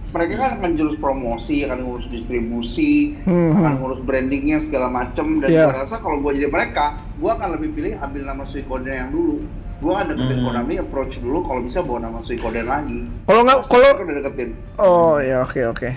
Mereka 0.07 0.33
kan 0.33 0.51
akan 0.57 0.71
jurus 0.73 0.95
promosi, 0.97 1.61
akan 1.61 1.83
ngurus 1.83 2.07
distribusi, 2.07 3.19
Hmm, 3.21 3.51
akan 3.53 3.73
ngurus 3.77 3.99
brandingnya 4.01 4.57
segala 4.57 4.87
macem. 4.87 5.39
Dan 5.39 5.47
Iya. 5.47 5.67
gue 5.67 5.75
rasa 5.77 5.99
kalau 5.99 6.19
gue 6.19 6.31
jadi 6.33 6.47
mereka, 6.47 6.85
gue 7.13 7.27
akan 7.27 7.49
lebih 7.53 7.69
pilih 7.73 7.93
ambil 7.97 8.23
nama 8.23 8.43
Suikoden 8.43 8.87
yang 8.89 9.11
dulu. 9.11 9.43
Gue 9.77 9.91
akan 9.91 10.05
deketin 10.09 10.37
Hmm. 10.37 10.47
Konami 10.47 10.73
approach 10.77 11.13
dulu, 11.17 11.43
kalau 11.43 11.61
bisa 11.61 11.79
bawa 11.79 11.99
nama 12.01 12.19
Suikoden 12.21 12.65
lagi. 12.65 12.99
Kalau 13.23 13.41
nggak 13.43 13.57
kalau 13.67 13.87
udah 13.93 14.15
deketin. 14.21 14.49
oh 14.77 15.19
ya 15.19 15.37
oke 15.39 15.59
oke. 15.67 15.89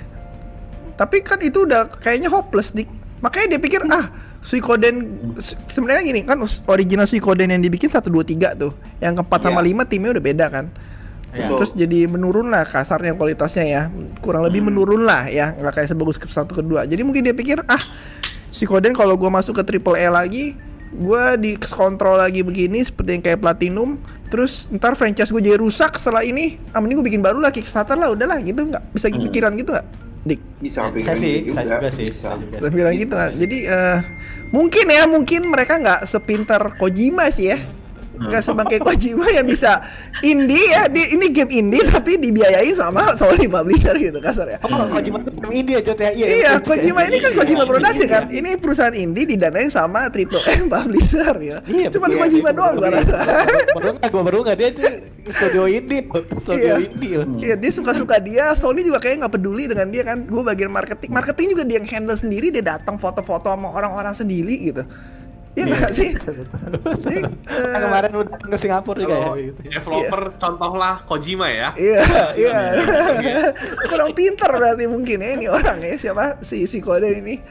Tapi 0.94 1.16
kan 1.22 1.38
itu 1.40 1.64
udah 1.64 1.88
kayaknya 1.88 2.28
hopeless 2.28 2.70
dik. 2.70 2.90
Makanya 3.20 3.56
dia 3.56 3.60
pikir 3.60 3.80
ah 3.86 4.10
Suikoden 4.40 4.96
se- 5.36 5.56
sebenarnya 5.66 6.02
gini 6.02 6.20
kan 6.22 6.40
original 6.66 7.04
Suikoden 7.04 7.48
yang 7.48 7.60
dibikin 7.60 7.88
1 7.88 8.04
2 8.06 8.20
3 8.22 8.52
tuh. 8.54 8.72
Yang 8.98 9.14
keempat 9.18 9.40
sama 9.42 9.60
Iya. 9.60 9.68
lima 9.70 9.82
timnya 9.84 10.10
udah 10.10 10.24
beda 10.24 10.46
kan. 10.50 10.66
Ya. 11.30 11.46
Betul. 11.46 11.56
Terus 11.58 11.70
jadi 11.76 11.98
menurun 12.04 12.48
lah 12.48 12.62
kasarnya 12.62 13.14
kualitasnya 13.14 13.64
ya. 13.64 13.82
Kurang 14.18 14.42
lebih 14.42 14.60
Hmm. 14.60 14.68
menurun 14.68 15.02
lah 15.02 15.26
ya, 15.26 15.54
nggak 15.54 15.72
kayak 15.72 15.88
sebagus 15.88 16.16
ke 16.16 16.26
satu 16.26 16.54
kedua. 16.54 16.82
Jadi 16.84 17.00
mungkin 17.00 17.22
dia 17.22 17.32
pikir 17.32 17.62
ah 17.64 17.80
Suikoden 18.48 18.92
kalau 18.92 19.14
gua 19.14 19.30
masuk 19.30 19.54
ke 19.56 19.64
triple 19.64 19.94
E 19.94 20.06
lagi 20.06 20.44
gua 20.90 21.38
di 21.38 21.54
kontrol 21.54 22.18
lagi 22.18 22.42
begini 22.42 22.82
seperti 22.82 23.14
yang 23.14 23.22
kayak 23.22 23.38
Platinum 23.38 23.94
terus 24.26 24.66
ntar 24.68 24.94
franchise 24.94 25.30
gue 25.30 25.38
jadi 25.40 25.54
rusak 25.54 25.94
setelah 25.94 26.22
ini 26.22 26.58
ah 26.68 26.78
mending 26.78 26.98
gue 26.98 27.06
bikin 27.06 27.22
baru 27.22 27.38
lah 27.38 27.50
Kickstarter 27.50 27.94
lah 27.94 28.10
udahlah 28.10 28.42
gitu 28.42 28.62
nggak 28.64 28.90
bisa 28.90 29.06
Hmm. 29.06 29.22
pikiran 29.24 29.54
gitu 29.54 29.70
nggak 29.70 29.86
Dik 30.20 30.40
Bisa, 30.58 30.90
bisa 30.90 31.14
pikirin 31.14 31.16
sih 31.16 31.34
gitu 31.40 31.48
bisa 31.48 31.62
juga 31.62 31.88
sih 31.88 32.06
bisa 32.10 32.28
juga 32.34 32.58
bisa 32.58 32.68
pikiran 32.68 32.92
gitu 32.96 33.14
kan 33.16 33.30
jadi 33.32 33.58
eh, 33.64 33.98
mungkin 34.50 34.84
ya 34.84 35.02
mungkin 35.06 35.40
mereka 35.46 35.78
nggak 35.78 36.00
sepintar 36.04 36.62
Kojima 36.74 37.30
sih 37.30 37.54
ya 37.54 37.58
nggak 38.20 38.42
sebangke 38.44 38.76
Kojima 38.78 39.24
yang 39.32 39.48
bisa 39.48 39.80
indie 40.20 40.60
ya 40.68 40.86
di, 40.86 41.16
ini 41.16 41.32
game 41.32 41.48
indie 41.48 41.80
tapi 41.82 42.20
dibiayain 42.20 42.76
sama 42.76 43.16
Sony 43.16 43.48
publisher 43.48 43.96
gitu 43.96 44.20
kasar 44.20 44.46
ya 44.46 44.58
Oh, 44.60 44.68
kalau 44.68 44.86
Kojima 44.92 45.16
itu 45.20 45.30
game 45.40 45.54
indie 45.56 45.76
aja 45.76 45.92
ya. 45.96 46.10
Iya, 46.12 46.26
Iya. 46.28 46.50
Kojima 46.60 47.00
ini 47.08 47.16
kan 47.18 47.32
Kojima 47.32 47.62
Iya, 47.64 47.70
Production 47.70 48.06
iya. 48.06 48.12
kan. 48.12 48.22
Ini 48.28 48.50
perusahaan 48.60 48.92
indie 48.92 49.24
didanain 49.24 49.70
sama 49.70 50.12
Triple 50.12 50.36
M 50.52 50.68
publisher 50.68 51.34
ya. 51.40 51.58
Iya, 51.64 51.88
Cuma 51.88 52.06
iya, 52.06 52.16
Kojima 52.20 52.50
iya, 52.50 52.56
doang 52.56 52.74
gua 52.76 52.88
Iya. 52.88 52.96
rasa. 53.00 53.18
Baru 53.72 53.88
nggak, 53.96 54.08
gua 54.12 54.22
baru 54.22 54.38
nggak 54.44 54.56
dia 54.56 54.68
itu 54.68 54.82
studio 55.30 55.62
indie, 55.64 56.00
studio 56.44 56.54
Iya. 56.54 56.74
indie. 56.76 57.16
Iya, 57.40 57.54
dia 57.56 57.70
suka-suka 57.72 58.16
dia. 58.20 58.52
Sony 58.52 58.84
juga 58.84 59.00
kayak 59.00 59.24
nggak 59.24 59.32
peduli 59.32 59.64
dengan 59.64 59.88
dia 59.88 60.02
kan. 60.04 60.28
Gue 60.28 60.42
bagian 60.42 60.68
marketing. 60.68 61.08
Marketing 61.08 61.46
juga 61.50 61.62
dia 61.64 61.76
yang 61.80 61.88
handle 61.88 62.18
sendiri. 62.18 62.52
Dia 62.52 62.76
datang 62.76 63.00
foto-foto 63.00 63.48
sama 63.48 63.72
orang-orang 63.72 64.12
sendiri 64.12 64.54
gitu. 64.60 64.84
Iya 65.58 65.64
nggak 65.66 65.92
sih? 65.98 66.10
Jadi, 67.02 67.20
eh, 67.26 67.78
kemarin 67.82 68.12
udah 68.22 68.36
ke 68.38 68.56
Singapura 68.62 68.98
juga 69.02 69.16
ya. 69.18 69.30
Gitu. 69.50 69.60
developer 69.66 70.22
contohlah 70.38 70.94
Kojima 71.02 71.50
ya. 71.50 71.68
Iya, 71.74 72.02
iya. 72.38 72.58
Kurang 73.90 74.14
pinter 74.14 74.46
berarti 74.46 74.86
mungkin 74.86 75.18
ya 75.18 75.30
ini 75.34 75.46
orang 75.50 75.82
ya 75.82 75.98
siapa 75.98 76.38
si 76.38 76.70
si 76.70 76.78
kode 76.78 77.10
ini. 77.10 77.42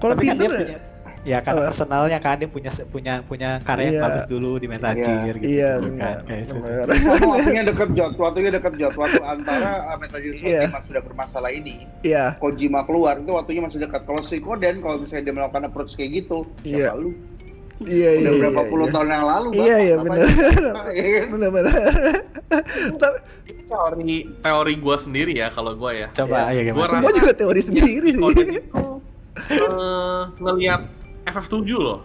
Kalau 0.00 0.14
Tapi 0.16 0.24
kan 0.30 0.34
dia 0.40 0.48
pinter 0.48 0.50
punya, 0.56 0.78
ya 1.26 1.38
karena 1.42 1.60
Apa? 1.62 1.68
personalnya 1.74 2.18
kan 2.18 2.36
dia 2.38 2.46
punya 2.46 2.70
punya 2.88 3.14
punya 3.26 3.50
karya 3.62 3.84
yang 3.90 3.96
Iya. 3.98 4.04
bagus 4.06 4.24
dulu 4.26 4.50
di 4.56 4.66
Metal 4.66 4.92
Iya. 4.92 5.04
Gear 5.04 5.34
gitu. 5.36 5.48
Iya, 5.48 5.70
kan, 5.70 5.82
benar. 5.82 6.16
kayak 6.22 6.40
gitu. 6.42 6.54
benar. 6.58 6.86
Waktunya 7.28 7.62
deket 7.66 7.88
Jot, 7.94 8.12
waktunya 8.16 8.50
deket 8.50 8.74
Jot, 8.76 8.94
waktu 8.94 9.22
antara 9.22 9.70
uh, 9.86 9.96
Metal 9.96 10.18
Gear 10.18 10.34
Solid 10.34 10.48
Iya. 10.48 10.62
5 10.70 10.86
sudah 10.86 11.02
bermasalah 11.02 11.50
ini, 11.50 11.76
Iya, 12.02 12.24
Kojima 12.36 12.80
keluar 12.84 13.14
itu 13.18 13.30
waktunya 13.30 13.60
masih 13.60 13.78
dekat. 13.80 14.02
Kalau 14.04 14.20
Suikoden 14.22 14.74
kalau 14.80 14.96
misalnya 14.98 15.24
dia 15.26 15.34
melakukan 15.34 15.62
approach 15.66 15.92
kayak 15.94 16.10
gitu, 16.24 16.46
Iya. 16.62 16.78
ya 16.78 16.90
lalu 16.94 17.10
iya, 17.86 18.10
iya. 18.18 18.26
udah 18.26 18.32
berapa 18.42 18.62
iya, 18.62 18.70
puluh 18.70 18.86
iya. 18.86 18.94
tahun 18.94 19.08
yang 19.08 19.26
lalu, 19.26 19.48
Iya, 19.54 19.76
iya, 19.78 19.94
Bapak. 19.94 20.06
benar. 20.10 20.28
Bapak, 20.74 20.92
ya 20.98 21.06
kan? 21.08 21.26
Benar-benar. 21.30 21.72
Tapi 22.98 23.18
Ini 23.48 23.62
teori 23.68 24.14
teori 24.40 24.74
gue 24.74 24.96
sendiri 24.98 25.32
ya 25.36 25.48
kalau 25.52 25.72
gue 25.74 25.90
ya. 25.94 26.08
Coba 26.10 26.50
ya 26.50 26.72
Gua 26.72 26.84
gimana? 26.86 26.92
semua 26.98 27.10
juga 27.14 27.32
teori 27.34 27.60
sendiri 27.62 28.08
sih. 28.10 28.18
Kode 28.18 28.42
itu 28.42 28.82
eh, 29.48 30.20
ngelihat 30.42 30.82
FF7 31.28 31.54
loh. 31.74 32.00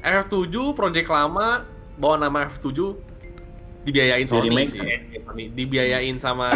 FF7 0.00 0.46
project 0.72 1.08
lama 1.08 1.66
bawa 1.96 2.16
nama 2.20 2.46
FF7 2.46 2.94
dibiayain 3.82 4.22
Di 4.22 4.30
Sony 4.30 4.48
remake. 4.48 4.70
sih. 4.70 4.80
Eh. 4.80 5.48
Dibiayain 5.50 6.16
sama 6.16 6.50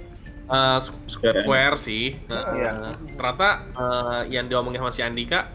eh, 0.54 0.78
Square 1.06 1.42
Square 1.42 1.76
sih. 1.76 2.14
Nah, 2.26 2.42
Iya. 2.52 2.70
ternyata 3.14 3.48
eh, 3.68 4.20
yang 4.30 4.46
diomongin 4.46 4.80
sama 4.80 4.90
si 4.90 5.00
Andika 5.00 5.50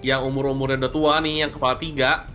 yang 0.00 0.22
umur-umurnya 0.22 0.76
udah 0.78 0.92
tua 0.92 1.14
nih 1.18 1.42
yang 1.42 1.50
kepala 1.50 1.74
tiga 1.76 2.28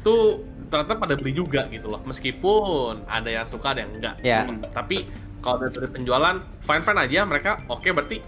tuh 0.00 0.44
ternyata 0.68 0.94
pada 0.94 1.14
beli 1.14 1.32
juga 1.32 1.64
gitu 1.66 1.88
loh 1.88 1.98
meskipun 2.04 3.02
ada 3.06 3.26
yang 3.26 3.42
suka 3.42 3.72
ada 3.72 3.82
yang 3.82 3.92
enggak 3.94 4.14
Ya. 4.20 4.44
tapi 4.70 5.06
kalau 5.46 5.62
dari, 5.62 5.72
dari 5.78 5.88
penjualan 5.94 6.36
fine 6.66 6.82
fine 6.82 6.98
aja 6.98 7.18
mereka 7.22 7.62
oke 7.70 7.86
berarti 7.86 8.18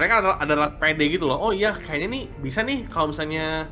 mereka 0.00 0.24
adalah 0.24 0.36
adalah 0.40 0.68
pede 0.80 1.04
gitu 1.12 1.28
loh. 1.28 1.38
Oh 1.38 1.52
iya 1.52 1.76
kayaknya 1.76 2.08
nih 2.08 2.22
bisa 2.40 2.64
nih 2.64 2.88
kalau 2.88 3.12
misalnya 3.12 3.68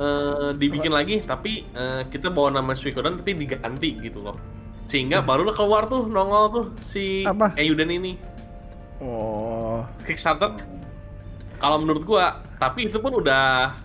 eh, 0.00 0.50
dibikin 0.56 0.92
lagi 0.92 1.20
tapi 1.28 1.68
eh, 1.76 2.02
kita 2.08 2.32
bawa 2.32 2.56
nama 2.56 2.72
Suikoden 2.72 3.20
tapi 3.20 3.36
diganti 3.36 4.00
gitu 4.00 4.24
loh. 4.24 4.36
Sehingga 4.88 5.20
barulah 5.20 5.52
keluar 5.52 5.84
tuh 5.84 6.08
nongol 6.08 6.44
tuh 6.48 6.66
si 6.80 7.28
Apa? 7.28 7.52
Euden 7.60 7.92
ini. 7.92 8.16
Oh, 9.04 9.84
Kickstarter. 10.08 10.56
Kalau 11.60 11.76
menurut 11.84 12.08
gua 12.08 12.40
tapi 12.56 12.88
itu 12.88 12.96
pun 12.98 13.12
udah 13.20 13.76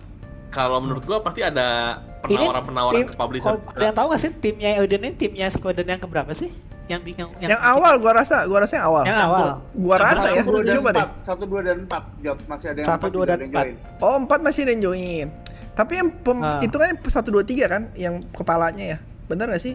kalau 0.48 0.80
menurut 0.80 1.04
gua 1.04 1.20
pasti 1.20 1.44
ada 1.44 2.00
penawaran-penawaran 2.24 3.12
ke 3.12 3.14
publisher 3.14 3.60
ada 3.76 3.84
yang 3.92 3.94
tahu 3.94 4.06
nggak 4.08 4.22
sih 4.24 4.32
timnya 4.40 4.80
Euden 4.80 5.04
ini? 5.04 5.12
Timnya 5.14 5.52
Squadron 5.52 5.92
yang 5.92 6.00
keberapa 6.00 6.32
sih? 6.32 6.48
Yang 6.84 7.00
di 7.00 7.12
yang, 7.16 7.30
yang 7.40 7.62
awal 7.64 7.96
gua 7.96 8.12
rasa, 8.14 8.44
gua 8.44 8.60
rasa 8.60 8.76
yang 8.76 8.86
awal. 8.86 9.02
Yang 9.02 9.20
awal. 9.22 9.48
Gua 9.72 9.96
rasa 9.96 10.26
ya. 10.28 10.42
Satu, 10.44 10.50
dua, 10.50 10.60
dan 10.60 10.74
Coba 10.76 10.90
deh. 10.90 11.00
empat. 11.00 11.08
Satu, 11.24 11.44
dua, 11.44 11.60
dan 11.62 11.76
empat. 11.80 12.02
Jot, 12.20 12.38
masih 12.44 12.66
ada 12.68 12.78
yang 12.78 12.86
Satu, 12.86 12.98
empat, 13.00 13.10
dua, 13.10 13.24
dan 13.24 13.38
empat. 13.40 13.64
join. 13.64 13.74
Oh, 13.98 14.16
empat 14.18 14.38
masih 14.40 14.60
ada 14.62 14.70
yang 14.70 14.82
join. 14.82 15.26
Tapi 15.72 15.92
yang 15.96 16.08
pem, 16.12 16.38
Ah. 16.38 16.60
itu 16.60 16.76
kan 16.76 16.88
satu 17.08 17.28
dua 17.30 17.42
tiga 17.42 17.66
kan, 17.66 17.88
yang 17.94 18.20
kepalanya 18.30 18.84
ya. 18.84 18.98
Bener 19.24 19.48
gak 19.48 19.58
sih? 19.58 19.74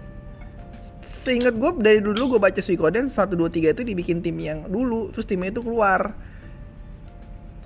Seingat 1.02 1.52
gue 1.54 1.72
dari 1.78 2.00
dulu 2.00 2.32
gue 2.32 2.40
baca 2.40 2.62
Suikoden 2.62 3.12
1 3.12 3.36
2 3.36 3.52
3 3.52 3.74
itu 3.74 3.84
dibikin 3.84 4.24
tim 4.24 4.38
yang 4.38 4.64
dulu, 4.66 5.12
terus 5.12 5.26
timnya 5.26 5.50
itu 5.50 5.60
keluar. 5.60 6.16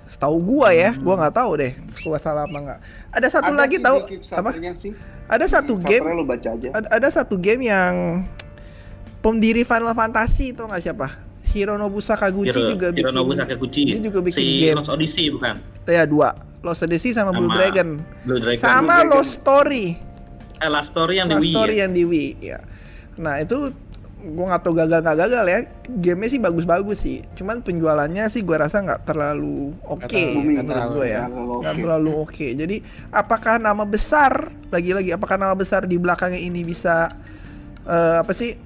Setahu 0.04 0.36
gua 0.38 0.68
ya, 0.70 0.92
gua 0.94 1.16
nggak 1.16 1.34
tahu 1.34 1.50
deh, 1.56 1.72
gua 2.02 2.18
salah 2.18 2.44
apa 2.44 2.54
nggak. 2.54 2.78
Ada 3.10 3.28
satu 3.30 3.50
Ada 3.50 3.56
lagi 3.56 3.76
tahu 3.78 3.96
apa? 4.32 4.50
Sih. 4.74 4.92
Ada 5.24 5.46
satu 5.48 5.80
game 5.80 6.04
lu 6.12 6.22
baca 6.22 6.48
aja. 6.50 6.68
ada, 6.70 6.88
ada 6.92 7.08
satu 7.08 7.40
game 7.40 7.64
yang 7.64 7.94
pendiri 9.24 9.64
Final 9.64 9.90
Fantasy 9.90 10.52
itu 10.52 10.60
nggak 10.60 10.82
siapa? 10.82 11.08
Hironobu 11.46 11.98
Sakaguchi 11.98 12.50
Hiro, 12.50 12.68
juga 12.68 12.86
bikin 12.90 13.06
Hironobu 13.06 13.32
Sakaguchi. 13.32 13.82
dia 13.86 14.02
juga 14.02 14.18
bikin 14.20 14.42
si 14.42 14.58
game. 14.60 14.76
Lost 14.76 14.90
Odyssey 14.90 15.30
bukan? 15.30 15.54
ya 15.86 16.04
dua 16.04 16.34
Lost 16.60 16.82
Odyssey 16.82 17.10
sama, 17.10 17.30
Blue 17.30 17.46
Sama 17.46 17.56
Dragon 17.56 17.88
Blue 18.22 18.36
Dragon. 18.38 18.58
sama 18.58 18.76
Blue 18.76 18.90
Dragon. 18.90 19.08
Lost 19.14 19.32
Story 19.34 19.86
Eh, 20.56 20.68
Last 20.68 20.90
Story 20.90 21.14
yang 21.16 21.26
di 21.26 21.34
Lost 21.34 21.42
Wii 21.42 21.52
Story 21.52 21.72
ya? 21.72 21.80
yang 21.80 21.92
di 21.92 22.02
Wii 22.04 22.30
ya 22.42 22.58
nah 23.14 23.38
itu 23.38 23.70
gua 24.26 24.44
nggak 24.50 24.62
tahu 24.62 24.74
gagal 24.74 24.98
nggak 24.98 25.18
gagal 25.20 25.44
ya 25.44 25.58
gamenya 25.94 26.28
sih 26.28 26.40
bagus-bagus 26.40 26.98
sih 26.98 27.18
cuman 27.34 27.60
penjualannya 27.60 28.24
sih 28.26 28.40
gua 28.40 28.64
rasa 28.64 28.80
nggak 28.80 29.04
terlalu 29.04 29.70
oke 29.84 30.08
terlalu- 30.08 30.58
menurut 30.58 30.88
gue 30.92 31.06
ya 31.06 31.22
nggak 31.22 31.30
terlalu 31.30 31.52
oke. 31.54 31.78
terlalu 31.78 32.10
oke 32.18 32.46
jadi 32.56 32.76
apakah 33.10 33.54
nama 33.58 33.84
besar 33.84 34.32
lagi-lagi 34.68 35.12
apakah 35.12 35.36
nama 35.36 35.52
besar 35.52 35.84
di 35.84 35.94
belakangnya 35.94 36.40
ini 36.40 36.60
bisa 36.60 37.14
eh, 37.84 38.16
apa 38.18 38.32
sih 38.32 38.56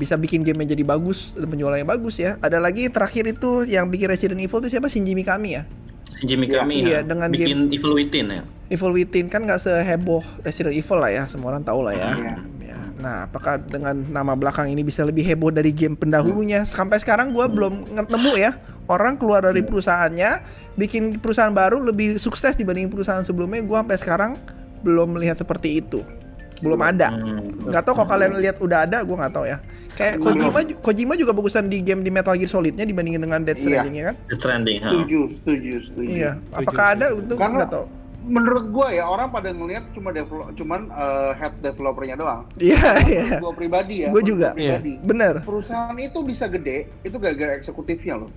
bisa 0.00 0.16
bikin 0.16 0.40
gamenya 0.40 0.72
jadi 0.72 0.84
bagus 0.88 1.36
dan 1.36 1.44
penjualannya 1.52 1.84
bagus 1.84 2.16
ya 2.16 2.40
ada 2.40 2.56
lagi 2.56 2.88
terakhir 2.88 3.28
itu 3.28 3.68
yang 3.68 3.92
bikin 3.92 4.08
Resident 4.08 4.40
Evil 4.40 4.64
itu 4.64 4.72
siapa 4.72 4.88
Shinji 4.88 5.12
Mikami 5.12 5.60
ya 5.60 5.68
Shinji 6.16 6.36
Mikami 6.40 6.84
Iya, 6.84 7.00
ya, 7.00 7.00
dengan 7.04 7.28
bikin 7.28 7.68
Evil 7.68 7.92
Within 7.96 8.26
ya. 8.32 8.42
Evil 8.72 8.92
Within 8.96 9.26
kan 9.28 9.44
nggak 9.44 9.60
seheboh 9.60 10.24
Resident 10.44 10.76
Evil 10.76 10.98
lah 11.00 11.10
ya 11.12 11.22
semua 11.28 11.56
orang 11.56 11.64
tahu 11.64 11.80
lah 11.84 11.94
ya. 11.96 12.10
Ya. 12.60 12.76
Nah, 13.00 13.24
apakah 13.24 13.56
dengan 13.56 13.96
nama 13.96 14.36
belakang 14.36 14.68
ini 14.68 14.84
bisa 14.84 15.02
lebih 15.08 15.24
heboh 15.24 15.48
dari 15.48 15.72
game 15.72 15.96
pendahulunya? 15.96 16.68
Sampai 16.68 17.00
sekarang 17.00 17.32
gua 17.32 17.48
belum 17.48 17.96
nemu 17.96 18.32
ya 18.36 18.52
orang 18.92 19.16
keluar 19.16 19.40
dari 19.40 19.64
perusahaannya 19.64 20.44
bikin 20.76 21.16
perusahaan 21.18 21.50
baru 21.50 21.80
lebih 21.80 22.20
sukses 22.20 22.52
dibanding 22.54 22.92
perusahaan 22.92 23.24
sebelumnya. 23.24 23.64
Gua 23.64 23.80
sampai 23.80 23.96
sekarang 23.96 24.32
belum 24.84 25.16
melihat 25.16 25.40
seperti 25.40 25.80
itu. 25.80 26.04
Belum 26.60 26.80
ada. 26.80 27.08
Hmm. 27.12 27.56
Nggak 27.66 27.82
tahu 27.84 27.94
kalau 27.98 28.08
kalian 28.08 28.32
lihat 28.40 28.56
udah 28.60 28.84
ada, 28.88 29.00
gua 29.04 29.16
nggak 29.26 29.34
tahu 29.34 29.44
ya. 29.48 29.58
Kayak. 29.96 30.14
Kojima, 30.20 30.60
Kojima 30.80 31.12
juga 31.16 31.32
bagusan 31.36 31.68
di 31.68 31.84
game 31.84 32.00
di 32.00 32.08
Metal 32.08 32.32
Gear 32.32 32.48
Solidnya 32.48 32.84
dibandingin 32.88 33.20
dengan 33.20 33.44
Death 33.44 33.60
Iya. 33.60 33.84
Stranding-nya 33.84 34.04
kan? 34.08 34.16
The 34.28 34.36
Trending. 34.36 34.78
ha. 34.80 34.88
Setuju, 34.92 35.20
setuju, 35.36 35.72
setuju. 35.84 36.08
Iya. 36.08 36.30
Apakah 36.52 36.86
ada 36.96 37.06
untuk 37.12 37.36
nggak 37.36 37.68
tahu? 37.68 37.86
Menurut 38.20 38.64
gua 38.68 38.92
ya 38.92 39.08
orang 39.08 39.32
pada 39.32 39.48
ngelihat 39.48 39.84
cuma 39.96 40.12
develop, 40.12 40.52
cuman 40.52 40.92
eh, 40.92 41.32
head 41.40 41.56
developernya 41.64 42.20
doang. 42.20 42.44
Iya, 42.60 43.00
iya. 43.08 43.24
Menurut 43.24 43.44
gua 43.44 43.52
pribadi 43.56 43.94
ya. 44.04 44.08
Gua 44.12 44.20
menurut 44.20 44.28
juga. 44.28 44.48
Pribadi. 44.52 44.92
Bener. 45.00 45.34
Perusahaan 45.40 45.96
itu 45.96 46.18
bisa 46.20 46.44
gede, 46.46 46.88
itu 47.00 47.16
gara-gara 47.16 47.56
eksekutifnya 47.56 48.20
loh. 48.20 48.30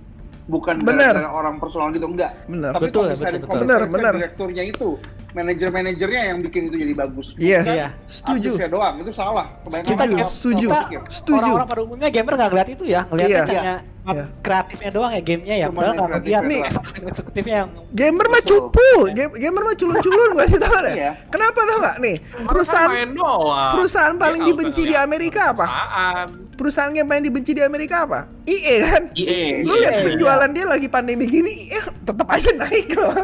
Bukan 0.44 0.84
Bener. 0.84 1.16
gara-gara 1.16 1.30
orang 1.32 1.56
personal 1.56 1.88
gitu 1.90 2.04
enggak. 2.04 2.36
Bener. 2.44 2.76
Tapi 2.76 2.92
Betul, 2.92 3.02
komisaris 3.08 3.40
betul, 3.40 3.48
betul. 3.48 3.60
Bener, 3.88 4.12
direkturnya 4.20 4.62
itu, 4.62 4.88
manajer-manajernya 5.34 6.22
yang 6.30 6.38
bikin 6.44 6.62
itu 6.68 6.76
jadi 6.78 6.94
bagus. 6.94 7.26
Iya. 7.36 7.60
Bukan 7.60 7.74
Iya. 7.74 7.86
Setuju. 8.04 8.50
Artisnya 8.52 8.68
doang, 8.68 8.94
itu 9.00 9.12
salah. 9.12 9.46
Kebanyakan 9.64 9.96
Setuju, 9.96 10.24
setuju. 10.28 10.68
Kita. 10.68 11.00
Setuju. 11.08 11.38
orang-orang 11.40 11.68
pada 11.68 11.80
umumnya 11.82 12.08
gamer 12.08 12.32
nggak 12.36 12.50
ngeliat 12.52 12.68
itu 12.70 12.84
ya, 12.84 13.00
ngeliatnya 13.08 13.34
Iya. 13.34 13.44
hanya 13.48 13.74
Iya. 14.04 14.28
kreatifnya 14.44 14.90
doang 14.92 15.12
ya 15.16 15.22
gamenya 15.24 15.54
ya, 15.56 15.66
Cuman 15.72 15.76
padahal 15.80 15.94
yang 15.96 16.04
ngeliat 16.04 16.20
kreatifnya 16.20 16.40
nih 16.44 16.60
eksekutifnya 17.08 17.54
yang 17.56 17.70
Gamer 17.94 18.26
mah 18.28 18.42
cupu, 18.44 18.90
Game- 19.16 19.36
gamer 19.38 19.62
mah 19.64 19.76
culun-culun 19.78 20.28
gua 20.34 20.44
sih 20.44 20.60
tau 20.60 20.76
deh. 20.84 20.92
Iya. 20.92 21.10
Kenapa 21.32 21.60
tau 21.64 21.78
nggak 21.80 21.96
nih? 22.04 22.16
Perusahaan 22.44 22.90
kan 22.90 22.96
main 23.00 23.10
doang. 23.16 23.70
perusahaan 23.72 24.14
paling 24.14 24.40
Dia 24.42 24.52
nggak 24.52 24.60
dibenci 24.60 24.82
di 24.84 24.96
Amerika 24.98 25.40
apa? 25.56 25.64
perusahaan. 25.64 26.28
perusahaan 26.54 26.90
game 26.92 27.08
paling 27.08 27.24
dibenci 27.24 27.50
di 27.50 27.62
Amerika 27.64 27.96
apa? 28.04 28.18
IE 28.44 28.76
kan? 28.84 29.02
EA. 29.16 29.64
Lu 29.64 29.72
lihat 29.74 29.94
penjualan 30.04 30.50
dia 30.52 30.64
lagi 30.68 30.86
pandemi 30.86 31.24
gini, 31.24 31.50
IE 31.66 31.80
tetap 32.04 32.28
aja 32.28 32.50
naik 32.52 32.92
loh. 32.92 33.14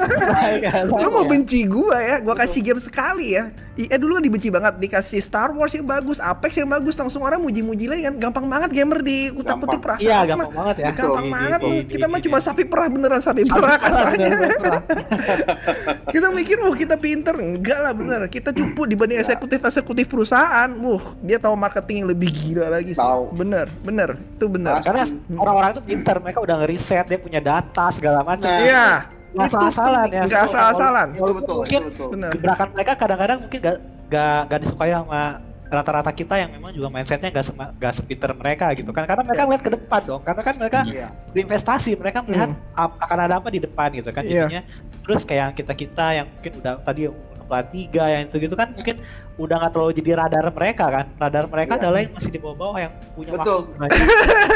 Lu 0.96 1.08
mau 1.12 1.28
benci 1.28 1.68
gua 1.68 2.00
ya? 2.00 2.16
Gua 2.18 2.32
kasih 2.32 2.64
game 2.64 2.80
sekali 2.80 3.36
ya. 3.36 3.52
IE 3.80 3.96
dulu 3.96 4.16
kan 4.16 4.22
dibenci 4.22 4.48
banget, 4.48 4.74
dikasih 4.76 5.20
Star 5.20 5.48
Wars 5.50 5.72
yang 5.72 5.84
bagus, 5.84 6.18
Apex 6.18 6.52
yang 6.54 6.68
bagus, 6.68 6.92
langsung 6.94 7.20
orang 7.20 7.38
muji-muji 7.38 7.86
lagi 7.86 8.02
kan. 8.04 8.14
Gampang 8.18 8.44
banget 8.44 8.70
gamer 8.70 9.00
di 9.00 9.30
kutak-kutik 9.30 9.80
perasaan. 9.80 10.04
Iya, 10.04 10.16
mah. 10.16 10.26
gampang 10.28 10.52
banget 10.52 10.76
ya. 10.76 10.86
Gampang 10.92 11.26
banget 11.26 11.60
di- 11.60 11.84
Kita 11.88 12.06
mah 12.06 12.18
di- 12.18 12.24
cuma 12.24 12.38
sapi 12.38 12.62
perah 12.64 12.88
beneran 12.88 13.18
sapi 13.18 13.42
perah 13.42 13.76
kasarnya. 13.76 14.28
kita 16.12 16.28
mikir, 16.30 16.56
wah 16.58 16.74
kita 16.74 16.96
pinter, 16.96 17.34
enggak 17.34 17.78
lah 17.78 17.92
bener. 17.92 18.20
Kita 18.26 18.50
cupu 18.50 18.84
dibanding 18.84 19.18
eksekutif 19.18 19.60
eksekutif 19.60 20.04
perusahaan. 20.06 20.68
Wuh, 20.72 21.16
dia 21.20 21.38
tahu 21.38 21.54
marketing 21.54 22.04
yang 22.04 22.08
lebih 22.10 22.30
gila 22.30 22.68
lagi 22.70 22.92
sih. 22.92 23.00
Tahu. 23.00 23.32
Bener, 23.32 23.66
bener, 23.80 24.16
itu 24.16 24.46
bener. 24.46 24.74
Pasti. 24.76 24.86
Karena 24.86 25.04
orang-orang 25.32 25.70
itu 25.72 25.82
pinter, 25.82 26.16
mereka 26.18 26.38
udah 26.40 26.56
ngeriset, 26.60 27.06
dia 27.06 27.18
punya 27.18 27.40
data 27.40 27.88
segala 27.90 28.20
macam. 28.20 28.44
Nah, 28.44 28.58
Iya, 28.60 28.86
Nggak 29.30 29.46
itu 29.46 29.56
asal-asalan 29.56 30.06
ya. 30.08 30.22
Nggak 30.26 30.42
asal-asalan. 30.44 31.08
Itu 31.12 31.32
betul, 31.32 31.36
itu 31.36 31.54
Mungkin 31.60 31.82
betul. 31.86 32.08
Bener. 32.10 32.30
Gebrakan 32.34 32.68
mereka 32.72 32.92
kadang-kadang 32.94 33.38
mungkin 33.40 33.58
gak, 33.60 33.76
gak, 34.08 34.40
gak 34.46 34.58
disukai 34.60 34.90
sama 34.90 35.22
rata-rata 35.70 36.10
kita 36.10 36.34
yang 36.34 36.50
memang 36.50 36.74
juga 36.74 36.90
mindsetnya 36.90 37.30
nggak 37.30 37.46
sema- 37.46 37.70
nggak 37.70 37.94
sepinter 37.94 38.34
mereka 38.34 38.74
gitu 38.74 38.90
kan 38.90 39.06
karena 39.06 39.22
mereka 39.22 39.42
melihat 39.46 39.62
ke 39.62 39.70
depan 39.70 40.00
dong 40.02 40.22
karena 40.26 40.42
kan 40.42 40.54
mereka 40.58 40.78
Iya. 40.82 41.08
berinvestasi 41.30 41.94
mereka 41.94 42.18
melihat 42.26 42.50
ap- 42.74 42.98
akan 42.98 43.18
ada 43.22 43.34
apa 43.38 43.54
di 43.54 43.62
depan 43.62 43.94
gitu 43.94 44.10
kan 44.10 44.26
Iya. 44.26 44.50
jadinya 44.50 44.62
terus 45.06 45.22
kayak 45.22 45.54
kita 45.54 45.70
kita 45.72 46.06
yang 46.12 46.26
mungkin 46.26 46.52
udah 46.58 46.74
tadi 46.82 47.06
pelat 47.46 47.66
tiga 47.70 48.04
yang 48.04 48.22
itu 48.26 48.36
gitu 48.40 48.54
kan 48.54 48.74
mungkin 48.74 48.98
udah 49.40 49.56
nggak 49.56 49.72
terlalu 49.72 49.92
jadi 49.96 50.10
radar 50.20 50.46
mereka 50.52 50.84
kan 50.92 51.06
radar 51.16 51.44
mereka 51.48 51.72
Iya. 51.72 51.80
adalah 51.80 51.98
yang 52.04 52.12
masih 52.12 52.30
di 52.30 52.40
bawah-bawah 52.44 52.76
yang 52.76 52.92
punya 53.16 53.30
Betul. 53.32 53.60
waktu 53.64 53.72
banyak 53.80 53.98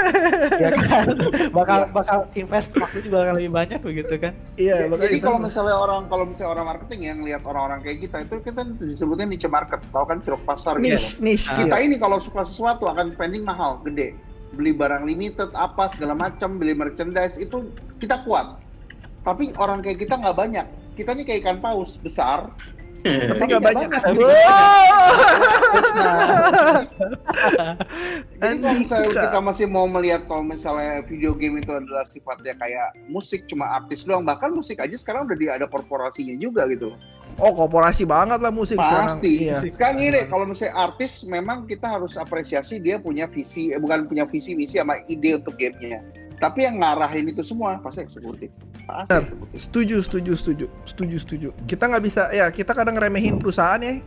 ya 0.63 0.69
kan 0.77 1.07
bakal 1.51 1.79
Iya. 1.81 1.89
bakal 1.91 2.19
invest 2.37 2.69
waktu 2.77 2.99
juga 3.01 3.17
akan 3.25 3.35
lebih 3.41 3.53
banyak 3.53 3.79
begitu 3.81 4.15
kan 4.21 4.33
Iya, 4.55 4.87
makanya 4.87 5.09
Jadi 5.11 5.19
kalau 5.19 5.39
misalnya 5.41 5.77
orang 5.77 6.01
kalau 6.07 6.25
misalnya 6.29 6.51
orang 6.55 6.67
marketing 6.71 7.01
yang 7.03 7.19
lihat 7.25 7.43
orang-orang 7.43 7.81
kayak 7.83 7.99
kita 8.05 8.17
itu 8.23 8.35
kita 8.45 8.63
disebutnya 8.79 9.27
niche 9.27 9.49
market, 9.51 9.81
tahu 9.91 10.05
kan 10.07 10.23
ceruk 10.23 10.43
pasar 10.47 10.79
gitu. 10.79 10.95
niche, 10.95 11.19
loh. 11.19 11.25
niche. 11.27 11.49
Kita 11.51 11.77
iya. 11.81 11.85
ini 11.91 11.97
kalau 11.99 12.23
suka 12.23 12.47
sesuatu 12.47 12.87
akan 12.87 13.17
spending 13.19 13.43
mahal, 13.43 13.83
gede. 13.83 14.15
Beli 14.55 14.71
barang 14.71 15.03
limited 15.03 15.51
apa 15.59 15.91
segala 15.91 16.15
macam, 16.15 16.63
beli 16.63 16.71
merchandise 16.71 17.35
itu 17.35 17.67
kita 17.99 18.23
kuat. 18.23 18.63
Tapi 19.27 19.51
orang 19.59 19.83
kayak 19.83 20.07
kita 20.07 20.15
nggak 20.15 20.37
banyak. 20.39 20.67
Kita 20.95 21.11
nih 21.19 21.25
kayak 21.27 21.41
ikan 21.43 21.59
paus 21.59 21.99
besar, 21.99 22.47
Tapi 23.05 23.43
nggak 23.45 23.63
banyak. 23.63 23.89
banyak. 23.93 24.25
Jadi 28.41 28.57
kalau 28.65 28.77
misalnya 28.81 29.09
kita 29.13 29.41
masih 29.45 29.67
mau 29.69 29.85
melihat 29.85 30.25
kalau 30.25 30.41
misalnya 30.41 31.05
video 31.05 31.37
game 31.37 31.61
itu 31.61 31.69
adalah 31.73 32.09
sifatnya 32.09 32.57
kayak 32.57 32.97
musik 33.13 33.45
cuma 33.45 33.69
artis 33.77 34.09
doang, 34.09 34.25
bahkan 34.25 34.53
musik 34.57 34.81
aja 34.81 34.97
sekarang 34.97 35.29
udah 35.29 35.37
di, 35.37 35.47
ada 35.53 35.69
korporasinya 35.69 36.33
juga 36.41 36.65
gitu. 36.73 36.97
Oh, 37.35 37.51
korporasi 37.51 38.07
banget 38.07 38.39
lah 38.39 38.55
musik 38.55 38.79
sekarang. 38.79 39.19
Pasti. 39.19 39.51
Iya. 39.51 39.59
Sekarang 39.67 39.99
gini 39.99 40.11
deh, 40.15 40.25
kalau 40.31 40.47
misalnya 40.47 40.75
artis 40.79 41.27
memang 41.27 41.67
kita 41.67 41.91
harus 41.91 42.15
apresiasi 42.15 42.79
dia 42.79 42.97
punya 43.03 43.27
visi, 43.27 43.75
eh, 43.75 43.81
bukan 43.83 44.07
punya 44.07 44.23
visi 44.25 44.55
misi 44.55 44.79
sama 44.79 45.03
ide 45.11 45.43
untuk 45.43 45.59
gamenya. 45.59 45.99
Tapi 46.39 46.67
yang 46.67 46.79
ngarahin 46.79 47.31
itu 47.31 47.41
semua 47.41 47.79
pasti 47.79 48.03
eksekutif. 48.03 48.51
Pasti 48.85 49.13
eksekutif. 49.15 49.57
Setuju, 49.59 49.97
setuju, 50.03 50.33
setuju, 50.35 50.67
setuju, 50.85 51.17
setuju. 51.21 51.49
Kita 51.65 51.89
nggak 51.89 52.03
bisa, 52.03 52.23
ya 52.31 52.47
kita 52.49 52.73
kadang 52.73 52.95
remehin 52.95 53.39
perusahaan 53.39 53.79
ya, 53.79 53.99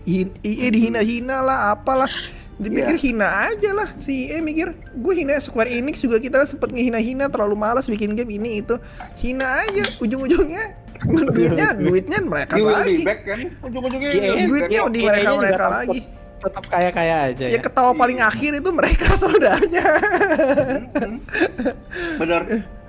EA 0.41 0.67
dihina-hina 0.69 1.41
lah, 1.41 1.73
apalah. 1.73 2.09
Dipikir 2.57 2.97
Iya. 2.97 3.03
hina 3.13 3.27
aja 3.53 3.69
lah 3.69 3.85
si 4.01 4.33
EA 4.33 4.41
mikir, 4.41 4.73
gue 4.73 5.13
hina 5.13 5.37
Square 5.37 5.69
Enix 5.69 6.01
juga 6.01 6.17
kita 6.17 6.41
sempet 6.41 6.73
ngehina-hina 6.73 7.29
terlalu 7.29 7.53
malas 7.53 7.85
bikin 7.85 8.17
game 8.17 8.33
ini 8.33 8.65
itu, 8.65 8.81
hina 9.13 9.61
aja 9.61 9.85
ujung-ujungnya 10.01 10.73
duitnya 11.29 11.77
duitnya 11.77 12.17
mereka 12.25 12.57
lagi, 12.57 13.05
back 13.05 13.21
kan? 13.29 13.53
Ujung-ujungnya 13.61 14.09
Iya, 14.09 14.31
back. 14.33 14.47
duitnya 14.49 14.79
di 14.89 14.99
mereka 15.05 15.29
mereka 15.37 15.65
lagi. 15.69 15.99
Tetap 16.37 16.63
kaya 16.69 16.89
kaya 16.93 17.15
aja 17.33 17.45
Ya 17.49 17.57
ya, 17.57 17.59
ketawa 17.59 17.91
paling 17.93 18.21
akhir 18.21 18.61
itu 18.61 18.69
mereka 18.69 19.13
saudaranya, 19.21 19.85
Hmm. 20.97 21.17
Bener. 22.21 22.41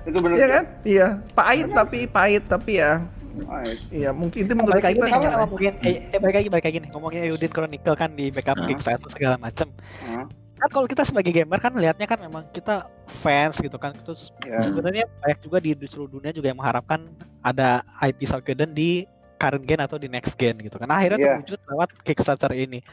Itu 0.05 0.17
bener. 0.21 0.35
Iya 0.37 0.47
kan? 0.47 0.63
Iya, 0.85 1.07
pahit 1.33 1.67
tapi 1.69 1.99
pahit 2.07 2.43
tapi 2.47 2.81
ya, 2.81 3.03
iya. 3.35 3.73
iya 3.91 4.09
mungkin 4.11 4.47
itu 4.47 4.53
menurut 4.55 4.79
balik 4.79 4.85
lagi 4.89 4.97
kita 4.97 5.07
kalau 5.11 5.29
ngomongin 5.45 5.73
eh, 5.85 5.95
eh, 6.09 6.19
balik 6.19 6.35
lagi 6.41 6.49
balik 6.49 6.65
lagi 6.65 6.77
nih 6.81 6.89
ngomongin 6.93 7.21
Eudin 7.29 7.51
Chronicle 7.51 7.95
kan 7.95 8.09
di 8.15 8.25
backup 8.33 8.57
Hah? 8.57 8.67
Kickstarter 8.67 9.09
segala 9.11 9.35
macem 9.37 9.67
Hah? 10.07 10.25
kan 10.59 10.69
kalau 10.75 10.87
kita 10.91 11.07
sebagai 11.07 11.31
gamer 11.31 11.59
kan 11.61 11.71
lihatnya 11.71 12.03
kan 12.03 12.19
memang 12.19 12.43
kita 12.51 12.89
fans 13.23 13.63
gitu 13.63 13.79
kan 13.79 13.95
terus 14.03 14.35
Ya. 14.43 14.59
sebenarnya 14.59 15.05
banyak 15.21 15.39
juga 15.39 15.57
di, 15.61 15.71
di 15.71 15.87
seluruh 15.87 16.19
dunia 16.19 16.35
juga 16.35 16.51
yang 16.51 16.59
mengharapkan 16.59 17.05
ada 17.45 17.85
IP 18.03 18.27
Suikoden 18.27 18.73
di 18.75 19.07
current 19.39 19.63
gen 19.63 19.79
atau 19.79 19.95
di 19.95 20.11
next 20.11 20.35
gen 20.35 20.59
gitu 20.59 20.75
kan. 20.75 20.91
Akhirnya 20.91 21.17
Iya. 21.17 21.27
terwujud 21.39 21.59
lewat 21.65 21.89
Kickstarter 22.03 22.51
ini. 22.51 22.83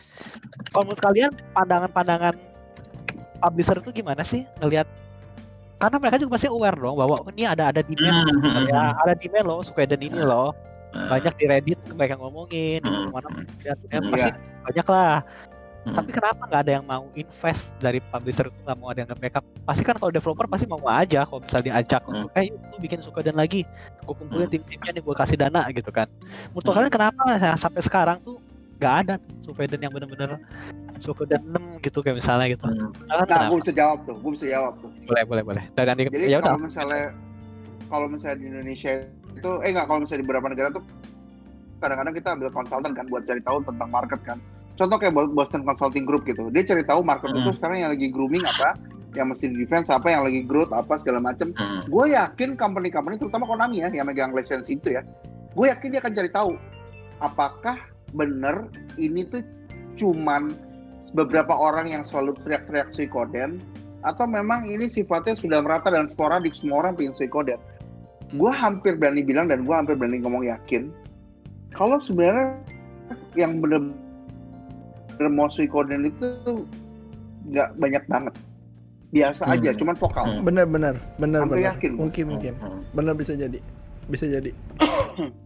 Kalau 0.71 0.87
menurut 0.87 1.03
kalian 1.03 1.31
pandangan-pandangan 1.53 2.35
publisher 3.43 3.77
itu 3.83 3.91
gimana 3.93 4.23
sih 4.23 4.47
ngelihat? 4.63 4.87
Karena 5.77 5.97
mereka 6.01 6.17
juga 6.17 6.41
pasti 6.41 6.49
aware 6.49 6.79
dong 6.79 6.97
bahwa 6.97 7.21
oh, 7.21 7.29
ini 7.29 7.45
ada 7.45 7.69
ada 7.69 7.85
demand 7.85 8.33
Hmm, 8.33 8.41
hmm, 8.41 8.65
ya. 8.73 8.81
hmm. 8.97 9.03
ada 9.05 9.13
demand 9.13 9.45
loh 9.45 9.59
Suikoden 9.61 10.01
ini 10.01 10.21
loh. 10.23 10.57
Nah, 10.97 11.13
banyak 11.13 11.35
di 11.37 11.45
Reddit 11.45 11.79
yang 11.85 12.21
ngomongin 12.23 12.81
di 12.81 12.89
Hmm. 12.89 13.13
mana 13.13 13.29
ya, 13.61 13.75
pasti 14.09 14.31
banyak 14.65 14.87
lah 14.89 15.21
hmm. 15.87 15.95
tapi 15.95 16.11
kenapa 16.11 16.43
nggak 16.51 16.63
ada 16.67 16.73
yang 16.83 16.85
mau 16.85 17.07
invest 17.15 17.65
dari 17.79 18.03
publisher 18.11 18.51
itu 18.51 18.59
nggak 18.67 18.79
mau 18.83 18.91
ada 18.91 19.07
yang 19.07 19.11
nge-backup 19.15 19.45
pasti 19.63 19.83
kan 19.87 19.95
kalau 19.97 20.11
developer 20.11 20.47
pasti 20.51 20.67
mau 20.67 20.83
aja 20.91 21.23
kalau 21.23 21.41
bisa 21.41 21.63
diajak 21.63 22.03
Hmm. 22.07 22.27
untuk 22.27 22.31
eh 22.35 22.51
lu 22.51 22.77
bikin 22.83 22.99
Suikoden 22.99 23.39
lagi 23.39 23.63
gue 24.03 24.15
kumpulin 24.19 24.51
tim-timnya 24.51 24.99
nih 24.99 25.03
gue 25.07 25.15
kasih 25.15 25.39
dana 25.39 25.63
gitu 25.71 25.91
kan 25.95 26.11
menurut 26.51 26.67
kalian 26.67 26.93
kenapa 26.93 27.23
ya, 27.39 27.55
sampai 27.55 27.83
sekarang 27.87 28.19
tuh 28.27 28.43
nggak 28.77 28.95
ada 29.07 29.15
Suikoden 29.41 29.81
yang 29.81 29.93
bener-bener 29.95 30.37
Suikoden 31.01 31.45
6 31.53 31.85
gitu 31.85 32.01
kayak 32.01 32.19
misalnya 32.21 32.47
gitu 32.53 32.65
Hmm. 32.67 32.93
Nah, 33.09 33.49
gue 33.53 33.59
bisa 33.61 33.73
jawab 33.73 34.01
tuh. 34.09 34.17
Gue 34.21 34.33
bisa 34.33 34.47
jawab 34.49 34.81
tuh. 34.81 34.91
boleh 35.07 35.23
boleh 35.29 35.43
boleh 35.45 35.65
dan 35.77 35.93
Jadi 35.97 36.29
ya 36.29 36.41
udah 36.41 36.57
kalau 36.57 36.65
misalnya 36.67 37.05
kalau 37.87 38.07
misalnya 38.11 38.37
di 38.43 38.47
Indonesia 38.51 38.91
itu 39.37 39.51
eh 39.63 39.71
enggak 39.71 39.87
kalau 39.87 40.01
misalnya 40.03 40.21
di 40.25 40.27
beberapa 40.27 40.49
negara 40.51 40.69
tuh 40.73 40.85
kadang-kadang 41.77 42.15
kita 42.17 42.29
ambil 42.33 42.49
konsultan 42.51 42.93
kan 42.97 43.05
buat 43.13 43.23
cari 43.29 43.41
tahu 43.45 43.59
tentang 43.69 43.89
market 43.93 44.21
kan. 44.25 44.39
Contoh 44.77 44.97
kayak 45.01 45.17
Bo- 45.17 45.33
Boston 45.33 45.65
Consulting 45.65 46.05
Group 46.05 46.29
gitu. 46.29 46.53
Dia 46.53 46.63
cari 46.65 46.85
tahu 46.85 47.01
market 47.01 47.33
Hmm. 47.33 47.41
itu 47.43 47.51
sekarang 47.57 47.81
yang 47.81 47.91
lagi 47.97 48.09
grooming 48.13 48.45
apa, 48.45 48.77
yang 49.17 49.33
mesti 49.33 49.49
di 49.49 49.57
defense 49.65 49.89
apa, 49.89 50.13
yang 50.13 50.29
lagi 50.29 50.45
growth 50.45 50.69
apa 50.71 51.01
segala 51.01 51.19
macam. 51.19 51.57
Hmm. 51.57 51.89
Gue 51.89 52.13
yakin 52.13 52.55
company-company 52.61 53.17
terutama 53.17 53.49
Konami 53.49 53.81
ya 53.81 53.89
yang 53.89 54.05
megang 54.05 54.37
lisensi 54.37 54.77
itu 54.77 55.01
ya. 55.01 55.03
Gue 55.57 55.73
yakin 55.73 55.89
dia 55.97 56.01
akan 56.05 56.13
cari 56.13 56.29
tahu 56.29 56.53
apakah 57.25 57.81
bener 58.13 58.69
ini 59.01 59.25
tuh 59.25 59.41
cuman 59.97 60.53
beberapa 61.17 61.57
orang 61.57 61.89
yang 61.89 62.05
selalu 62.05 62.37
teriak-teriak 62.45 62.93
Suikoden 62.93 63.57
atau 64.05 64.29
memang 64.29 64.69
ini 64.69 64.85
sifatnya 64.85 65.33
sudah 65.33 65.65
merata 65.65 65.89
dan 65.89 66.13
sporadik 66.13 66.53
semua 66.53 66.85
orang 66.85 66.93
pengen 66.93 67.17
Suikoden. 67.17 67.57
Gue 68.37 68.53
hampir 68.53 69.01
berani 69.01 69.25
bilang 69.25 69.49
dan 69.49 69.65
gue 69.65 69.73
hampir 69.73 69.97
berani 69.97 70.21
ngomong 70.21 70.45
yakin 70.45 70.93
kalau 71.73 71.97
sebenarnya 71.97 72.61
yang 73.33 73.65
bener-bener 73.65 73.97
mau 75.27 75.49
Suikoden 75.49 76.07
itu 76.07 76.29
nggak 77.47 77.69
banyak 77.77 78.05
banget. 78.07 78.35
Biasa 79.07 79.43
aja, 79.49 79.71
Hmm. 79.73 79.79
cuman 79.79 79.97
vokal. 79.97 80.25
Hmm. 80.27 80.43
Hampir 81.47 81.57
benar 81.57 81.75
yakin 81.79 81.91
gua. 81.95 82.01
mungkin 82.05 82.25
mungkin 82.29 82.55
Hmm. 82.59 82.81
benar 82.93 83.15
bisa 83.15 83.33
jadi 83.33 83.59
bisa 84.07 84.25
jadi 84.27 84.51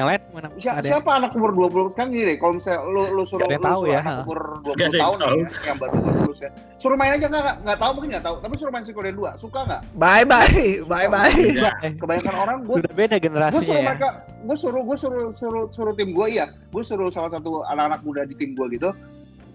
yang 0.00 0.08
lain 0.08 0.20
mana 0.32 0.48
Si- 0.56 0.72
siapa 0.82 1.10
anak 1.12 1.30
umur 1.32 1.52
20 1.52 1.92
sekarang 1.92 2.10
gini 2.10 2.24
deh, 2.24 2.36
kalau 2.36 2.56
misalnya 2.56 2.80
lu, 2.82 3.02
lu 3.12 3.22
suruh, 3.22 3.44
lu 3.44 3.60
tahu 3.60 3.82
suruh 3.84 3.92
ya, 3.92 4.00
anak 4.00 4.24
umur 4.24 4.40
20 4.58 4.64
Nggak 4.64 4.72
ada 4.72 4.80
yang 4.80 4.92
tahun 4.96 5.16
tahu. 5.20 5.36
ya, 5.36 5.48
yang 5.62 5.76
baru 5.76 5.94
lulus 6.00 6.38
ya. 6.40 6.50
Suruh 6.76 6.96
main 6.96 7.12
aja 7.12 7.26
nggak, 7.26 7.56
nggak 7.60 7.78
tahu 7.78 7.90
mungkin 7.92 8.10
nggak 8.10 8.24
tahu, 8.24 8.36
tapi 8.38 8.54
suruh 8.56 8.72
main 8.72 8.84
Suikoden 8.84 9.14
2, 9.14 9.36
suka 9.36 9.60
nggak? 9.62 9.80
bye 9.94 10.24
bye 10.24 10.50
bye 10.84 11.06
bye 11.06 11.30
Iya. 11.30 11.70
Eh, 11.80 11.92
Kebanyakan 11.94 12.34
orang 12.34 12.56
gue 12.64 12.76
udah 12.80 12.94
beda 12.94 13.14
gue 13.14 13.22
generasinya 13.22 13.60
suruh 13.62 13.76
ya. 13.76 13.86
mereka 13.86 14.08
gue 14.40 14.56
suruh 14.56 14.82
gue 14.82 14.96
suruh 14.96 15.24
suruh 15.34 15.64
suruh 15.70 15.92
tim 15.92 16.10
gue 16.10 16.26
iya. 16.30 16.46
Gue 16.70 16.80
suruh 16.80 17.08
salah 17.08 17.28
satu 17.30 17.60
anak-anak 17.64 18.00
muda 18.00 18.24
di 18.24 18.32
tim 18.34 18.52
gue 18.52 18.66
gitu. 18.72 18.90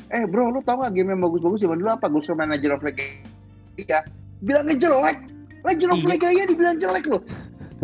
Eh 0.08 0.24
bro 0.24 0.48
lu 0.48 0.62
tau 0.62 0.78
gak 0.78 0.94
game 0.94 1.10
yang 1.10 1.20
bagus-bagus 1.20 1.60
zaman 1.60 1.76
dulu 1.76 1.90
apa? 1.90 2.06
Gue 2.06 2.22
suruh 2.22 2.36
main 2.36 2.48
Legend 2.48 2.74
of 2.74 2.86
Legaia 2.86 4.00
bilangnya 4.40 4.76
jelek. 4.78 5.18
Legend 5.66 5.92
of 5.92 5.98
Iya. 5.98 6.08
Legaia 6.08 6.44
dibilang 6.46 6.78
jelek 6.78 7.06
loh 7.08 7.22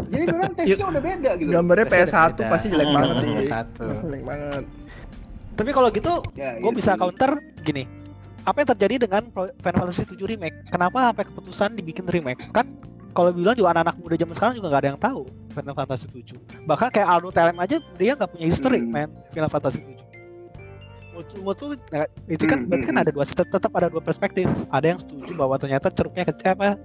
jadi 0.08 0.24
memang 0.26 0.52
tesnya 0.54 0.86
udah 0.88 1.02
beda 1.02 1.30
gitu 1.36 1.50
gambarnya 1.50 1.86
Pasti 1.86 1.98
PS1 2.08 2.30
beda. 2.32 2.46
pasti 2.48 2.68
jelek 2.70 2.86
Hmm. 2.86 2.96
banget 2.96 3.16
nih 3.18 3.34
Satu. 3.46 3.84
jelek 4.02 4.24
banget 4.24 4.64
tapi 5.52 5.70
kalau 5.70 5.90
gitu 5.90 6.14
ya, 6.34 6.50
gue 6.56 6.64
gitu. 6.66 6.78
bisa 6.78 6.92
counter 6.96 7.32
gini 7.62 7.84
apa 8.42 8.58
yang 8.58 8.70
terjadi 8.72 8.96
dengan 9.00 9.22
Final 9.34 9.80
Fantasy 9.84 10.04
7 10.08 10.26
remake 10.28 10.58
kenapa 10.68 11.12
sampai 11.12 11.26
keputusan 11.28 11.70
dibikin 11.74 12.06
remake 12.06 12.42
kan 12.50 12.66
kalau 13.12 13.30
bilang 13.30 13.54
juga 13.54 13.76
anak-anak 13.76 14.00
muda 14.00 14.16
zaman 14.16 14.34
sekarang 14.34 14.54
juga 14.56 14.68
nggak 14.68 14.82
ada 14.82 14.90
yang 14.90 15.02
tahu 15.02 15.22
Final 15.52 15.76
Fantasy 15.76 16.08
7 16.10 16.40
bahkan 16.66 16.90
kayak 16.90 17.08
Aldo 17.08 17.30
Telem 17.30 17.58
aja 17.58 17.78
dia 17.96 18.12
nggak 18.14 18.30
punya 18.30 18.46
history 18.46 18.80
Hmm. 18.80 18.90
main 18.90 19.10
Final 19.30 19.50
Fantasy 19.50 19.84
7 19.84 20.10
menurut 21.12 21.28
menurut 21.36 21.58
lu, 21.60 21.68
nah, 21.92 22.08
itu 22.26 22.44
kan 22.46 22.58
Hmm, 22.58 22.66
berarti 22.66 22.86
kan 22.88 22.96
hmm, 22.96 23.04
ada 23.04 23.12
dua 23.12 23.26
tet- 23.28 23.52
tetap 23.52 23.72
ada 23.74 23.88
dua 23.88 24.00
perspektif 24.00 24.48
ada 24.70 24.86
yang 24.88 24.98
setuju 24.98 25.36
bahwa 25.36 25.56
ternyata 25.56 25.92
ceruknya 25.92 26.24
kecil 26.24 26.56
apa 26.56 26.80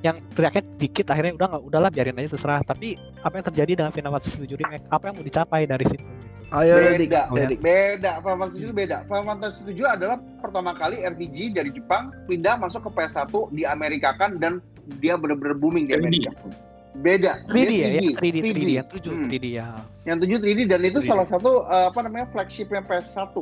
yang 0.00 0.16
teriaknya 0.30 0.62
dikit 0.78 1.06
akhirnya 1.10 1.34
udah 1.34 1.46
nggak 1.50 1.64
udahlah 1.66 1.90
biarin 1.90 2.18
aja 2.18 2.38
terserah. 2.38 2.62
Tapi 2.62 2.94
apa 3.20 3.34
yang 3.34 3.46
terjadi 3.50 3.72
dengan 3.82 3.90
Final 3.90 4.12
Fantasy 4.14 4.46
7 4.46 4.54
remake? 4.54 4.84
Apa 4.88 5.10
yang 5.10 5.14
mau 5.18 5.26
dicapai 5.26 5.66
dari 5.66 5.84
situ 5.86 5.98
gitu. 5.98 6.16
ayo 6.48 6.74
beda 6.80 7.28
Dik 7.28 7.60
beda. 7.60 8.10
Final 8.22 8.38
Fantasy 8.40 8.58
itu 8.62 8.72
beda. 8.72 8.96
Final 9.04 9.26
Fantasy 9.26 9.60
7 9.68 9.84
adalah 9.84 10.16
pertama 10.38 10.70
kali 10.72 11.02
RPG 11.02 11.52
dari 11.52 11.68
Jepang 11.68 12.14
pindah 12.24 12.56
masuk 12.56 12.88
ke 12.88 12.90
PS1 12.94 13.28
di 13.52 13.62
Amerika 13.66 14.14
kan 14.14 14.38
dan 14.38 14.62
dia 14.96 15.18
bener-bener 15.18 15.52
booming 15.52 15.84
di 15.84 15.92
Amerika. 15.92 16.30
Beda. 16.98 17.44
3D 17.46 17.68
Dia 17.68 17.86
ya, 17.86 17.88
ya 18.00 18.00
3D, 18.16 18.36
3D, 18.42 18.70
yang 18.74 18.88
7 18.88 19.06
Hmm. 19.12 19.28
3D 19.28 19.46
ya. 19.54 19.66
yang 20.02 20.18
7 20.18 20.40
3D 20.40 20.60
dan 20.66 20.80
itu 20.82 20.98
3D. 20.98 21.06
salah 21.06 21.26
satu 21.28 21.62
uh, 21.62 21.92
apa 21.92 22.00
namanya 22.02 22.26
flagshipnya 22.32 22.80
PS1 22.82 23.38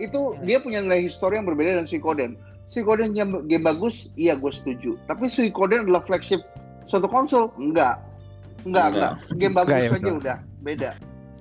itu 0.00 0.20
Hmm. 0.32 0.42
dia 0.42 0.58
punya 0.58 0.80
nilai 0.80 1.04
histori 1.04 1.36
yang 1.36 1.44
berbeda 1.44 1.76
dengan 1.76 1.86
Suikoden 1.86 2.34
Suikoden 2.72 3.12
game, 3.12 3.44
game 3.44 3.60
bagus 3.60 4.08
iya 4.16 4.32
gue 4.32 4.48
setuju 4.48 4.96
tapi 5.04 5.28
Suikoden 5.28 5.84
adalah 5.84 6.00
flagship 6.02 6.40
suatu 6.88 7.04
konsol 7.04 7.52
enggak 7.54 8.00
enggak 8.64 8.86
enggak, 8.88 9.12
Enggak. 9.20 9.36
game 9.36 9.54
bagus 9.54 9.68
Enggak 9.68 9.84
ya, 9.84 9.90
saja 9.90 10.00
betul. 10.02 10.16
udah 10.18 10.36
beda 10.62 10.90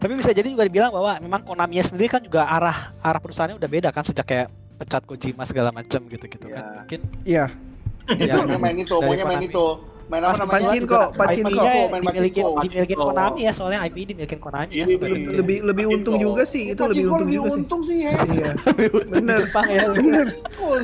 Tapi 0.01 0.17
bisa 0.17 0.33
jadi 0.33 0.49
juga 0.49 0.65
dibilang 0.65 0.89
bahwa 0.89 1.13
memang 1.21 1.45
Konami 1.45 1.77
sendiri 1.77 2.09
kan 2.09 2.25
juga 2.25 2.41
arah 2.43 2.89
arah 2.99 3.21
perusahaannya 3.21 3.61
udah 3.61 3.69
beda 3.69 3.93
kan 3.93 4.01
sejak 4.01 4.25
kayak 4.25 4.47
pecat 4.81 5.05
Kojima 5.05 5.45
segala 5.45 5.69
macam 5.69 6.01
gitu-gitu 6.09 6.49
Iya. 6.49 6.57
kan. 6.57 6.63
Mungkin 6.81 6.99
Iya. 7.21 7.45
ya, 8.17 8.33
Pokoknya 8.33 8.57
main 8.57 8.77
itu, 8.81 8.95
pokoknya 8.97 9.25
main 9.29 9.45
itu. 9.45 9.65
Main 10.11 10.27
apa 10.27 10.43
namanya? 10.43 10.67
Pachinko. 10.67 11.01
IP-nya 11.15 11.71
main 11.87 12.03
dimilikin, 12.03 12.43
Pachinko. 12.43 12.61
dimilikin 12.67 12.97
Pachinko. 12.99 13.05
Konami 13.15 13.39
ya 13.47 13.51
soalnya 13.55 13.79
IP 13.87 13.97
dimilikin 14.11 14.39
Konami 14.43 14.73
ya 14.75 14.83
Iya, 14.83 14.95
iya. 14.99 15.31
Lebih 15.39 15.57
lebih 15.63 15.85
untung 15.87 16.15
juga 16.19 16.43
sih, 16.43 16.75
itu 16.75 16.81
lebih 16.83 17.05
untung 17.07 17.31
juga 17.31 17.47
sih. 17.47 17.59
untung 17.63 17.81
sih 17.81 17.97
ya. 18.03 18.11
Iya. 18.27 18.51
Bener. 19.15 19.39
Ya. 19.71 19.83
Bener. 19.87 20.27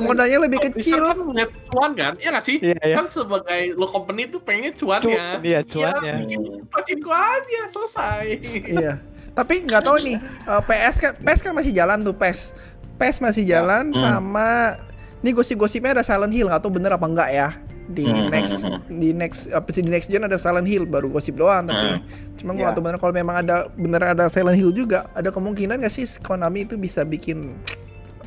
Modalnya 0.00 0.38
lebih 0.48 0.58
kecil. 0.72 1.04
kan 1.04 1.20
punya 1.20 1.44
cuan 1.68 1.90
kan? 1.92 2.12
Iya 2.16 2.28
nggak 2.32 2.44
sih? 2.48 2.56
Iya, 2.64 2.78
iya. 2.80 2.96
Kan 2.96 3.06
sebagai 3.12 3.60
lo 3.76 3.86
company 3.86 4.32
tuh 4.32 4.40
pengennya 4.40 4.72
cuannya. 4.72 5.04
Cuan, 5.04 5.38
iya, 5.44 5.60
cuannya. 5.60 6.14
Ya, 6.24 6.38
pachinko 6.72 7.10
aja 7.12 7.60
selesai. 7.68 8.26
Iya. 8.78 8.96
Tapi 9.36 9.62
nggak 9.62 9.82
tahu 9.84 9.96
nih, 10.02 10.16
eh, 10.18 10.62
PS 10.64 10.96
kan 10.98 11.12
PS 11.20 11.40
kan 11.44 11.52
masih 11.52 11.72
jalan 11.76 12.00
tuh 12.00 12.16
PS. 12.16 12.56
PS 12.96 13.20
masih 13.20 13.44
jalan 13.44 13.92
Hmm. 13.92 14.00
sama 14.00 14.74
ini 15.18 15.30
gosip-gosipnya 15.30 15.98
ada 15.98 16.02
Silent 16.02 16.30
Hill 16.30 16.46
tahu 16.48 16.70
bener 16.70 16.94
apa 16.94 17.06
enggak 17.06 17.30
ya 17.30 17.48
di 17.88 18.04
Hmm, 18.04 18.28
next 18.28 18.62
hmm, 18.62 18.78
di 18.92 19.08
next 19.10 19.48
apa 19.48 19.68
sih 19.68 19.80
di 19.80 19.88
next 19.88 20.06
gen 20.06 20.20
ada 20.20 20.36
Silent 20.36 20.64
Hill 20.64 20.84
baru 20.84 21.08
gosip 21.08 21.34
doang 21.34 21.64
tapi 21.64 22.04
cuma 22.36 22.52
gua 22.52 22.60
Iya. 22.60 22.62
nggak 22.62 22.74
tahu 22.74 22.84
bener 22.84 22.98
kalau 22.98 23.14
memang 23.14 23.36
ada 23.38 23.56
bener 23.72 24.02
ada 24.02 24.24
Silent 24.26 24.54
Hill 24.54 24.70
juga 24.70 25.08
ada 25.12 25.28
kemungkinan 25.28 25.80
nggak 25.80 25.90
sih 25.90 26.04
Konami 26.20 26.62
itu 26.62 26.76
bisa 26.76 27.00
bikin 27.02 27.56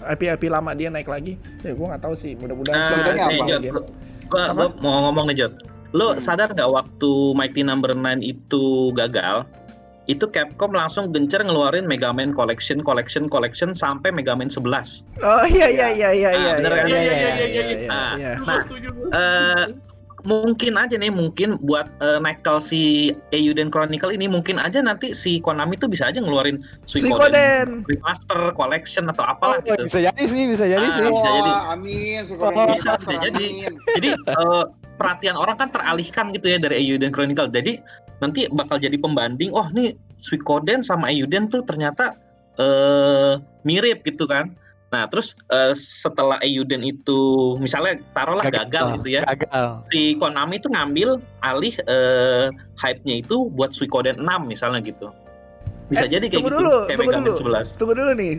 IP-IP 0.04 0.44
lama 0.48 0.74
dia 0.74 0.90
naik 0.90 1.06
lagi 1.06 1.38
ya 1.62 1.72
gua 1.72 1.94
nggak 1.94 2.02
tahu 2.02 2.16
sih 2.16 2.34
mudah-mudahan 2.34 2.82
sih 2.82 2.94
Nah, 2.96 3.06
naik 3.06 3.22
apa? 3.22 3.46
Jod, 3.46 3.62
dia. 3.62 3.72
gua, 4.28 4.44
Apa? 4.48 4.54
gua 4.56 4.68
mau 4.82 5.00
ngomong 5.08 5.26
nih 5.30 5.38
Jod. 5.38 5.54
Lo 5.92 6.08
Hmm. 6.10 6.18
sadar 6.18 6.50
nggak 6.50 6.66
waktu 6.68 7.12
Mighty 7.32 7.62
Number 7.62 7.92
9 7.92 8.24
itu 8.24 8.64
gagal? 8.92 9.46
Itu 10.06 10.28
Capcom 10.28 10.72
langsung 10.72 11.10
gencar 11.10 11.42
ngeluarin 11.42 11.86
Mega 11.86 12.10
Man 12.10 12.34
Collection, 12.34 12.82
Collection, 12.82 13.26
Collection 13.26 13.72
sampai 13.72 14.10
Mega 14.10 14.34
Man 14.34 14.50
11. 14.50 15.06
oh 15.22 15.46
iya 15.46 15.68
iya 15.70 15.88
iya 15.90 16.10
iya 16.12 16.30
Ah, 16.30 16.36
iya 16.36 16.52
bener 16.58 16.72
iya 16.72 16.78
kan? 16.78 16.88
iya 16.88 17.00
Iya, 17.00 17.02
iya, 17.02 17.14
iya 17.14 17.32
iya, 17.32 17.46
iya 17.46 17.64
iya. 17.64 17.78
iya 17.78 17.90
Ah, 17.90 18.14
iya 18.16 18.32
Nah, 18.42 18.62
eh 19.12 19.66
mungkin 20.22 20.78
aja 20.78 20.94
nih 20.96 21.10
mungkin 21.10 21.58
buat 21.60 21.90
eh, 21.98 22.22
Neckal 22.22 22.62
si 22.62 23.10
Eiyuden 23.32 23.70
Chronicle 23.70 24.10
ini 24.10 24.26
mungkin 24.26 24.58
aja 24.58 24.78
nanti 24.78 25.14
si 25.14 25.42
Konami 25.42 25.78
tuh 25.78 25.90
bisa 25.90 26.10
aja 26.10 26.22
ngeluarin 26.22 26.62
Suikoden 26.86 27.82
Remaster 27.86 28.54
Collection 28.54 29.10
atau 29.10 29.26
Oh, 29.26 29.32
apalah 29.34 29.58
gitu. 29.62 29.82
bisa 29.82 29.98
jadi 30.04 30.22
sih, 30.22 30.44
bisa 30.46 30.66
jadi 30.66 30.86
Ah, 30.86 30.94
sih. 30.94 31.04
bisa 31.08 31.30
jadi. 31.32 31.52
Amin. 31.74 32.22
Oh, 32.38 32.50
amin. 32.50 32.68
bisa, 32.70 32.90
bisa 32.98 33.16
jadi. 33.18 33.46
Jadi 33.98 34.10
eh, 34.14 34.64
perhatian 35.02 35.34
orang 35.34 35.58
kan 35.58 35.74
teralihkan 35.74 36.30
gitu 36.32 36.46
ya 36.46 36.62
dari 36.62 36.86
Eiyuden 36.86 37.10
Chronicle. 37.10 37.50
Jadi 37.50 37.82
nanti 38.22 38.46
bakal 38.54 38.78
jadi 38.78 38.94
pembanding. 38.96 39.50
Oh 39.52 39.66
nih 39.74 39.98
Suikoden 40.22 40.86
sama 40.86 41.10
Eiyuden 41.10 41.50
tuh 41.50 41.66
ternyata 41.66 42.14
eh 42.56 43.42
mirip 43.66 44.06
gitu 44.06 44.30
kan. 44.30 44.54
Nah 44.92 45.08
terus 45.08 45.34
eh, 45.50 45.74
setelah 45.74 46.38
Eiyuden 46.44 46.84
itu 46.84 47.20
misalnya 47.58 47.98
taruhlah 48.14 48.46
gagal, 48.46 49.02
gitu 49.02 49.18
ya. 49.18 49.22
Gagal. 49.26 49.82
Si 49.90 50.14
Konami 50.20 50.62
itu 50.62 50.70
ngambil 50.70 51.18
alih 51.42 51.74
eh, 51.88 52.54
hype-nya 52.78 53.26
itu 53.26 53.50
buat 53.56 53.74
Suikoden 53.74 54.20
6 54.22 54.28
misalnya 54.46 54.84
gitu. 54.84 55.10
Bisa 55.88 56.08
Eh, 56.08 56.12
jadi 56.12 56.28
kayak 56.28 56.40
tunggu 56.40 56.52
gitu 56.52 56.60
dulu, 56.64 56.76
kayak 56.88 56.98
tunggu 57.00 57.12
Mega 57.12 57.24
dulu. 57.24 57.38
11. 57.40 57.68
Tunggu 57.80 57.94
dulu 57.96 58.12
nih. 58.16 58.34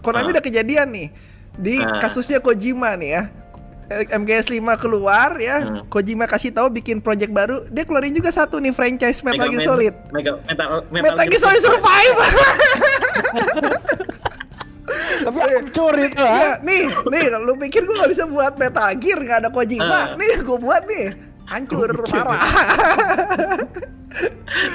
Konami 0.00 0.28
Ah. 0.28 0.32
udah 0.36 0.44
kejadian 0.44 0.88
nih. 0.92 1.08
Di 1.52 1.74
Ah. 1.84 2.00
kasusnya 2.00 2.40
Kojima 2.40 2.96
nih 2.96 3.10
ya. 3.16 3.22
Eh, 3.88 4.06
MGS 4.08 4.46
5 4.48 4.62
keluar 4.78 5.34
ya. 5.36 5.58
Hmm. 5.60 5.82
Kojima 5.86 6.24
kasih 6.24 6.50
tahu 6.50 6.70
bikin 6.70 7.00
project 7.00 7.30
baru. 7.30 7.66
Dia 7.68 7.82
keluarin 7.82 8.12
juga 8.12 8.30
satu 8.30 8.56
nih 8.56 8.70
franchise 8.70 9.20
Metal 9.20 9.48
Gear 9.48 9.60
Solid. 9.60 9.94
Mega, 10.10 10.38
Metal, 10.44 10.86
Metal 10.88 11.26
Gear 11.26 11.42
Solid 11.42 11.60
Survive. 11.60 12.18
Tapi 15.22 15.38
hancur 15.38 15.94
itu 15.94 16.18
ya, 16.18 16.58
nih, 16.60 16.90
nih 17.06 17.24
lu 17.38 17.54
pikir 17.54 17.86
gua 17.86 18.02
nggak 18.02 18.12
bisa 18.12 18.24
buat 18.26 18.58
Metal 18.58 18.90
Gear 18.98 19.18
nggak 19.22 19.38
ada 19.46 19.50
Kojima? 19.54 19.86
Ah. 19.86 20.06
Nih, 20.18 20.42
gua 20.42 20.58
buat 20.58 20.82
nih. 20.84 21.14
Hancur 21.46 21.88
parah. 22.08 22.40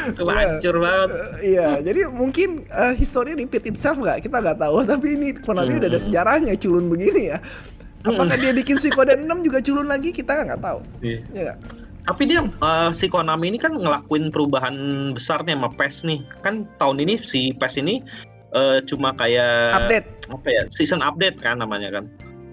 itu 0.10 0.24
hancur 0.26 0.76
banget. 0.82 1.10
Eh, 1.12 1.54
Iya, 1.54 1.68
jadi 1.84 2.02
mungkin 2.10 2.66
eh, 2.66 2.94
history 2.96 3.38
repeat 3.38 3.68
itself 3.68 3.98
nggak? 3.98 4.26
Kita 4.26 4.42
nggak 4.42 4.58
tahu. 4.58 4.82
Tapi 4.92 5.08
ini 5.14 5.28
Konami 5.38 5.78
udah 5.78 5.90
ada 5.90 6.00
Hmm. 6.00 6.06
sejarahnya 6.10 6.54
culun 6.58 6.90
begini 6.90 7.34
ya. 7.34 7.38
Apakah 8.06 8.38
dia 8.38 8.54
bikin 8.54 8.78
Suikoden 8.78 9.26
6 9.26 9.48
juga 9.48 9.60
culun 9.64 9.88
lagi? 9.90 10.14
Kita 10.14 10.46
nggak 10.46 10.62
tahu. 10.62 10.80
Iya. 11.02 11.20
Ya? 11.34 11.54
Tapi 12.08 12.24
dia 12.24 12.40
eh, 12.46 12.90
si 12.96 13.12
Konami 13.12 13.52
ini 13.52 13.60
kan 13.60 13.76
ngelakuin 13.76 14.32
perubahan 14.32 14.76
besar 15.12 15.44
nih 15.44 15.58
sama 15.58 15.70
PES 15.76 15.96
nih. 16.08 16.20
Kan 16.46 16.70
tahun 16.80 17.04
ini 17.04 17.20
si 17.20 17.52
PES 17.58 17.82
ini 17.84 18.00
eh, 18.56 18.80
cuma 18.88 19.12
kayak 19.18 19.86
Update. 19.86 20.08
apa 20.32 20.48
ya? 20.48 20.64
Season 20.72 21.04
update 21.04 21.42
kan 21.44 21.60
namanya 21.60 21.92
kan. 21.92 22.06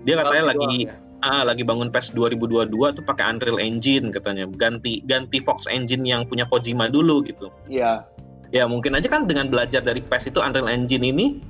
Dia 0.08 0.20
katanya 0.20 0.52
Baru 0.52 0.52
lagi 0.58 0.88
doang 0.88 1.02
ah 1.24 1.40
lagi 1.40 1.64
bangun 1.64 1.88
PES 1.88 2.12
2022 2.12 2.68
tuh 3.00 3.04
pakai 3.06 3.24
Unreal 3.32 3.56
Engine 3.56 4.12
katanya. 4.12 4.44
Ganti 4.50 5.00
ganti 5.08 5.40
Fox 5.40 5.64
Engine 5.70 6.04
yang 6.04 6.28
punya 6.28 6.44
Kojima 6.50 6.92
dulu 6.92 7.24
gitu. 7.24 7.48
Iya. 7.70 8.04
Ya 8.52 8.68
mungkin 8.68 8.92
aja 8.94 9.08
kan 9.08 9.24
dengan 9.24 9.48
belajar 9.48 9.80
dari 9.80 10.04
PES 10.04 10.34
itu 10.34 10.38
Unreal 10.42 10.68
Engine 10.68 11.06
ini 11.06 11.40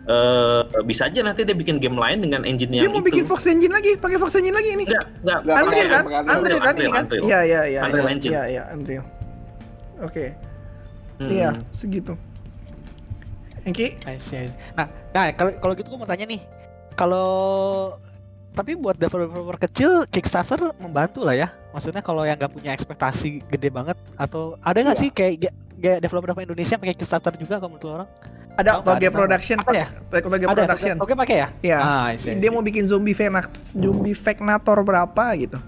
eh 0.00 0.60
bisa 0.82 1.06
aja 1.06 1.20
nanti 1.20 1.44
dia 1.44 1.52
bikin 1.52 1.76
game 1.76 1.94
lain 1.94 2.24
dengan 2.24 2.42
engine 2.42 2.72
Dia 2.72 2.88
yang 2.88 2.92
mau 2.92 3.04
itu. 3.04 3.12
bikin 3.12 3.24
Fox 3.28 3.44
Engine 3.44 3.68
lagi, 3.70 4.00
pakai 4.00 4.16
Fox 4.16 4.32
Engine 4.32 4.56
lagi 4.56 4.70
ini. 4.72 4.84
Enggak, 4.88 5.04
enggak. 5.20 5.38
Nggak, 5.44 5.56
Unreal 5.60 5.88
kan? 5.88 6.02
Unreal 6.02 6.24
Unreal, 6.40 6.60
kan 6.60 6.74
ini 6.74 6.90
kan? 6.90 7.04
Unreal. 7.04 7.22
Iya, 7.22 7.38
iya, 7.42 7.60
iya. 7.68 7.80
Unreal 7.84 8.00
iya. 8.00 8.12
Engine. 8.12 8.32
Iya, 8.32 8.42
iya, 8.46 8.62
Unreal. 8.72 9.04
Oke. 10.00 10.24
Hmm. 11.20 11.28
Iya, 11.28 11.48
segitu. 11.70 12.14
Engki, 13.60 14.00
I 14.02 14.16
see. 14.16 14.48
Nah, 14.72 14.88
nah 15.12 15.28
kalau 15.36 15.52
kalau 15.60 15.72
gitu 15.76 15.92
gue 15.92 16.00
mau 16.00 16.08
tanya 16.08 16.24
nih, 16.24 16.40
kalau 16.96 17.30
tapi 18.50 18.74
buat 18.74 18.96
developer 18.96 19.60
kecil 19.60 20.08
Kickstarter 20.08 20.72
membantu 20.80 21.22
lah 21.22 21.36
ya. 21.36 21.48
Maksudnya 21.70 22.00
kalau 22.00 22.24
yang 22.24 22.34
nggak 22.34 22.50
punya 22.50 22.72
ekspektasi 22.72 23.44
gede 23.46 23.68
banget 23.68 24.00
atau 24.16 24.56
ada 24.64 24.80
nggak 24.80 24.96
Iya. 24.96 25.02
sih 25.04 25.10
kayak 25.12 25.32
kayak- 25.38 25.56
kayak 25.76 25.98
developer 26.00 26.32
Indonesia 26.34 26.74
pakai 26.74 26.96
Kickstarter 26.96 27.36
juga 27.36 27.60
kalau 27.60 27.76
menurut 27.76 27.92
orang? 28.00 28.08
Ada 28.52 28.70
Oh, 28.76 28.82
Toge 28.82 29.04
ada. 29.04 29.14
Production. 29.14 29.58
Apa 29.58 29.72
ya? 29.72 29.86
Toge 30.10 30.26
Ada. 30.40 30.52
Production. 30.52 30.96
Oke 30.98 31.12
pakai 31.14 31.36
ya? 31.38 31.48
Iya. 31.60 31.78
Ah, 31.78 32.08
Dia 32.12 32.50
mau 32.50 32.60
bikin 32.60 32.84
zombie 32.84 33.12
venak, 33.12 33.46
zombie 33.70 34.12
Vecnator 34.12 34.78
berapa 34.80 35.24
gitu. 35.36 35.58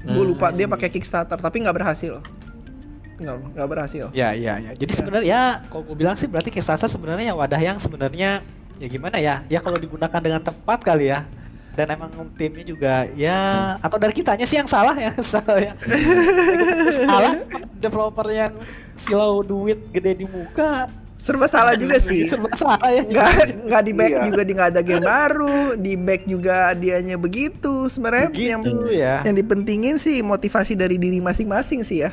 Gue 0.00 0.16
Hmm, 0.16 0.32
lupa 0.32 0.48
I 0.48 0.54
dia 0.54 0.66
pakai 0.66 0.88
Kickstarter 0.88 1.36
tapi 1.36 1.60
nggak 1.60 1.76
berhasil. 1.76 2.24
Nggak, 3.16 3.34
nggak 3.52 3.68
berhasil. 3.68 4.08
Ya, 4.10 4.32
ya, 4.32 4.56
ya. 4.58 4.72
Jadi 4.72 4.88
Ya. 4.88 4.96
sebenarnya 4.96 5.28
ya, 5.28 5.42
kalau 5.68 5.84
gue 5.84 5.92
bilang 5.94 6.16
sih 6.16 6.24
berarti 6.24 6.48
Kickstarter 6.48 6.88
sebenarnya 6.88 7.30
ya 7.30 7.34
wadah 7.34 7.60
yang 7.60 7.76
sebenarnya 7.76 8.40
ya 8.76 8.86
gimana 8.88 9.20
ya? 9.20 9.44
Ya 9.46 9.60
kalau 9.60 9.76
digunakan 9.76 10.16
dengan 10.16 10.40
tepat 10.40 10.80
kali 10.80 11.08
ya. 11.08 11.28
Dan 11.70 11.86
emang 11.86 12.10
timnya 12.34 12.66
juga 12.66 12.94
ya 13.12 13.38
atau 13.78 13.96
dari 13.96 14.10
kitanya 14.10 14.42
sih 14.42 14.56
yang 14.56 14.66
salah 14.66 14.92
ya, 14.92 15.14
salah 15.22 15.56
ya. 15.62 15.72
salah 17.06 17.32
developer 17.78 18.26
yang 18.28 18.52
silau 18.98 19.40
duit 19.40 19.78
gede 19.90 20.24
di 20.24 20.26
muka. 20.26 20.90
Serba 21.20 21.44
salah 21.44 21.76
juga 21.76 22.00
sih. 22.00 22.24
Serba 22.26 22.48
salah 22.56 22.80
ya. 22.88 23.04
Nggak 23.04 23.30
nggak 23.68 23.82
di 23.84 23.92
back 23.92 24.10
Iya. 24.10 24.24
juga 24.24 24.40
di 24.40 24.52
nggak 24.56 24.68
ada 24.72 24.80
game 24.80 25.04
baru, 25.04 25.58
di 25.76 25.92
back 25.94 26.22
juga 26.24 26.72
dianya 26.72 27.14
begitu. 27.14 27.86
Sebenarnya 27.86 28.32
yang 28.32 28.64
Begitu 28.64 28.88
ya. 28.90 29.20
yang 29.22 29.36
dipentingin 29.36 30.00
sih 30.00 30.24
motivasi 30.24 30.72
dari 30.72 30.96
diri 30.96 31.20
masing-masing 31.20 31.84
sih 31.84 32.02
ya. 32.02 32.10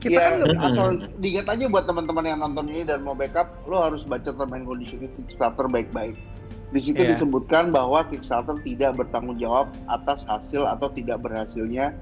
Kita 0.00 0.10
Iya, 0.10 0.20
kan 0.22 0.32
nggak- 0.34 0.56
Hmm. 0.56 0.64
asal 0.64 0.86
diingat 1.20 1.46
aja 1.46 1.64
buat 1.68 1.84
teman-teman 1.84 2.24
yang 2.24 2.40
nonton 2.40 2.64
ini 2.66 2.88
dan 2.88 3.04
mau 3.04 3.12
backup, 3.12 3.52
lo 3.68 3.84
harus 3.84 4.00
baca 4.02 4.32
term 4.32 4.48
and 4.50 4.64
condition 4.64 5.04
Kickstarter 5.04 5.68
baik-baik. 5.68 6.16
Di 6.72 6.80
situ 6.80 7.04
Iya. 7.04 7.12
disebutkan 7.12 7.68
bahwa 7.68 8.08
Kickstarter 8.08 8.56
tidak 8.64 8.96
bertanggung 8.96 9.36
jawab 9.36 9.68
atas 9.84 10.24
hasil 10.24 10.64
atau 10.64 10.88
tidak 10.88 11.20
berhasilnya 11.20 11.92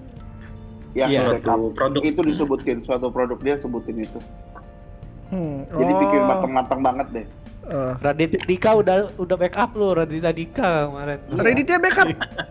yang 0.94 1.10
Iya. 1.10 1.42
backup. 1.42 1.74
Produk. 1.74 2.00
Itu 2.00 2.22
disebutin 2.22 2.86
suatu 2.86 3.10
produk 3.10 3.34
dia 3.36 3.58
sebutin 3.58 3.98
itu. 3.98 4.18
Hmm, 5.28 5.68
Jadi 5.68 5.92
pikir 5.94 6.20
oh, 6.20 6.26
matang-matang 6.26 6.80
banget 6.80 7.06
deh. 7.12 7.26
eh. 7.68 7.92
Raditya 8.00 8.40
Dika 8.42 8.70
udah 8.74 9.12
udah 9.16 9.36
backup 9.36 9.76
lo 9.76 9.92
Raditya 9.92 10.32
Dika 10.32 10.88
kemarin. 10.88 11.18
Redditnya 11.30 11.76
backup. 11.78 12.06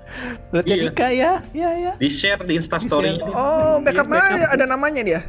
Raditya 0.54 0.76
Iya. 0.78 0.84
Dika 0.86 1.08
ya, 1.10 1.32
ya 1.52 1.70
ya. 1.74 1.92
Di 1.98 2.06
share 2.08 2.42
di 2.42 2.54
Instastory. 2.54 3.18
Di-share. 3.18 3.34
Oh, 3.34 3.82
backup 3.82 4.06
mana 4.06 4.22
backup. 4.46 4.54
ada 4.54 4.66
namanya 4.66 5.02
dia? 5.02 5.22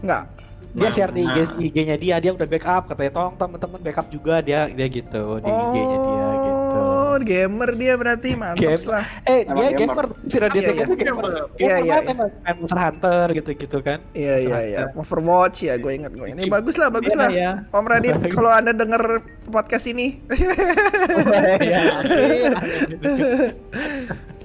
Enggak. 0.00 0.24
Dia 0.72 0.82
Nah, 0.82 0.90
share 0.90 1.12
di 1.12 1.20
IG, 1.22 1.36
nah. 1.36 1.60
IG-nya 1.60 1.96
dia, 1.96 2.14
dia 2.16 2.32
udah 2.32 2.48
backup 2.48 2.88
katanya 2.88 3.12
tolong 3.12 3.36
teman-teman 3.36 3.78
backup 3.78 4.06
juga 4.08 4.40
dia 4.40 4.66
dia 4.66 4.86
gitu 4.88 5.38
di 5.38 5.50
IG-nya 5.52 5.84
dia 6.00 6.26
gitu. 6.32 6.51
Oh, 6.82 7.14
gamer 7.18 7.70
dia 7.74 7.94
berarti 7.94 8.34
mantap 8.34 8.82
lah. 8.88 9.04
Eh, 9.24 9.46
Emang 9.46 9.54
dia 9.62 9.70
gamer. 9.76 10.06
gamer, 10.10 10.26
si 10.26 10.36
Raditya 10.36 10.62
Iya, 10.64 10.72
tuh 10.82 10.96
iya. 10.96 11.04
gamer. 11.04 11.24
Iya, 11.54 11.76
iya, 11.78 11.96
iya. 12.02 12.14
main 12.42 12.56
Monster 12.58 12.80
Hunter 12.80 13.26
gitu-gitu 13.32 13.78
kan. 13.80 13.98
Iya 14.12 14.34
iya 14.38 14.58
iya. 14.64 14.78
Overwatch 14.92 15.58
ya, 15.62 15.74
gue 15.76 15.92
ingat 15.92 16.12
gue. 16.12 16.26
Ini 16.28 16.42
Iya. 16.42 16.50
bagus 16.50 16.74
lah, 16.74 16.88
bagus 16.88 17.12
Iya, 17.12 17.20
lah. 17.20 17.30
Om 17.70 17.86
Radit, 17.86 18.16
kalau 18.30 18.50
anda 18.50 18.72
denger 18.72 19.02
podcast 19.46 19.86
ini, 19.86 20.18
Iya, 20.32 21.54
iya. 21.60 21.78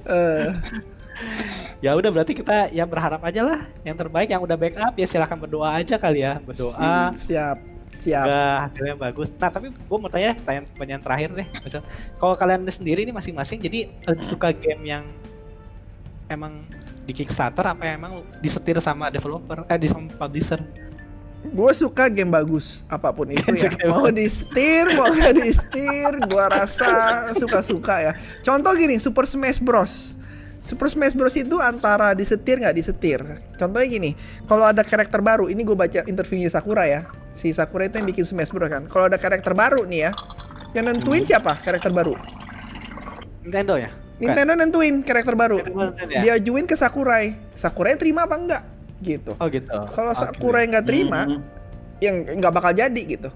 eh, 0.07 0.45
ya 1.79 1.91
udah 1.93 2.09
berarti 2.09 2.33
kita 2.33 2.69
ya 2.69 2.85
berharap 2.85 3.21
aja 3.21 3.41
lah 3.43 3.59
yang 3.81 3.93
terbaik 3.93 4.29
yang 4.29 4.41
udah 4.41 4.55
backup 4.55 4.93
ya 4.95 5.05
silahkan 5.05 5.37
berdoa 5.37 5.73
aja 5.73 5.97
kali 5.97 6.21
ya 6.21 6.37
berdoa 6.41 7.13
Siap, 7.15 7.57
siap. 7.97 8.25
semoga 8.25 8.45
hasilnya 8.69 8.95
bagus 8.95 9.27
nah 9.41 9.49
tapi 9.49 9.73
gue 9.73 9.97
mau 9.97 10.09
tanya 10.09 10.37
tanya 10.45 10.61
pertanyaan 10.73 11.01
terakhir 11.01 11.29
deh 11.33 11.47
Misal, 11.65 11.81
kalau 12.21 12.33
kalian 12.37 12.63
sendiri 12.69 13.03
ini 13.03 13.11
masing-masing 13.11 13.57
jadi 13.59 13.89
lebih 14.05 14.25
suka 14.25 14.53
game 14.53 14.85
yang 14.85 15.03
emang 16.29 16.61
di 17.07 17.15
Kickstarter 17.15 17.63
apa 17.63 17.87
emang 17.87 18.21
disetir 18.43 18.77
sama 18.83 19.07
developer 19.09 19.63
eh 19.67 19.79
di 19.79 19.87
sama 19.87 20.11
publisher 20.15 20.59
Gue 21.53 21.71
suka 21.71 22.09
game 22.11 22.33
bagus 22.33 22.83
apa 22.91 23.13
pun 23.13 23.29
itu 23.29 23.45
ya. 23.55 23.71
Mau 23.87 24.09
di 24.09 24.27
setir, 24.27 24.89
mau 24.97 25.07
nggak 25.07 25.35
di 25.37 25.53
setir, 25.53 26.11
gue 26.27 26.45
rasa 26.49 26.91
suka-suka 27.37 27.95
ya. 28.03 28.13
Contoh 28.43 28.73
gini, 28.75 28.97
Super 28.99 29.23
Smash 29.29 29.61
Bros. 29.61 30.17
Super 30.67 30.91
Smash 30.91 31.15
Bros 31.15 31.37
itu 31.39 31.55
antara 31.63 32.11
disetir 32.17 32.59
nggak 32.59 32.75
disetir. 32.75 33.21
Contohnya 33.55 33.87
gini, 33.87 34.11
kalau 34.49 34.67
ada 34.67 34.83
karakter 34.83 35.23
baru, 35.23 35.47
ini 35.47 35.63
gue 35.63 35.77
baca 35.77 36.03
interviewnya 36.09 36.51
Sakura 36.51 36.83
ya. 36.89 37.07
Si 37.31 37.51
Sakura 37.51 37.85
itu 37.85 37.97
yang 37.97 38.07
bikin 38.07 38.23
Smash 38.23 38.49
Bros 38.49 38.67
kan. 38.67 38.83
Kalau 38.85 39.05
ada 39.05 39.15
karakter 39.15 39.53
baru 39.53 39.83
nih 39.83 40.09
ya, 40.09 40.11
yang 40.73 40.85
nentuin 40.85 41.21
siapa 41.21 41.57
karakter 41.57 41.89
baru? 41.89 42.17
Nintendo 43.41 43.77
ya 43.77 43.89
Bukan. 44.17 44.33
Nintendo 44.33 44.53
nentuin 44.57 44.95
karakter 45.01 45.35
baru. 45.37 45.57
Nintendo 45.61 46.09
ya? 46.09 46.21
Dia 46.25 46.31
ajuin 46.35 46.65
ke 46.65 46.73
Sakurai. 46.73 47.37
Sakurai 47.53 47.93
terima 47.95 48.25
apa 48.25 48.35
enggak? 48.35 48.63
Gitu. 48.97 49.37
oh 49.37 49.47
gitu 49.47 49.69
Kalau 49.69 50.09
Oke. 50.09 50.19
Sakurai 50.19 50.65
nggak 50.65 50.85
terima, 50.85 51.29
Hmm. 51.29 51.41
yang 52.01 52.25
nggak 52.25 52.49
bakal 52.51 52.73
jadi 52.73 52.97
gitu. 52.97 53.29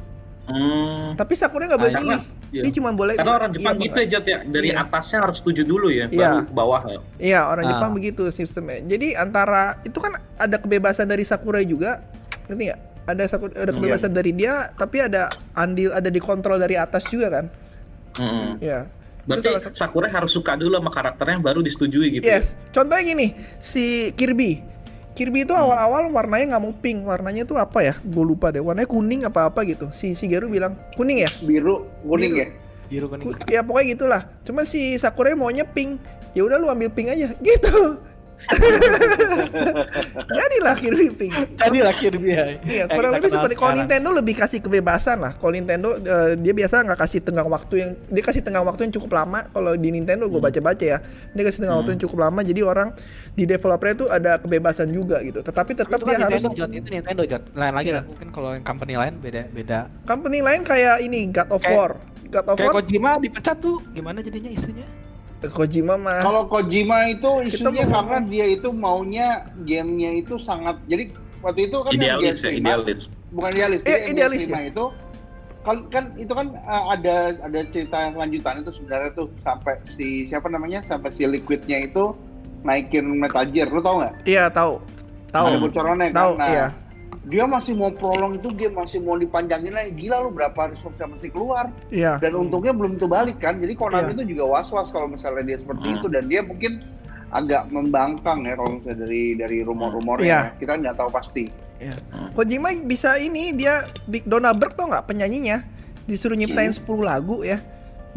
Hmm. 0.49 1.13
Tapi 1.13 1.33
Sakurai 1.37 1.69
nggak 1.69 1.77
boleh 1.79 1.93
Ah, 1.93 2.01
pilih. 2.01 2.21
iya. 2.49 2.61
Dia 2.65 2.71
cuma 2.73 2.89
boleh. 2.91 3.13
Karena 3.13 3.37
orang 3.37 3.53
iya, 3.53 3.57
Jepang 3.61 3.75
apa 3.77 3.85
gitu 3.85 3.97
ya 3.97 4.07
Jat 4.09 4.25
ya, 4.25 4.39
dari 4.41 4.69
Iya. 4.73 4.81
atasnya 4.81 5.19
harus 5.21 5.37
setuju 5.37 5.61
dulu 5.63 5.87
ya, 5.87 6.09
Iya. 6.09 6.17
baru 6.33 6.43
ke 6.43 6.53
bawah 6.57 6.81
ya. 6.83 6.99
Iya 7.21 7.39
orang 7.45 7.63
Ah. 7.63 7.69
Jepang 7.71 7.91
begitu 7.93 8.23
sistemnya. 8.27 8.81
Jadi 8.81 9.13
antara 9.13 9.77
itu 9.85 10.01
kan 10.01 10.17
ada 10.35 10.57
kebebasan 10.57 11.05
dari 11.05 11.21
Sakurai 11.21 11.61
juga, 11.63 12.01
ngerti 12.49 12.63
nggak? 12.67 12.81
Ada 13.03 13.25
ada 13.27 13.41
Hmm, 13.67 13.75
kebebasan 13.75 14.11
dari 14.11 14.31
dia, 14.31 14.69
tapi 14.73 15.01
ada 15.01 15.27
andil 15.53 15.89
ada 15.89 16.07
dikontrol 16.07 16.57
dari 16.57 16.77
atas 16.77 17.05
juga 17.05 17.27
kan? 17.31 17.45
Hmm. 18.13 18.55
Iya. 18.57 18.85
Berarti 19.21 19.43
salah 19.43 19.61
satu- 19.61 19.77
Sakurai 19.77 20.09
harus 20.09 20.29
suka 20.29 20.53
dulu 20.53 20.73
sama 20.73 20.89
karakternya 20.89 21.37
baru 21.39 21.61
disetujui 21.61 22.07
gitu. 22.11 22.23
Yes. 22.23 22.53
Contohnya 22.69 23.01
gini, 23.03 23.27
si 23.57 24.09
Kirby. 24.11 24.61
Kirby 25.11 25.43
itu 25.43 25.51
awal-awal 25.51 26.07
warnanya 26.07 26.55
nggak 26.55 26.63
mau 26.63 26.73
pink, 26.73 27.03
warnanya 27.03 27.43
tuh 27.43 27.57
apa 27.57 27.83
ya? 27.83 27.93
Gue 27.99 28.23
lupa 28.23 28.49
deh. 28.49 28.59
Warnanya 28.59 28.87
kuning 28.87 29.21
apa 29.23 29.45
apa 29.45 29.61
gitu. 29.63 29.91
Si 29.91 30.13
Shigeru 30.13 30.47
bilang 30.47 30.73
kuning 30.95 31.21
ya? 31.21 31.29
Biru, 31.41 31.85
kuning 32.01 32.31
Biru. 32.31 32.41
ya. 32.41 32.47
biru 32.87 33.05
kuning 33.07 33.25
Ku- 33.25 33.47
ya 33.47 33.61
pokoknya 33.61 33.87
gitulah. 33.89 34.21
Cuma 34.41 34.61
si 34.63 34.95
Sakurai 34.95 35.31
maunya 35.31 35.63
pink. 35.63 35.99
Ya 36.31 36.43
udah 36.43 36.55
lu 36.55 36.67
ambil 36.67 36.87
pink 36.89 37.07
aja. 37.09 37.31
Gitu. 37.43 37.99
Jadilah 40.31 40.75
Kirby 40.75 41.07
pink. 41.11 41.33
tadi 41.55 41.77
lah 41.79 41.93
Kirby 41.93 42.29
ya 42.29 42.45
Iya, 42.61 42.83
Yang 42.83 42.89
kurang 42.91 43.11
lebih 43.15 43.29
seperti 43.29 43.55
kalau. 43.55 43.73
Nintendo 43.73 44.09
lebih 44.11 44.35
kasih 44.35 44.59
kebebasan 44.59 45.17
lah. 45.17 45.33
Kalau 45.33 45.51
Nintendo 45.51 45.95
eh, 45.95 46.33
dia 46.35 46.51
biasa 46.51 46.83
nggak 46.83 46.99
kasih 46.99 47.19
tenggang 47.21 47.47
waktu 47.47 47.73
yang 47.77 47.89
dia 48.07 48.23
kasih 48.23 48.41
tenggang 48.41 48.63
waktu 48.63 48.81
yang 48.83 48.93
cukup 48.93 49.11
lama. 49.15 49.47
Kalau 49.47 49.73
di 49.73 49.89
Nintendo 49.89 50.25
gue 50.25 50.37
baca-baca 50.37 50.85
ya, 50.87 50.97
dia 51.31 51.43
kasih 51.43 51.59
tenggang 51.61 51.79
waktu 51.79 51.91
yang 51.93 52.01
cukup 52.01 52.17
lama. 52.21 52.39
Jadi 52.41 52.61
orang 52.61 52.89
di 53.31 53.43
developernya 53.45 53.95
tuh 53.97 54.07
ada 54.09 54.31
kebebasan 54.37 54.89
juga 54.89 55.21
gitu. 55.21 55.39
Tetapi 55.39 55.71
tetap 55.73 55.93
itu 55.93 56.05
dia 56.05 56.17
harus 56.19 56.41
Nintendo 56.41 56.55
Jot 56.57 56.69
itu 56.71 56.89
Nintendo 56.91 57.23
Jot 57.23 57.43
lain 57.53 57.73
lagi 57.73 57.87
Iya. 57.87 57.97
lah 57.97 58.03
mungkin 58.05 58.27
kalau 58.29 58.49
yang 58.51 58.63
company 58.63 58.93
lain 58.93 59.13
beda 59.17 59.41
beda 59.49 59.79
company 60.03 60.39
lain 60.39 60.61
kayak 60.61 60.99
ini 60.99 61.27
God 61.27 61.49
of 61.49 61.59
Kayak- 61.59 61.75
War. 61.75 61.91
God 62.29 62.45
of 62.45 62.55
kayak 62.55 62.67
War 62.67 62.75
Kojima 62.77 63.11
dipecat 63.17 63.57
tuh 63.57 63.83
gimana 63.91 64.19
jadinya 64.19 64.47
isunya 64.47 64.87
Kojima 65.43 65.97
mah 65.97 66.21
Kalau 66.21 66.43
Kojima 66.45 67.09
itu 67.09 67.29
isunya 67.41 67.81
karena 67.83 68.21
dia 68.21 68.45
itu 68.45 68.69
maunya 68.69 69.49
gamenya 69.65 70.21
itu 70.21 70.37
sangat 70.37 70.77
jadi 70.85 71.09
waktu 71.41 71.65
itu 71.65 71.77
kan 71.81 71.91
yang 71.91 71.97
dia 71.97 72.09
Idealis 72.13 72.37
ya, 72.37 72.49
terima- 72.53 72.69
idealis. 72.77 72.99
bukan 73.31 73.49
idealis, 73.49 73.79
Eh, 73.83 73.99
idealis 74.05 74.41
terima 74.45 74.61
itu 74.69 74.85
kan 75.61 75.77
kan 75.89 76.03
itu 76.17 76.33
kan 76.33 76.57
uh, 76.65 76.89
ada 76.89 77.37
ada 77.37 77.59
cerita 77.69 78.09
yang 78.09 78.17
lanjutan 78.17 78.61
itu 78.61 78.73
sebenarnya 78.73 79.09
tuh 79.13 79.29
sampai 79.41 79.77
si 79.85 80.25
siapa 80.25 80.49
namanya 80.49 80.81
sampai 80.81 81.09
si 81.09 81.25
liquidnya 81.25 81.85
itu 81.85 82.17
naikin 82.61 83.17
Metal 83.17 83.45
Gear, 83.45 83.69
lu 83.69 83.81
tau 83.81 84.01
nggak? 84.01 84.25
Iya 84.25 84.49
tahu. 84.49 84.77
Tahu. 85.29 85.45
Ada 85.47 85.57
bocorannya 85.57 86.07
kan? 86.09 86.17
Tahu, 86.17 86.31
Nah, 86.37 86.49
iya. 86.49 86.65
Dia 87.21 87.45
masih 87.45 87.77
mau 87.77 87.93
prolong 87.93 88.33
itu 88.33 88.49
game 88.57 88.73
masih 88.73 88.97
mau 88.97 89.13
dipanjangin 89.13 89.69
lagi. 89.69 89.93
Gila 89.93 90.25
lu 90.25 90.33
berapa 90.33 90.73
resource 90.73 90.97
yang 90.97 91.13
mesti 91.13 91.29
keluar. 91.29 91.69
Iya. 91.93 92.17
dan 92.17 92.33
untungnya 92.33 92.73
belum 92.73 92.97
tentu 92.97 93.05
balik 93.05 93.37
kan? 93.37 93.61
Jadi 93.61 93.77
Konami 93.77 94.09
Iya. 94.09 94.15
itu 94.17 94.23
juga 94.33 94.43
was 94.49 94.73
was 94.73 94.89
kalau 94.89 95.05
misalnya 95.05 95.45
dia 95.45 95.57
seperti 95.61 95.85
Hmm. 95.85 95.97
itu. 96.01 96.07
Dan 96.09 96.23
dia 96.25 96.41
mungkin 96.41 96.81
agak 97.31 97.69
membangkang 97.69 98.43
ya 98.43 98.57
kalau 98.57 98.81
misalnya 98.81 99.05
dari 99.05 99.37
dari 99.37 99.57
rumor-rumornya. 99.61 100.25
Iya. 100.25 100.41
ya. 100.49 100.53
kita 100.57 100.71
nggak 100.81 100.95
tahu 100.97 101.09
pasti. 101.13 101.45
Kojima 102.33 102.73
bisa 102.85 103.17
ini 103.17 103.53
dia 103.53 103.85
Big 104.05 104.25
Donna 104.25 104.53
Berg 104.53 104.73
tau 104.73 104.89
nggak 104.89 105.05
penyanyinya? 105.05 105.61
Disuruh 106.09 106.37
nyiptain 106.37 106.73
10 106.73 107.05
lagu 107.05 107.45
ya. 107.45 107.61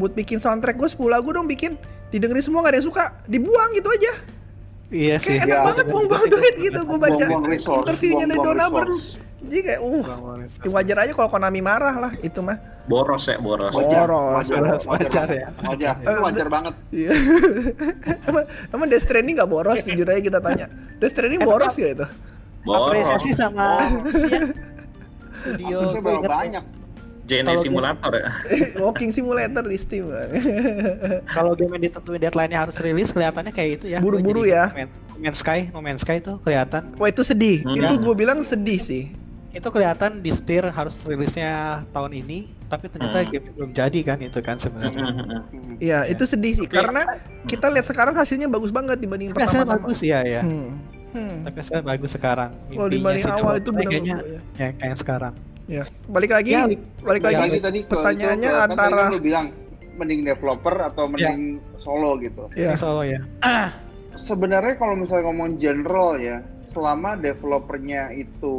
Buat 0.01 0.17
bikin 0.17 0.41
soundtrack 0.41 0.81
gue 0.81 0.89
10 0.89 1.13
lagu 1.13 1.29
dong 1.29 1.45
bikin. 1.45 1.77
Didengerin 2.09 2.45
semua 2.45 2.63
gak 2.63 2.73
ada 2.73 2.79
yang 2.79 2.89
suka. 2.89 3.05
Dibuang 3.27 3.75
gitu 3.75 3.89
aja 3.91 4.13
iya 4.95 5.17
sih 5.19 5.35
kayak 5.35 5.45
enak 5.45 5.51
Iya. 5.51 5.67
banget 5.67 5.87
buang-buang 5.89 6.27
duit 6.29 6.55
gitu 6.57 6.81
gue 6.81 6.99
baca 7.01 7.25
interviewnya 7.27 8.25
dari 8.27 8.41
Donna 8.41 8.67
Berg 8.69 8.89
resource. 8.89 9.19
jadi 9.45 9.61
kayak 9.67 9.81
uh 9.83 10.05
ya 10.57 10.69
wajar 10.71 10.97
aja 11.01 11.13
kalau 11.13 11.29
Konami 11.29 11.61
marah 11.61 11.95
lah 11.99 12.13
itu 12.19 12.41
mah 12.41 12.57
Boros 12.85 13.25
ya, 13.25 13.37
boros. 13.39 13.73
wajar 13.73 14.05
Boros, 14.05 14.45
wajar 14.45 14.61
boros, 14.61 14.83
wajar, 14.85 15.09
wajar 15.09 15.09
wajar, 15.09 15.29
ya. 15.33 15.49
wajar. 15.65 15.95
itu 15.97 16.21
wajar 16.23 16.47
banget 16.49 16.75
Iya. 16.91 17.11
emang, 18.29 18.45
emang 18.71 18.87
Death 18.87 19.05
Stranding 19.05 19.35
gak 19.35 19.49
boros 19.49 19.81
jujur 19.83 20.07
aja 20.07 20.21
kita 20.23 20.39
tanya 20.39 20.67
Death 20.97 21.13
Stranding 21.13 21.43
boros 21.43 21.75
gak 21.75 21.91
itu 21.93 22.07
Boros. 22.63 22.89
apresiasi 22.89 23.31
sama 23.33 23.81
ya, 25.61 25.77
studio 25.93 26.21
banyak 26.23 26.65
JNE 27.25 27.57
simulator 27.57 28.13
ya. 28.13 28.29
Walking 28.83 29.11
Simulator 29.11 29.63
di 29.63 29.77
Steam 29.77 30.13
kalau 31.31 31.53
game 31.53 31.73
yang 31.73 31.85
ditentuin 31.85 32.21
deadline-nya 32.21 32.59
harus 32.61 32.77
rilis 32.77 33.09
kelihatannya 33.09 33.49
kayak 33.49 33.71
itu 33.79 33.87
ya 33.89 33.99
Buru-buru 33.99 34.45
ya. 34.45 34.69
No 34.69 34.77
Man- 34.77 34.93
No 35.09 35.23
Man's 35.23 35.39
Sky 35.39 35.61
No 35.71 35.79
Man's 35.79 36.03
Sky 36.03 36.19
tuh 36.19 36.37
kelihatan 36.39 36.93
Wah 36.95 37.07
itu 37.07 37.23
sedih 37.23 37.63
Hmm. 37.63 37.79
itu 37.79 37.95
gue 37.97 38.15
bilang 38.15 38.41
sedih 38.41 38.77
sih 38.77 39.05
itu 39.51 39.63
kelihatan 39.65 40.19
di 40.19 40.29
setir 40.29 40.67
harus 40.67 40.99
rilisnya 41.01 41.53
tahun 41.89 42.19
ini 42.19 42.51
tapi 42.67 42.91
ternyata 42.91 43.23
Hmm. 43.23 43.31
game 43.31 43.47
belum 43.53 43.71
jadi 43.73 43.99
kan 44.03 44.19
itu 44.19 44.39
kan 44.41 44.59
sebenarnya 44.59 45.05
Hmm. 45.07 45.79
Iya, 45.79 45.99
itu 46.07 46.25
sedih 46.25 46.53
sih 46.57 46.67
karena 46.67 47.07
kita 47.45 47.71
lihat 47.71 47.83
sekarang 47.85 48.13
hasilnya 48.13 48.47
bagus 48.47 48.69
banget 48.69 48.99
dibanding 48.99 49.31
tapi 49.31 49.47
hasilnya 49.47 49.69
bagus 49.71 50.03
ya 50.03 50.21
ya 50.21 50.43
Hmm. 50.43 50.75
Hmm. 51.09 51.47
tapi 51.47 51.57
hasilnya 51.57 51.85
bagus 51.85 52.11
sekarang 52.11 52.51
Kalau 52.69 52.91
dibanding 52.91 53.27
awal 53.29 53.55
itu 53.57 53.71
benar 53.71 53.87
kayaknya 53.89 54.15
ya. 54.19 54.41
yang 54.61 54.75
kayak 54.77 54.97
sekarang 54.99 55.35
Ya, 55.65 55.89
balik 56.07 56.31
lagi, 56.31 56.53
Ya, 56.53 56.69
balik 57.01 57.23
lagi. 57.25 57.37
lagi. 57.41 57.59
Tadi 57.59 57.81
pertanyaannya 57.89 58.45
itu, 58.45 58.53
ke- 58.53 58.61
kan 58.61 58.69
antara- 58.69 59.09
kan 59.09 59.13
lu 59.13 59.21
bilang 59.21 59.47
mending 59.97 60.21
developer 60.23 60.75
atau 60.77 61.05
mending 61.09 61.41
solo 61.81 62.21
gitu. 62.21 62.53
Ya, 62.53 62.73
Ini 62.73 62.77
solo 62.77 63.01
ya. 63.01 63.21
Sebenarnya 64.15 64.79
kalau 64.79 64.95
misalnya 64.95 65.27
ngomong 65.27 65.59
general 65.59 66.15
ya 66.17 66.39
selama 66.65 67.15
developernya 67.15 68.11
itu 68.11 68.55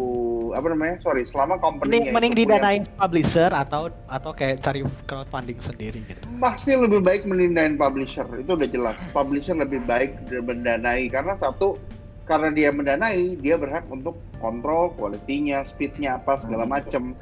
apa 0.51 0.67
namanya 0.67 0.99
sorry 0.99 1.23
selama 1.23 1.55
company 1.57 1.89
mending 1.89 2.05
mending 2.11 2.33
didanain 2.33 2.83
publisher 2.95 3.47
atau 3.49 3.87
atau 4.05 4.31
kayak 4.31 4.59
cari 4.59 4.83
crowdfunding 5.05 5.59
sendiri 5.59 6.03
gitu. 6.05 6.21
Pasti 6.37 6.75
lebih 6.75 6.99
baik 6.99 7.23
mendanai 7.23 7.71
publisher 7.73 8.27
itu 8.35 8.51
udah 8.51 8.67
jelas. 8.67 8.99
Publisher 9.09 9.55
lebih 9.55 9.79
baik 9.83 10.15
mendanai 10.29 11.07
karena 11.07 11.35
satu 11.35 11.79
karena 12.25 12.49
dia 12.49 12.69
mendanai 12.73 13.37
dia 13.39 13.55
berhak 13.55 13.85
untuk 13.87 14.17
kontrol 14.41 14.91
kualitinya 14.97 15.61
speednya 15.61 16.17
apa 16.17 16.37
segala 16.37 16.65
macem. 16.65 17.13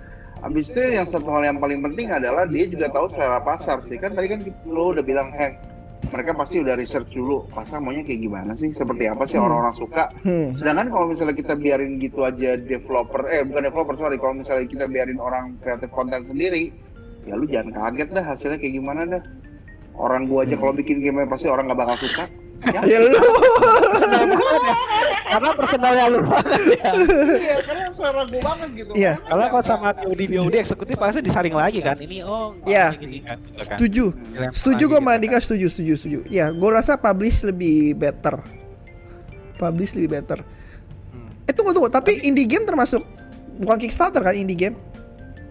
Habis 0.44 0.76
itu 0.76 1.00
yang 1.00 1.08
satu 1.08 1.32
hal 1.32 1.44
yang 1.48 1.60
paling 1.60 1.80
penting 1.80 2.12
adalah 2.12 2.44
dia 2.44 2.68
juga 2.68 2.92
tahu 2.92 3.08
selera 3.08 3.40
pasar 3.40 3.80
sih. 3.88 3.96
Kan 3.96 4.12
tadi 4.12 4.28
kan 4.28 4.40
lo 4.68 4.92
udah 4.92 5.04
bilang 5.04 5.32
Hank 5.36 5.56
mereka 6.12 6.36
pasti 6.36 6.60
udah 6.60 6.76
research 6.76 7.16
dulu 7.16 7.48
pasar 7.48 7.80
maunya 7.80 8.04
kayak 8.04 8.28
gimana 8.28 8.52
sih? 8.54 8.76
Seperti 8.76 9.08
apa 9.08 9.24
sih 9.24 9.40
Hmm. 9.40 9.48
orang-orang 9.48 9.76
suka? 9.76 10.12
Hmm. 10.28 10.52
sedangkan 10.52 10.92
kalau 10.92 11.08
misalnya 11.08 11.32
kita 11.32 11.56
biarin 11.56 11.96
gitu 11.96 12.28
aja 12.28 12.60
developer 12.60 13.24
eh 13.32 13.48
bukan 13.48 13.64
developer 13.72 13.96
sorry 13.96 14.20
kalau 14.20 14.36
misalnya 14.36 14.68
kita 14.68 14.86
biarin 14.92 15.16
orang 15.16 15.56
kreatif 15.64 15.88
konten 15.96 16.28
sendiri 16.28 16.76
ya 17.24 17.40
lu 17.40 17.48
jangan 17.48 17.72
kaget 17.72 18.10
dah 18.12 18.26
hasilnya 18.28 18.60
kayak 18.60 18.74
gimana 18.76 19.02
dah. 19.08 19.24
Orang 19.96 20.28
gua 20.28 20.44
aja 20.44 20.60
kalau 20.60 20.76
bikin 20.76 21.00
game 21.00 21.24
pasti 21.24 21.48
orang 21.48 21.72
nggak 21.72 21.80
bakal 21.88 21.96
suka 21.96 22.28
ya 22.72 22.80
ya 22.88 22.98
lu. 23.04 23.10
karena 25.34 25.50
personalnya 25.58 26.06
lu 26.14 26.20
ya 26.22 26.92
iya 27.36 27.56
karena 27.66 27.90
suara 27.92 28.24
gua 28.30 28.42
banget 28.54 28.70
gitu 28.78 28.92
Iya. 28.94 29.14
kalau 29.26 29.44
kalau 29.50 29.64
sama 29.66 29.90
BOD 29.98 30.22
BOD 30.30 30.56
eksekutif 30.62 30.96
pasti 30.96 31.20
disaring 31.26 31.56
lagi 31.58 31.80
kan 31.82 31.98
ini 31.98 32.22
oh 32.22 32.54
Iya. 32.64 32.94
kan 32.94 33.02
gitu 33.02 33.18
kan. 33.26 33.38
Setuju. 33.76 34.06
Setuju 34.54 34.84
gue 34.86 34.92
gitu 34.94 35.02
sama 35.02 35.12
kan. 35.12 35.18
Andika 35.18 35.38
setuju, 35.42 35.68
setuju, 35.74 35.94
setuju. 35.98 36.20
Ya, 36.30 36.46
gue 36.54 36.70
rasa 36.70 36.94
publish 36.96 37.42
lebih 37.42 37.98
better. 37.98 38.38
Publish 39.58 39.98
lebih 39.98 40.10
better. 40.22 40.40
Hmm. 41.12 41.50
Eh 41.50 41.54
tunggu 41.54 41.74
tunggu, 41.74 41.90
tapi 41.90 42.22
indie 42.22 42.46
game 42.46 42.64
termasuk 42.64 43.02
bukan 43.58 43.78
Kickstarter 43.82 44.22
kan 44.22 44.36
indie 44.38 44.58
game? 44.58 44.78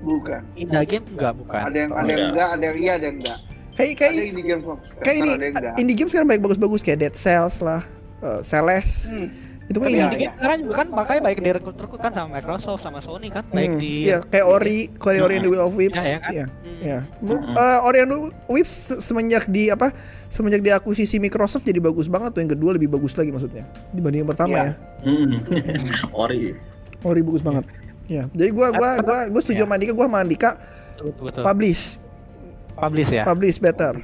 bukan 0.02 0.42
Indah 0.58 0.82
game 0.82 1.06
enggak 1.14 1.32
bukan 1.38 1.60
ada 1.62 1.76
yang 1.78 1.92
ada 1.94 2.10
yang 2.10 2.34
enggak 2.34 2.48
ada 2.50 2.64
yang 2.66 2.76
iya 2.82 2.92
ada 2.98 3.04
yang 3.06 3.16
enggak 3.22 3.38
Kayak 3.72 3.92
kayak 3.96 4.12
ada 4.12 4.22
indie 4.22 4.44
game 4.44 4.60
kayak 5.00 5.16
ini 5.16 5.30
indie 5.76 5.96
game 5.96 6.08
sekarang 6.08 6.28
baik 6.28 6.40
bagus-bagus 6.40 6.80
kayak 6.80 6.98
Dead 7.00 7.14
Cells 7.14 7.58
lah, 7.58 7.80
eh, 8.20 8.40
Celeste. 8.42 9.10
Hmm. 9.10 9.28
Itu 9.62 9.78
kan 9.78 9.88
ini. 9.88 10.02
ya, 10.18 10.34
sekarang 10.34 10.58
juga 10.66 10.74
kan 10.76 10.88
makanya 10.90 11.20
baik 11.22 11.38
direkrut-rekrut 11.40 11.96
kan 11.96 12.12
sama 12.12 12.36
Microsoft 12.36 12.82
sama 12.82 12.98
Sony 12.98 13.30
kan, 13.30 13.46
baik 13.48 13.70
Hmm, 13.70 13.80
di 13.80 13.92
Iya, 14.04 14.18
kayak 14.20 14.44
Ori, 14.44 14.78
kayak 14.92 15.22
Ori 15.22 15.34
and 15.38 15.44
the 15.46 15.50
Will 15.50 15.62
of 15.62 15.72
Wisps. 15.72 15.96
Ya, 15.96 16.04
ya 16.04 16.18
kan? 16.18 16.32
Iya. 16.34 16.44
Hmm. 16.44 16.80
Ya. 16.82 16.98
Mm-mm. 17.22 17.54
Eh, 17.54 17.78
Ori 17.80 17.98
and 18.00 18.10
the 18.10 18.18
Wisps 18.50 18.74
se- 18.74 19.00
semenjak 19.00 19.46
di 19.46 19.70
apa? 19.70 19.94
Semenjak 20.28 20.60
diakuisisi 20.60 21.16
Microsoft 21.16 21.62
jadi 21.62 21.78
bagus 21.78 22.04
banget 22.04 22.34
tuh. 22.34 22.42
Yang 22.42 22.58
kedua 22.58 22.70
lebih 22.74 22.90
bagus 22.90 23.14
lagi 23.14 23.30
maksudnya 23.30 23.64
dibanding 23.90 24.26
yang 24.26 24.30
pertama 24.30 24.52
Iya. 24.52 24.64
ya. 24.66 24.72
Hmm. 25.00 25.30
Ori. 26.26 26.40
Ori 27.00 27.20
bagus 27.22 27.40
banget. 27.40 27.64
Ya. 28.10 28.26
Jadi 28.28 28.50
gua 28.50 28.68
gua 28.70 28.90
gua 29.00 29.18
gua 29.30 29.40
setuju 29.40 29.62
Ya. 29.62 29.64
sama 29.64 29.78
Andika, 29.78 29.92
gua 29.94 30.06
sama 30.10 30.18
Andika 30.20 30.50
betul. 30.92 31.10
betul. 31.22 31.42
publish. 31.46 32.01
Publish 32.74 33.10
ya. 33.10 33.22
Publish 33.24 33.58
better. 33.58 33.94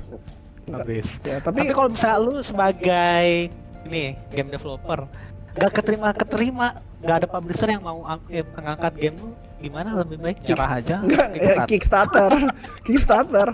Publish. 0.64 1.08
Ya, 1.22 1.40
Tapi, 1.40 1.64
tapi 1.64 1.72
kalau 1.72 1.88
misalnya 1.88 2.18
lu 2.20 2.32
sebagai 2.38 3.48
ini 3.84 4.04
game 4.28 4.50
developer 4.50 5.08
gak 5.54 5.72
keterima 5.74 6.12
keterima 6.12 6.68
nggak 6.98 7.16
ada 7.16 7.28
publisher 7.28 7.66
yang 7.68 7.80
mau 7.80 8.02
ang- 8.04 8.22
mengangkat 8.28 8.94
game 8.96 9.16
lu 9.16 9.30
gimana 9.58 9.90
lebih 9.96 10.18
baik 10.18 10.38
Kick- 10.40 10.54
nyerah 10.54 10.70
aja 10.76 10.94
enggak 11.00 11.28
ya, 11.32 11.54
Kickstarter. 11.64 12.30
Kickstarter. 12.86 13.48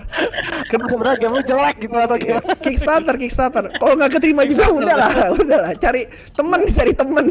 kan 0.67 0.81
sebenarnya 0.83 1.17
game 1.19 1.35
lu 1.35 1.43
jelek 1.43 1.77
gitu 1.79 1.93
atau 1.95 2.17
Ya, 2.17 2.41
gimana 2.41 2.57
Kickstarter, 2.59 3.15
Kickstarter. 3.15 3.65
Kalau 3.75 3.95
nggak 3.95 4.11
keterima 4.11 4.43
juga 4.45 4.69
udahlah, 4.71 5.13
udahlah. 5.35 5.73
Cari 5.77 6.03
temen, 6.31 6.61
cari 6.69 6.93
temen. 6.93 7.25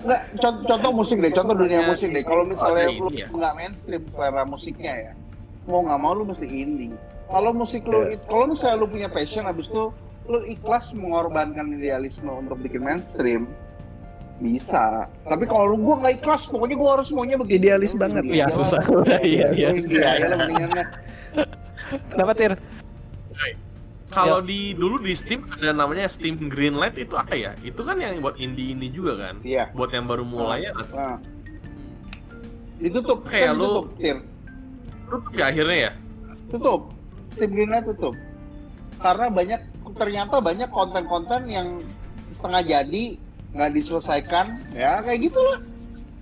Nggak, 0.00 0.20
contoh, 0.38 0.64
contoh 0.66 0.90
musik 0.94 1.16
deh, 1.18 1.32
contoh 1.32 1.54
dunia 1.56 1.80
musik 1.84 2.08
deh. 2.08 2.22
Kalau 2.22 2.44
misalnya 2.44 2.86
Oh, 2.94 3.08
lu 3.08 3.12
ya. 3.12 3.26
nggak 3.28 3.52
mainstream 3.54 4.02
selera 4.06 4.44
musiknya 4.44 4.92
ya, 4.94 5.12
mau 5.68 5.84
nggak 5.84 6.00
mau 6.00 6.16
lu 6.16 6.24
mesti 6.24 6.48
indie. 6.48 6.96
Kalau 7.28 7.52
musik 7.52 7.84
lu, 7.84 8.08
it- 8.08 8.24
kalau 8.24 8.48
misalnya 8.48 8.80
lu 8.80 8.88
punya 8.88 9.06
passion, 9.06 9.44
abis 9.44 9.68
itu 9.68 9.92
lu 10.24 10.40
ikhlas 10.44 10.96
mengorbankan 10.96 11.68
idealisme 11.70 12.24
untuk 12.26 12.56
bikin 12.58 12.80
mainstream, 12.80 13.44
bisa. 14.40 15.04
Tapi 15.28 15.44
kalau 15.44 15.76
lu 15.76 15.84
gua 15.84 16.00
nggak 16.00 16.24
ikhlas, 16.24 16.48
pokoknya 16.48 16.76
gua 16.76 16.90
harus 16.96 17.12
maunya 17.12 17.36
begini. 17.36 17.60
Idealis 17.60 17.92
Lu 17.92 18.00
banget. 18.00 18.22
Iya, 18.24 18.46
susah. 18.48 18.80
Udah, 18.88 19.20
iya, 19.28 19.52
iya. 19.52 19.68
Mendingan 19.76 20.70
lah. 20.72 20.88
kenapa 22.08 22.32
tir 22.34 22.52
Kalau 24.08 24.40
di 24.40 24.72
dulu 24.72 25.04
di 25.04 25.12
Steam 25.12 25.44
ada 25.52 25.68
namanya 25.68 26.08
Steam 26.08 26.48
Greenlight 26.48 26.96
itu 26.96 27.12
apa 27.12 27.36
ya? 27.36 27.52
Itu 27.60 27.84
kan 27.84 28.00
yang 28.00 28.24
buat 28.24 28.40
indie 28.40 28.72
ini 28.72 28.88
juga 28.88 29.20
kan? 29.20 29.36
Iya. 29.44 29.68
Buat 29.76 29.92
yang 29.92 30.08
baru 30.08 30.24
mulai 30.24 30.64
ya. 30.64 30.72
Nah. 30.72 31.20
Ditutup, 32.80 33.28
Kayak 33.28 33.52
kan 33.52 33.60
lu- 33.60 33.84
ditutup. 33.92 34.16
Tutup 35.08 35.32
ya 35.32 35.44
akhirnya 35.46 35.76
ya. 35.78 35.92
tutup 36.48 36.80
Steam 37.32 37.50
Greenlight 37.50 37.84
tutup 37.86 38.14
karena 38.98 39.26
banyak 39.28 39.60
ternyata 39.94 40.36
banyak 40.38 40.68
konten-konten 40.68 41.44
yang 41.46 41.80
setengah 42.28 42.62
jadi 42.62 43.04
nggak 43.50 43.70
diselesaikan 43.72 44.46
ya 44.72 45.00
kayak 45.00 45.24
gitulah 45.24 45.60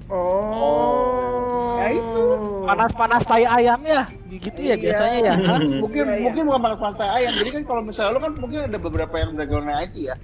Oh. 0.06 1.76
Ya 1.76 1.88
itu. 1.92 2.22
panas-panas 2.62 3.22
tai 3.22 3.42
ayam 3.42 3.78
ya 3.82 4.06
gitu 4.28 4.60
ya 4.60 4.74
Iya. 4.74 4.76
biasanya 4.76 5.18
ya 5.20 5.34
Hah? 5.36 5.58
mungkin 5.82 6.04
Iya, 6.04 6.14
iya. 6.14 6.24
mungkin 6.26 6.42
bukan 6.46 6.60
pada 6.62 6.76
pantai 6.76 7.08
ayam 7.12 7.32
jadi 7.32 7.50
kan 7.52 7.62
kalau 7.64 7.82
misalnya 7.82 8.12
lo 8.12 8.20
kan 8.20 8.32
mungkin 8.36 8.60
ada 8.64 8.78
beberapa 8.78 9.14
yang 9.16 9.30
background 9.34 9.66
IT 9.68 9.94
ya 10.04 10.14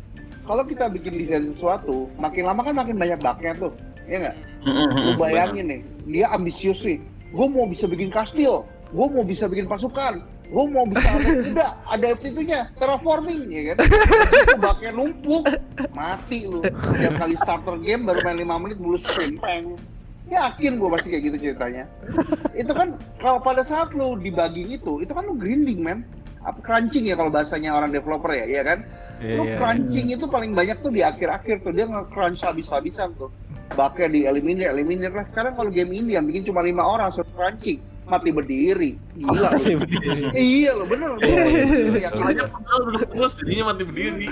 kalau 0.43 0.63
kita 0.63 0.87
bikin 0.87 1.15
desain 1.15 1.47
sesuatu 1.47 2.07
makin 2.17 2.43
lama 2.45 2.63
kan 2.63 2.75
makin 2.75 2.95
banyak 2.95 3.19
bugnya 3.19 3.53
tuh 3.57 3.73
ya 4.05 4.19
nggak 4.21 4.37
Hmm, 4.63 4.95
lu 4.95 5.19
bayangin 5.19 5.67
nih 5.67 5.81
dia 6.07 6.27
ambisius 6.31 6.87
nih 6.87 7.03
gue 7.33 7.47
mau 7.49 7.65
bisa 7.65 7.89
bikin 7.89 8.13
kastil. 8.13 8.69
Gue 8.93 9.07
mau 9.09 9.25
bisa 9.25 9.49
bikin 9.49 9.65
pasukan. 9.65 10.21
Gue 10.53 10.65
mau 10.69 10.85
bisa 10.85 11.09
ada 11.09 11.33
kuda 11.49 11.67
ada 11.89 12.07
itunya 12.13 12.61
terraforming 12.77 13.49
ya 13.49 13.73
kan? 13.73 13.77
Baknya 14.61 14.91
numpuk 14.93 15.49
mati 15.97 16.45
lu. 16.45 16.61
Tiap 17.01 17.17
kali 17.17 17.35
starter 17.41 17.81
game 17.81 18.05
baru 18.05 18.21
main 18.21 18.45
5 18.45 18.63
menit 18.69 18.77
bulu 18.77 19.01
sprint 19.01 19.41
peng. 19.41 19.81
Yakin 20.29 20.77
gue 20.77 20.89
pasti 20.93 21.09
kayak 21.09 21.25
gitu 21.33 21.37
ceritanya. 21.51 21.89
Itu 22.53 22.77
kan 22.77 23.01
kalau 23.17 23.41
pada 23.41 23.65
saat 23.65 23.97
lu 23.97 24.21
dibagi 24.21 24.77
itu 24.77 25.01
itu 25.01 25.13
kan 25.13 25.25
lu 25.25 25.35
grinding 25.37 25.81
man 25.81 26.05
apa 26.43 26.59
crunching 26.59 27.07
ya 27.07 27.15
kalau 27.15 27.31
bahasanya 27.31 27.73
orang 27.73 27.89
developer 27.89 28.29
ya 28.37 28.45
ya 28.45 28.61
kan? 28.61 28.85
Lu 29.25 29.49
Iya, 29.49 29.57
iya. 29.57 29.57
crunching 29.57 30.07
itu 30.13 30.27
paling 30.29 30.53
banyak 30.53 30.85
tuh 30.85 30.93
di 30.93 31.01
akhir-akhir 31.01 31.65
tuh. 31.65 31.73
Dia 31.73 31.89
nge-crunch 31.89 32.45
habis-habisan 32.45 33.17
tuh 33.17 33.33
baknya 33.73 34.09
di 34.13 34.21
eliminir 34.29 34.69
eliminir 34.69 35.11
lah 35.15 35.25
sekarang 35.29 35.57
kalau 35.57 35.71
game 35.73 35.93
ini 35.97 36.19
yang 36.19 36.29
bikin 36.29 36.45
cuma 36.45 36.61
lima 36.61 36.85
orang 36.85 37.09
suruh 37.09 37.29
crunching 37.33 37.81
mati 38.03 38.35
berdiri 38.35 38.99
gila 39.15 39.55
lu. 39.63 39.79
iya 40.35 40.75
lo 40.75 40.85
bener 40.91 41.17
lu 41.17 41.97
yakin 41.97 42.19
Soalnya 42.19 42.45
padahal 42.51 42.81
duduk 42.91 43.03
terus 43.15 43.33
jadinya 43.39 43.65
mati 43.73 43.83
berdiri. 43.87 44.27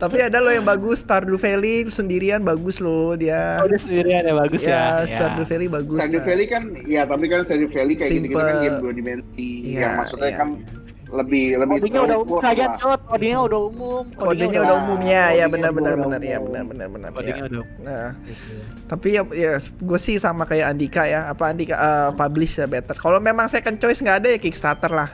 Tapi 0.00 0.18
ada 0.18 0.38
loh 0.40 0.52
yang 0.52 0.64
bagus 0.66 1.04
Stardew 1.04 1.36
Valley 1.36 1.86
sendirian 1.92 2.42
bagus 2.42 2.80
loh 2.80 3.14
dia. 3.14 3.60
Oh, 3.60 3.68
dia 3.68 3.78
sendirian 3.80 4.22
ya 4.24 4.34
bagus 4.34 4.60
ya, 4.64 4.68
Ya, 4.68 4.82
ya. 5.04 5.08
Stardew 5.14 5.44
Valley 5.46 5.68
bagus. 5.68 6.00
Stardew. 6.00 6.22
Valley 6.24 6.46
kan 6.48 6.62
ya 6.88 7.02
tapi 7.04 7.24
kan 7.28 7.40
Stardew 7.44 7.68
Valley 7.70 7.94
kayak 7.94 8.10
gitu-gitu 8.18 8.40
kan 8.40 8.56
game 8.64 8.78
dua 8.80 8.92
dimensi 8.96 9.50
Iya, 9.76 9.80
yang 9.84 9.92
maksudnya 10.00 10.30
iya. 10.32 10.38
kan 10.40 10.48
lebih 11.10 11.58
lebih 11.58 11.76
Kodenya 11.82 12.00
udah 12.06 12.18
umum 12.22 12.38
lah. 12.38 12.76
cot, 12.78 13.00
kodenya 13.10 13.38
udah 13.42 13.60
umum. 13.66 14.04
Kodenya 14.14 14.48
udah- 14.48 14.62
udah 14.62 14.76
umum 14.78 14.98
ya, 15.02 15.24
ya 15.34 15.46
benar 15.50 15.70
benar 15.74 15.94
benar 15.98 16.20
ya 16.22 16.38
benar 16.38 16.62
benar 16.64 16.86
benar. 16.88 17.08
Kodenya 17.10 17.42
Ya. 17.50 17.62
Nah, 17.82 18.08
tapi 18.86 19.08
ya, 19.18 19.22
ya 19.34 19.52
gue 19.58 19.98
sih 19.98 20.16
sama 20.22 20.46
kayak 20.46 20.70
Andika 20.70 21.02
ya. 21.04 21.26
Apa 21.26 21.50
Andika 21.50 21.74
eh, 21.74 22.10
publish 22.14 22.62
ya 22.62 22.70
better. 22.70 22.94
Kalau 22.94 23.18
memang 23.18 23.50
second 23.50 23.76
choice 23.76 23.98
nggak 23.98 24.22
ada 24.22 24.28
ya 24.30 24.38
Kickstarter 24.38 24.90
lah. 24.90 25.10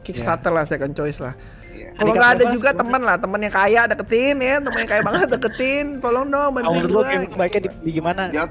Kickstarter 0.00 0.52
lah 0.52 0.64
second 0.64 0.96
choice 0.96 1.20
lah. 1.20 1.36
Iya. 1.74 1.92
Kalau 1.98 2.12
nggak 2.14 2.30
ada 2.38 2.44
juga 2.54 2.70
teman 2.72 3.02
lah, 3.02 3.16
teman 3.18 3.40
yang 3.42 3.54
kaya 3.54 3.84
deketin 3.90 4.36
ya, 4.38 4.62
teman 4.62 4.78
yang 4.82 4.90
kaya 4.90 5.02
banget 5.02 5.28
deketin, 5.30 5.98
tolong 5.98 6.26
dong 6.30 6.54
bantuin 6.54 6.86
menurut 6.86 7.02
gue. 7.02 7.10
game 7.10 7.24
baiknya 7.34 7.60
di, 7.66 7.68
di 7.82 7.90
gimana? 7.98 8.22
Jod, 8.30 8.50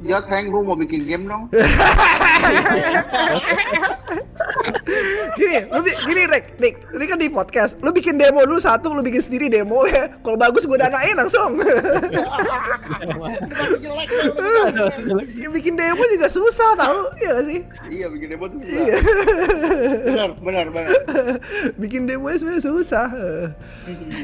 Ya. 0.00 0.24
Hank, 0.24 0.48
gue 0.48 0.62
mau 0.64 0.76
bikin 0.76 1.04
game 1.04 1.24
dong. 1.28 1.48
Gini, 5.38 5.62
lu 5.70 5.80
gini 5.86 6.22
Rek, 6.26 6.44
ini 6.60 7.04
kan 7.06 7.18
di 7.20 7.30
podcast. 7.30 7.78
Lu 7.80 7.94
bikin 7.94 8.18
demo 8.18 8.42
dulu 8.44 8.58
satu, 8.58 8.92
lu 8.92 9.00
bikin 9.00 9.22
sendiri 9.22 9.46
demo 9.48 9.86
ya. 9.86 10.10
Kalau 10.20 10.36
bagus 10.36 10.66
gue 10.66 10.76
danain 10.76 11.14
langsung. 11.16 11.60
Ya, 13.80 13.92
Ya, 15.38 15.48
bikin 15.56 15.74
demo 15.78 16.02
juga 16.10 16.28
susah 16.28 16.76
tahu, 16.76 17.00
ya 17.22 17.30
gak 17.38 17.44
sih? 17.46 17.60
Iya 17.90 18.06
bikin 18.12 18.26
demo 18.36 18.44
tuh 18.50 18.58
susah. 18.60 18.82
Iya. 18.84 18.96
Benar, 20.04 20.30
benar, 20.42 20.66
benar. 20.74 20.92
bikin 21.78 22.02
demo 22.10 22.28
sebenarnya 22.34 22.62
susah. 22.64 23.06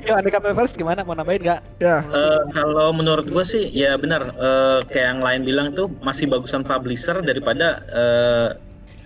Yo, 0.05 0.12
Andika 0.14 0.43
Pevers 0.43 0.74
gimana? 0.74 1.07
Mau 1.07 1.14
nambahin 1.16 1.43
nggak? 1.43 1.61
Ya. 1.81 2.03
Eh, 2.03 2.41
kalau 2.53 2.93
menurut 2.93 3.27
gue 3.31 3.45
sih 3.47 3.70
ya 3.72 3.97
benar 3.97 4.35
eh, 4.37 4.79
kayak 4.91 5.07
yang 5.16 5.20
lain 5.22 5.41
bilang 5.47 5.65
tuh 5.72 5.88
masih 6.00 6.26
bagusan 6.26 6.62
publisher 6.62 7.18
daripada 7.20 7.80
eh, 7.88 8.48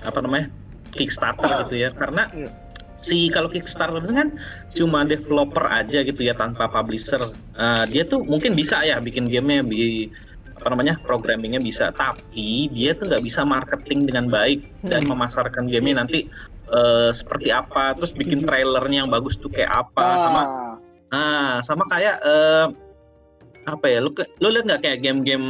apa 0.02 0.18
namanya 0.20 0.48
Kickstarter 0.90 1.64
gitu 1.64 1.76
ya. 1.78 1.90
Karena 1.90 2.26
Iya. 2.32 2.50
si 2.98 3.28
kalau 3.28 3.48
Kickstarter 3.48 4.02
itu 4.02 4.12
kan 4.12 4.28
cuma 4.74 5.04
developer 5.04 5.64
aja 5.64 6.02
gitu 6.02 6.20
ya 6.20 6.34
tanpa 6.34 6.66
publisher. 6.66 7.22
Eh, 7.54 7.84
dia 7.88 8.02
tuh 8.04 8.20
mungkin 8.20 8.52
bisa 8.52 8.82
ya 8.82 8.98
bikin 8.98 9.24
gamenya 9.24 9.62
bi 9.62 10.10
apa 10.56 10.66
namanya 10.68 11.00
programmingnya 11.00 11.60
bisa. 11.60 11.88
Tapi 11.90 12.68
dia 12.68 12.92
tuh 12.92 13.08
nggak 13.08 13.22
bisa 13.22 13.40
marketing 13.42 14.04
dengan 14.04 14.28
baik 14.28 14.60
dan 14.84 15.06
Hmm. 15.06 15.16
memasarkan 15.16 15.68
gamenya 15.68 16.02
nanti 16.02 16.26
eh, 16.70 17.10
seperti 17.10 17.50
apa. 17.50 17.98
Terus 17.98 18.14
bikin 18.14 18.42
trailernya 18.42 19.02
yang 19.02 19.10
bagus 19.10 19.34
tuh 19.34 19.48
kayak 19.48 19.70
apa. 19.70 20.06
Sama 20.18 20.42
Ah, 20.42 20.76
Nah, 21.10 21.58
sama 21.58 21.82
kayak 21.90 22.22
eh, 22.22 22.66
apa 23.74 23.86
ya? 23.86 23.98
Lu 24.00 24.10
lu 24.12 24.48
lihat 24.50 24.64
nggak 24.66 24.82
kayak 24.82 24.98
game-game 25.00 25.46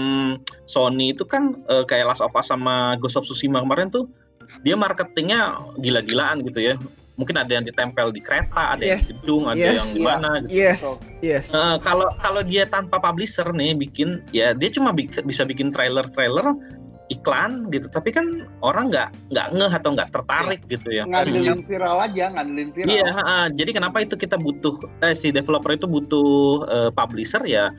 Sony 0.64 1.12
itu 1.12 1.24
kan 1.24 1.56
eh, 1.66 1.84
kayak 1.84 2.10
Last 2.10 2.20
of 2.20 2.34
Us 2.34 2.48
sama 2.48 2.96
Ghost 2.98 3.16
of 3.16 3.24
Tsushima 3.24 3.60
kemarin 3.60 3.88
tuh 3.88 4.08
dia 4.60 4.74
marketingnya 4.74 5.56
gila-gilaan 5.78 6.44
gitu 6.44 6.60
ya. 6.60 6.74
Mungkin 7.16 7.36
ada 7.36 7.52
yang 7.52 7.68
ditempel 7.68 8.16
di 8.16 8.24
kereta, 8.24 8.72
ada 8.72 8.80
yang 8.80 8.96
Yes. 8.96 9.12
di 9.12 9.14
gedung, 9.20 9.44
ada 9.44 9.60
Yes. 9.60 9.76
yang 9.76 9.88
di 9.92 10.00
mana 10.00 10.30
gitu. 10.40 10.56
Yes, 10.56 10.80
yes. 11.20 11.46
Eh, 11.52 11.76
kalau 11.80 12.08
kalau 12.18 12.40
dia 12.40 12.64
tanpa 12.64 12.96
publisher 12.96 13.44
nih 13.52 13.76
bikin 13.76 14.24
ya 14.32 14.56
dia 14.56 14.72
cuma 14.72 14.90
bik- 14.90 15.24
bisa 15.24 15.44
bikin 15.44 15.68
trailer-trailer 15.68 16.56
iklan 17.10 17.66
gitu 17.74 17.90
tapi 17.90 18.14
kan 18.14 18.46
orang 18.62 18.86
nggak 18.86 19.10
nggak 19.34 19.46
ngeh 19.50 19.72
atau 19.74 19.90
nggak 19.98 20.10
tertarik 20.14 20.62
gitu 20.70 20.94
ya 20.94 21.02
ngandelin 21.10 21.66
viral 21.66 21.98
aja, 21.98 22.30
ngandelin 22.30 22.70
viral. 22.70 22.86
Iya, 22.86 23.06
ha-ha. 23.10 23.38
jadi 23.50 23.70
kenapa 23.74 23.98
itu 24.06 24.14
kita 24.14 24.38
butuh 24.38 24.78
eh 25.02 25.10
si 25.12 25.34
developer 25.34 25.74
itu 25.74 25.90
butuh 25.90 26.30
eh, 26.70 26.90
publisher 26.94 27.42
ya 27.42 27.74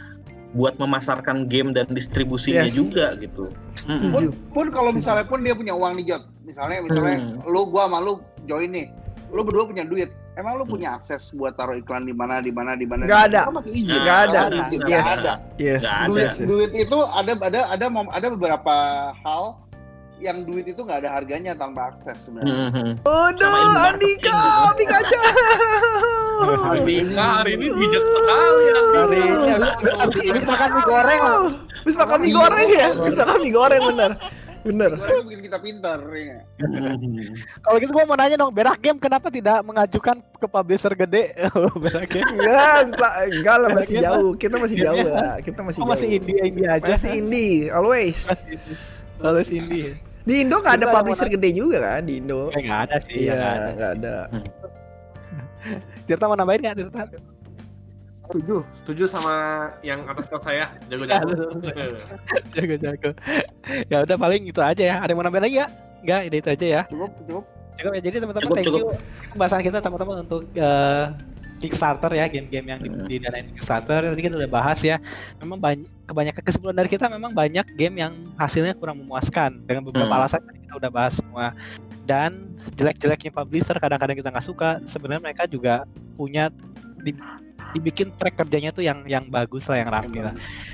buat 0.51 0.75
memasarkan 0.75 1.47
game 1.47 1.71
dan 1.71 1.87
distribusinya 1.87 2.67
Yes. 2.67 2.75
juga 2.75 3.15
gitu. 3.15 3.47
Mm-mm. 3.87 3.99
Setuju. 3.99 4.27
Pun 4.51 4.67
kalau 4.69 4.91
misalnya 4.91 5.23
pun 5.23 5.39
dia 5.39 5.55
punya 5.55 5.71
uang 5.71 5.95
nih 5.95 6.05
Jod. 6.11 6.23
Misalnya 6.43 6.83
misalnya 6.83 7.17
Hmm. 7.17 7.39
lu 7.47 7.61
gua 7.67 7.87
sama 7.87 8.03
lu 8.03 8.19
join 8.43 8.67
nih. 8.67 8.91
Lu 9.31 9.47
berdua 9.47 9.63
punya 9.63 9.87
duit. 9.87 10.11
Emang 10.31 10.55
lu 10.55 10.63
punya 10.63 10.95
akses 10.95 11.31
buat 11.31 11.55
taruh 11.55 11.75
iklan 11.75 12.03
di 12.03 12.11
mana 12.11 12.39
di 12.39 12.51
mana 12.51 12.75
di 12.75 12.87
mana? 12.87 13.03
Nggak 13.03 13.23
ada. 13.31 13.41
Kan 13.47 13.53
pakai 13.59 13.71
izin. 13.71 13.99
Nggak 13.99 14.19
ada. 14.27 14.39
Nggak 14.41 14.67
Nggak 14.71 14.89
Yes. 14.91 15.07
ada. 15.07 15.33
Yes. 15.55 15.81
Nggak 15.81 15.95
ada. 15.95 16.07
Duit, 16.07 16.23
yes. 16.23 16.37
duit 16.43 16.71
itu 16.73 16.97
ada 16.99 17.31
ada 17.37 17.59
ada 17.71 17.87
ada 18.11 18.27
beberapa 18.31 18.75
hal 19.23 19.43
yang 20.21 20.45
duit 20.45 20.69
itu 20.69 20.77
nggak 20.77 21.01
ada 21.03 21.09
harganya 21.17 21.51
tanpa 21.55 21.91
akses 21.91 22.27
sebenarnya. 22.27 22.69
Mhm. 22.69 22.89
Aduh, 23.01 23.41
Sama 23.41 23.57
ilmu 23.57 23.79
Andika, 23.87 24.35
marketing 24.35 24.89
Andika 26.51 27.25
hari 27.39 27.51
ini 27.55 27.67
bijak 27.71 28.03
sekali 28.03 28.65
Hari 28.91 29.17
ini 29.23 29.51
habis 29.95 30.45
makan 30.45 30.69
mie 30.75 30.83
goreng 30.83 31.21
loh. 31.21 31.45
Bisa 31.81 31.97
makan 32.03 32.17
mie 32.19 32.33
goreng 32.35 32.67
ya? 32.69 32.87
Bisa 32.93 33.21
makan 33.23 33.39
mie 33.39 33.53
goreng 33.55 33.81
bener. 33.95 34.11
Bener. 34.61 34.93
Bikin 35.25 35.41
kita 35.41 35.57
pintar, 35.57 35.97
ya. 36.13 36.45
Kalau 37.65 37.77
gitu 37.81 37.89
gua 37.97 38.05
mau 38.05 38.13
nanya 38.13 38.37
dong, 38.37 38.53
Berak 38.53 38.77
Game 38.77 39.01
kenapa 39.01 39.33
tidak 39.33 39.65
mengajukan 39.65 40.21
ke 40.21 40.45
publisher 40.45 40.93
gede? 40.93 41.33
Berak 41.81 42.13
Game. 42.13 42.29
Enggak, 42.37 42.77
enggak, 42.85 43.13
enggak 43.33 43.55
lah 43.57 43.69
masih 43.73 43.95
jauh. 43.97 44.29
Kita 44.37 44.55
masih 44.61 44.77
jauh 44.77 45.07
lah. 45.09 45.41
Kita 45.41 45.59
masih 45.65 45.79
Oh, 45.81 45.89
jauh. 45.89 45.93
masih 45.97 46.07
indie 46.13 46.37
indie 46.45 46.67
aja. 46.69 46.93
Masih 46.93 47.11
indie, 47.17 47.73
always. 47.73 48.29
Lalu 49.17 49.41
indie. 49.49 49.89
Di 50.21 50.45
Indo 50.45 50.61
nggak 50.61 50.77
ada 50.77 50.87
publisher 50.93 51.25
gede 51.25 51.49
juga 51.57 51.81
kan 51.81 52.05
di 52.05 52.21
Indo. 52.21 52.53
Eh, 52.53 52.61
nggak 52.61 52.79
ada 52.85 52.95
sih. 53.09 53.25
Iya, 53.25 53.33
ya, 53.33 53.51
nggak 53.73 53.91
ada. 53.97 54.15
Tirta 56.05 56.25
mau 56.27 56.37
nambahin 56.37 56.61
nggak 56.63 56.77
Tirta? 56.77 57.01
Setuju, 58.31 58.63
setuju 58.71 59.03
sama 59.11 59.35
yang 59.83 60.07
atas 60.07 60.31
atas 60.31 60.43
saya. 60.47 60.65
Jago-jago. 60.87 61.35
Jago-jago. 62.55 63.09
ya 63.91 63.97
udah 64.07 64.15
paling 64.15 64.47
itu 64.47 64.61
aja 64.63 64.83
ya. 64.83 64.95
Ada 65.03 65.11
yang 65.11 65.19
mau 65.19 65.25
nambahin 65.27 65.45
lagi 65.51 65.57
ya? 65.59 65.67
Enggak, 65.99 66.21
ide 66.31 66.37
itu 66.39 66.49
aja 66.49 66.65
ya. 66.65 66.81
Cukup, 66.87 67.11
cukup. 67.27 67.43
Cukup 67.75 67.91
ya. 67.91 68.01
Jadi 68.07 68.15
teman-teman 68.23 68.55
thank 68.55 68.67
cukup. 68.71 68.81
you 68.87 69.29
pembahasan 69.35 69.61
kita 69.63 69.77
teman-teman 69.83 70.15
untuk 70.23 70.43
eh, 70.55 71.05
Kickstarter 71.61 72.11
ya, 72.11 72.25
game-game 72.25 72.67
yang 72.73 72.79
di, 72.81 72.89
Hmm. 72.89 73.05
didanain 73.05 73.47
Kickstarter. 73.53 74.01
Tadi 74.09 74.21
kita 74.21 74.35
udah 74.35 74.49
bahas 74.49 74.81
ya. 74.81 74.97
Memang 75.37 75.61
banyak 75.61 75.85
kebanyakan 76.09 76.43
kesimpulan 76.43 76.75
dari 76.75 76.89
kita 76.89 77.05
memang 77.07 77.31
banyak 77.31 77.63
game 77.77 78.01
yang 78.01 78.13
hasilnya 78.35 78.73
kurang 78.75 78.99
memuaskan 78.99 79.61
dengan 79.63 79.85
beberapa 79.85 80.09
Hmm. 80.09 80.19
alasan 80.19 80.41
tadi 80.43 80.59
kita 80.65 80.75
udah 80.81 80.91
bahas 80.91 81.13
semua. 81.15 81.53
Dan 82.03 82.57
jelek-jeleknya 82.75 83.31
publisher 83.31 83.77
kadang-kadang 83.77 84.17
kita 84.17 84.33
nggak 84.33 84.43
suka. 84.43 84.81
Sebenarnya 84.83 85.21
mereka 85.21 85.45
juga 85.45 85.85
punya 86.17 86.49
di- 86.99 87.15
dibikin 87.71 88.11
track 88.15 88.35
kerjanya 88.37 88.71
tuh 88.71 88.83
yang 88.83 89.03
yang 89.05 89.25
bagus 89.27 89.65
lah, 89.65 89.79
yang 89.79 89.89
rapi 89.89 90.19
lah. 90.19 90.33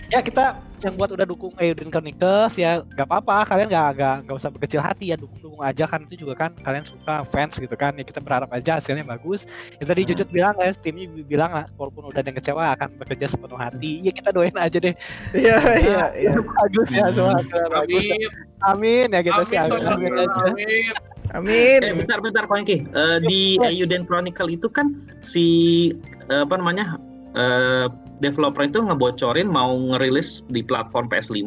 Ya 0.09 0.19
kita 0.19 0.57
yang 0.77 0.93
buat 0.93 1.09
udah 1.09 1.25
dukung 1.25 1.57
Euden 1.57 1.89
Chronicles 1.89 2.53
ya 2.53 2.85
nggak 2.85 3.09
apa-apa 3.09 3.49
kalian 3.49 3.65
nggak 3.65 3.87
nggak 3.97 4.15
nggak 4.29 4.37
usah 4.37 4.53
berkecil 4.53 4.77
hati 4.77 5.09
ya 5.09 5.17
dukung 5.17 5.41
dukung 5.41 5.65
aja 5.65 5.89
kan 5.89 6.05
itu 6.05 6.21
juga 6.21 6.37
kan 6.37 6.53
kalian 6.53 6.85
suka 6.85 7.25
fans 7.33 7.57
gitu 7.57 7.73
kan 7.73 7.97
ya 7.97 8.05
kita 8.05 8.21
berharap 8.21 8.45
aja 8.53 8.77
hasilnya 8.77 9.01
bagus 9.01 9.49
ya 9.81 9.89
tadi 9.89 10.05
Hmm. 10.05 10.09
Jujut 10.13 10.29
bilang 10.29 10.53
ya 10.61 10.71
timnya 10.77 11.09
bilang 11.25 11.49
lah 11.49 11.65
walaupun 11.75 12.13
udah 12.13 12.21
ada 12.21 12.29
yang 12.29 12.37
kecewa 12.37 12.77
akan 12.77 12.93
bekerja 12.95 13.25
sepenuh 13.25 13.57
hati 13.57 14.05
ya 14.05 14.13
kita 14.13 14.29
doain 14.29 14.53
aja 14.53 14.77
deh 14.77 14.93
Iya, 15.33 15.57
iya, 15.81 16.03
iya. 16.13 16.33
bagus 16.61 16.87
ya 16.93 17.09
semua 17.09 17.41
Hmm. 17.41 17.73
bagus 17.73 18.05
Amin. 18.05 18.29
amin 18.61 19.07
ya 19.17 19.21
kita 19.25 19.41
sih 19.49 19.57
Amin. 19.57 19.81
amin, 19.81 19.89
amin 19.89 20.11
aja 20.21 20.39
Amin. 20.45 20.93
Amin. 21.35 21.79
Eh 21.83 21.91
bentar 21.91 22.23
bentar 22.23 22.47
Koengki. 22.47 22.87
Eh, 22.87 23.17
di 23.19 23.59
Ayuden 23.59 24.07
Chronicle 24.07 24.47
itu 24.47 24.71
kan 24.71 24.95
si 25.19 25.91
apa 26.29 26.55
namanya 26.55 26.99
eh, 27.33 27.85
developer 28.19 28.65
itu 28.65 28.81
ngebocorin 28.81 29.45
mau 29.45 29.71
ngerilis 29.93 30.41
di 30.49 30.65
platform 30.65 31.05
PS5, 31.07 31.37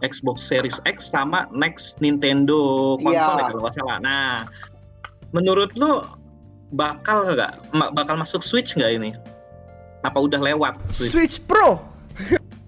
Xbox 0.00 0.40
Series 0.40 0.80
X 0.88 1.12
sama 1.12 1.44
next 1.52 2.00
Nintendo 2.00 2.96
konsol 2.98 3.12
Iya. 3.36 3.40
ya 3.40 3.44
kalau 3.52 3.60
nggak 3.62 3.74
salah. 3.76 3.96
Nah, 4.00 4.48
menurut 5.30 5.70
lu 5.76 6.00
bakal 6.72 7.36
nggak 7.36 7.52
bakal 7.92 8.14
masuk 8.16 8.40
Switch 8.40 8.72
nggak 8.72 8.96
ini? 8.96 9.10
Apa 10.00 10.16
udah 10.16 10.40
lewat 10.40 10.80
Switch, 10.88 11.12
Switch 11.12 11.36
Pro. 11.44 11.84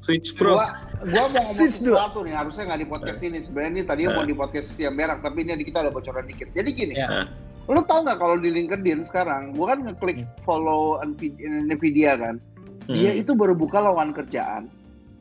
Switch 0.03 0.35
Pro? 0.35 0.59
Gua, 0.59 0.69
gua 1.09 1.25
mau 1.31 1.41
ngomong 1.41 1.47
Switch 1.49 1.79
dua. 1.81 2.05
sesuatu 2.11 2.21
nih, 2.27 2.35
harusnya 2.37 2.63
nggak 2.69 2.81
di 2.83 2.89
podcast 2.91 3.21
ini. 3.23 3.39
Sebenarnya 3.41 3.71
ini 3.71 3.83
tadi 3.87 4.01
mau 4.05 4.27
di 4.27 4.35
podcast 4.37 4.69
yang 4.77 4.93
berak, 4.93 5.23
tapi 5.25 5.47
ini 5.47 5.63
kita 5.65 5.87
ada 5.87 5.91
bocoran 5.95 6.27
dikit. 6.27 6.51
Jadi 6.53 6.71
gini, 6.75 6.95
Ya. 6.99 7.25
Lu 7.73 7.83
tau 7.83 8.05
nggak 8.05 8.19
kalau 8.19 8.37
di 8.37 8.49
LinkedIn 8.49 9.03
sekarang, 9.03 9.53
gua 9.53 9.73
kan 9.73 9.85
ngeklik 9.85 10.23
follow 10.43 11.01
Nvidia, 11.01 11.49
Nvidia 11.65 12.13
kan, 12.15 12.37
Hmm. 12.85 12.95
dia 12.95 13.13
itu 13.15 13.33
baru 13.33 13.55
buka 13.55 13.79
lowongan 13.79 14.13
kerjaan 14.13 14.63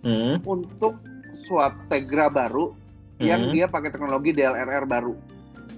Hmm. 0.01 0.41
untuk 0.43 0.97
suatu 1.45 1.77
Tegra 1.87 2.27
baru 2.27 2.73
yang 3.17 3.47
Hmm. 3.47 3.53
dia 3.53 3.65
pakai 3.65 3.89
teknologi 3.89 4.33
DLRR 4.33 4.83
baru. 4.83 5.13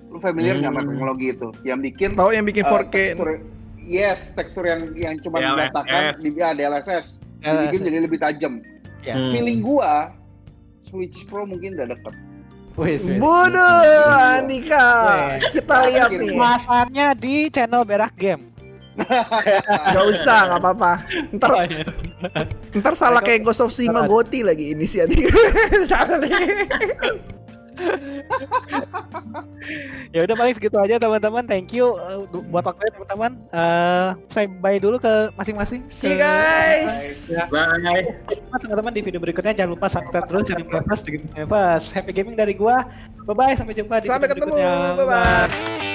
Lu 0.08 0.18
familiar 0.18 0.58
nggak 0.58 0.72
sama 0.72 0.82
Hmm. 0.82 0.90
teknologi 0.90 1.28
itu? 1.30 1.50
Yang 1.62 1.80
bikin 1.92 2.10
Tahu 2.16 2.32
yang 2.32 2.46
bikin 2.46 2.64
uh, 2.64 2.70
4K. 2.72 2.96
tekstur- 3.14 3.44
yes, 3.78 4.20
tekstur 4.34 4.64
yang 4.64 4.82
yang 4.96 5.16
cuma 5.20 5.38
DLSS. 5.38 5.52
mendatakan 5.52 6.02
di 6.16 6.30
ya, 6.32 6.50
DLSS, 6.54 7.06
dibikin 7.42 7.82
jadi 7.84 7.98
lebih 8.00 8.20
tajam. 8.22 8.54
Ya. 9.04 9.20
Hmm. 9.20 9.36
Feeling 9.36 9.60
gua 9.60 10.16
Switch 10.88 11.28
Pro 11.28 11.44
mungkin 11.44 11.76
udah 11.76 11.92
deket. 11.92 12.16
Wih, 12.74 12.98
wih. 12.98 13.18
Bodoh, 13.22 13.86
Andika. 14.34 14.88
Kita 15.54 15.86
lihat 15.86 16.10
nih. 16.10 16.34
Kemasannya 16.34 17.08
di 17.14 17.36
channel 17.48 17.86
Berak 17.86 18.18
Game. 18.18 18.50
Gak 19.94 20.06
usah, 20.06 20.54
nggak 20.54 20.60
apa-apa. 20.62 20.92
Ntar, 21.34 21.50
Oh, 21.50 21.66
iya. 21.66 21.82
ntar 22.74 22.94
salah 22.94 23.22
kayak 23.22 23.42
Ghost 23.42 23.62
of 23.62 23.70
Tsushima 23.70 24.06
Goti 24.06 24.42
lagi 24.42 24.74
ini 24.74 24.86
sih 24.86 25.02
Andika. 25.02 25.34
Salah 25.90 26.18
nih. 26.22 26.34
Ya 30.14 30.20
udah 30.28 30.36
paling 30.36 30.54
segitu 30.54 30.78
aja 30.78 31.00
teman-teman 31.00 31.44
thank 31.48 31.72
you 31.72 31.96
uh, 31.98 32.22
buat 32.52 32.64
waktunya 32.64 32.92
teman-teman 32.94 33.32
Eh, 33.54 34.10
saya 34.34 34.50
bye 34.50 34.82
dulu 34.82 34.98
ke 34.98 35.30
masing-masing 35.38 35.86
See 35.88 36.14
you 36.14 36.18
guys. 36.18 37.30
Ya. 37.30 37.46
Bye. 37.48 38.18
teman-teman 38.66 38.92
di 38.98 39.02
video 39.06 39.22
berikutnya 39.22 39.54
jangan 39.54 39.78
lupa 39.78 39.88
subscribe 39.88 40.26
terus 40.26 40.44
channel 40.50 40.66
Plus 40.66 41.02
di 41.06 41.22
Plus. 41.22 41.84
Happy 41.94 42.12
gaming 42.12 42.34
dari 42.34 42.58
gua. 42.58 42.82
Bye 43.24 43.36
bye 43.38 43.54
sampai 43.54 43.78
jumpa 43.78 44.02
di 44.02 44.10
Sampai 44.10 44.28
video 44.28 44.42
ketemu. 44.42 44.56
berikutnya. 44.58 44.98
Bye 44.98 45.06
bye. 45.06 45.93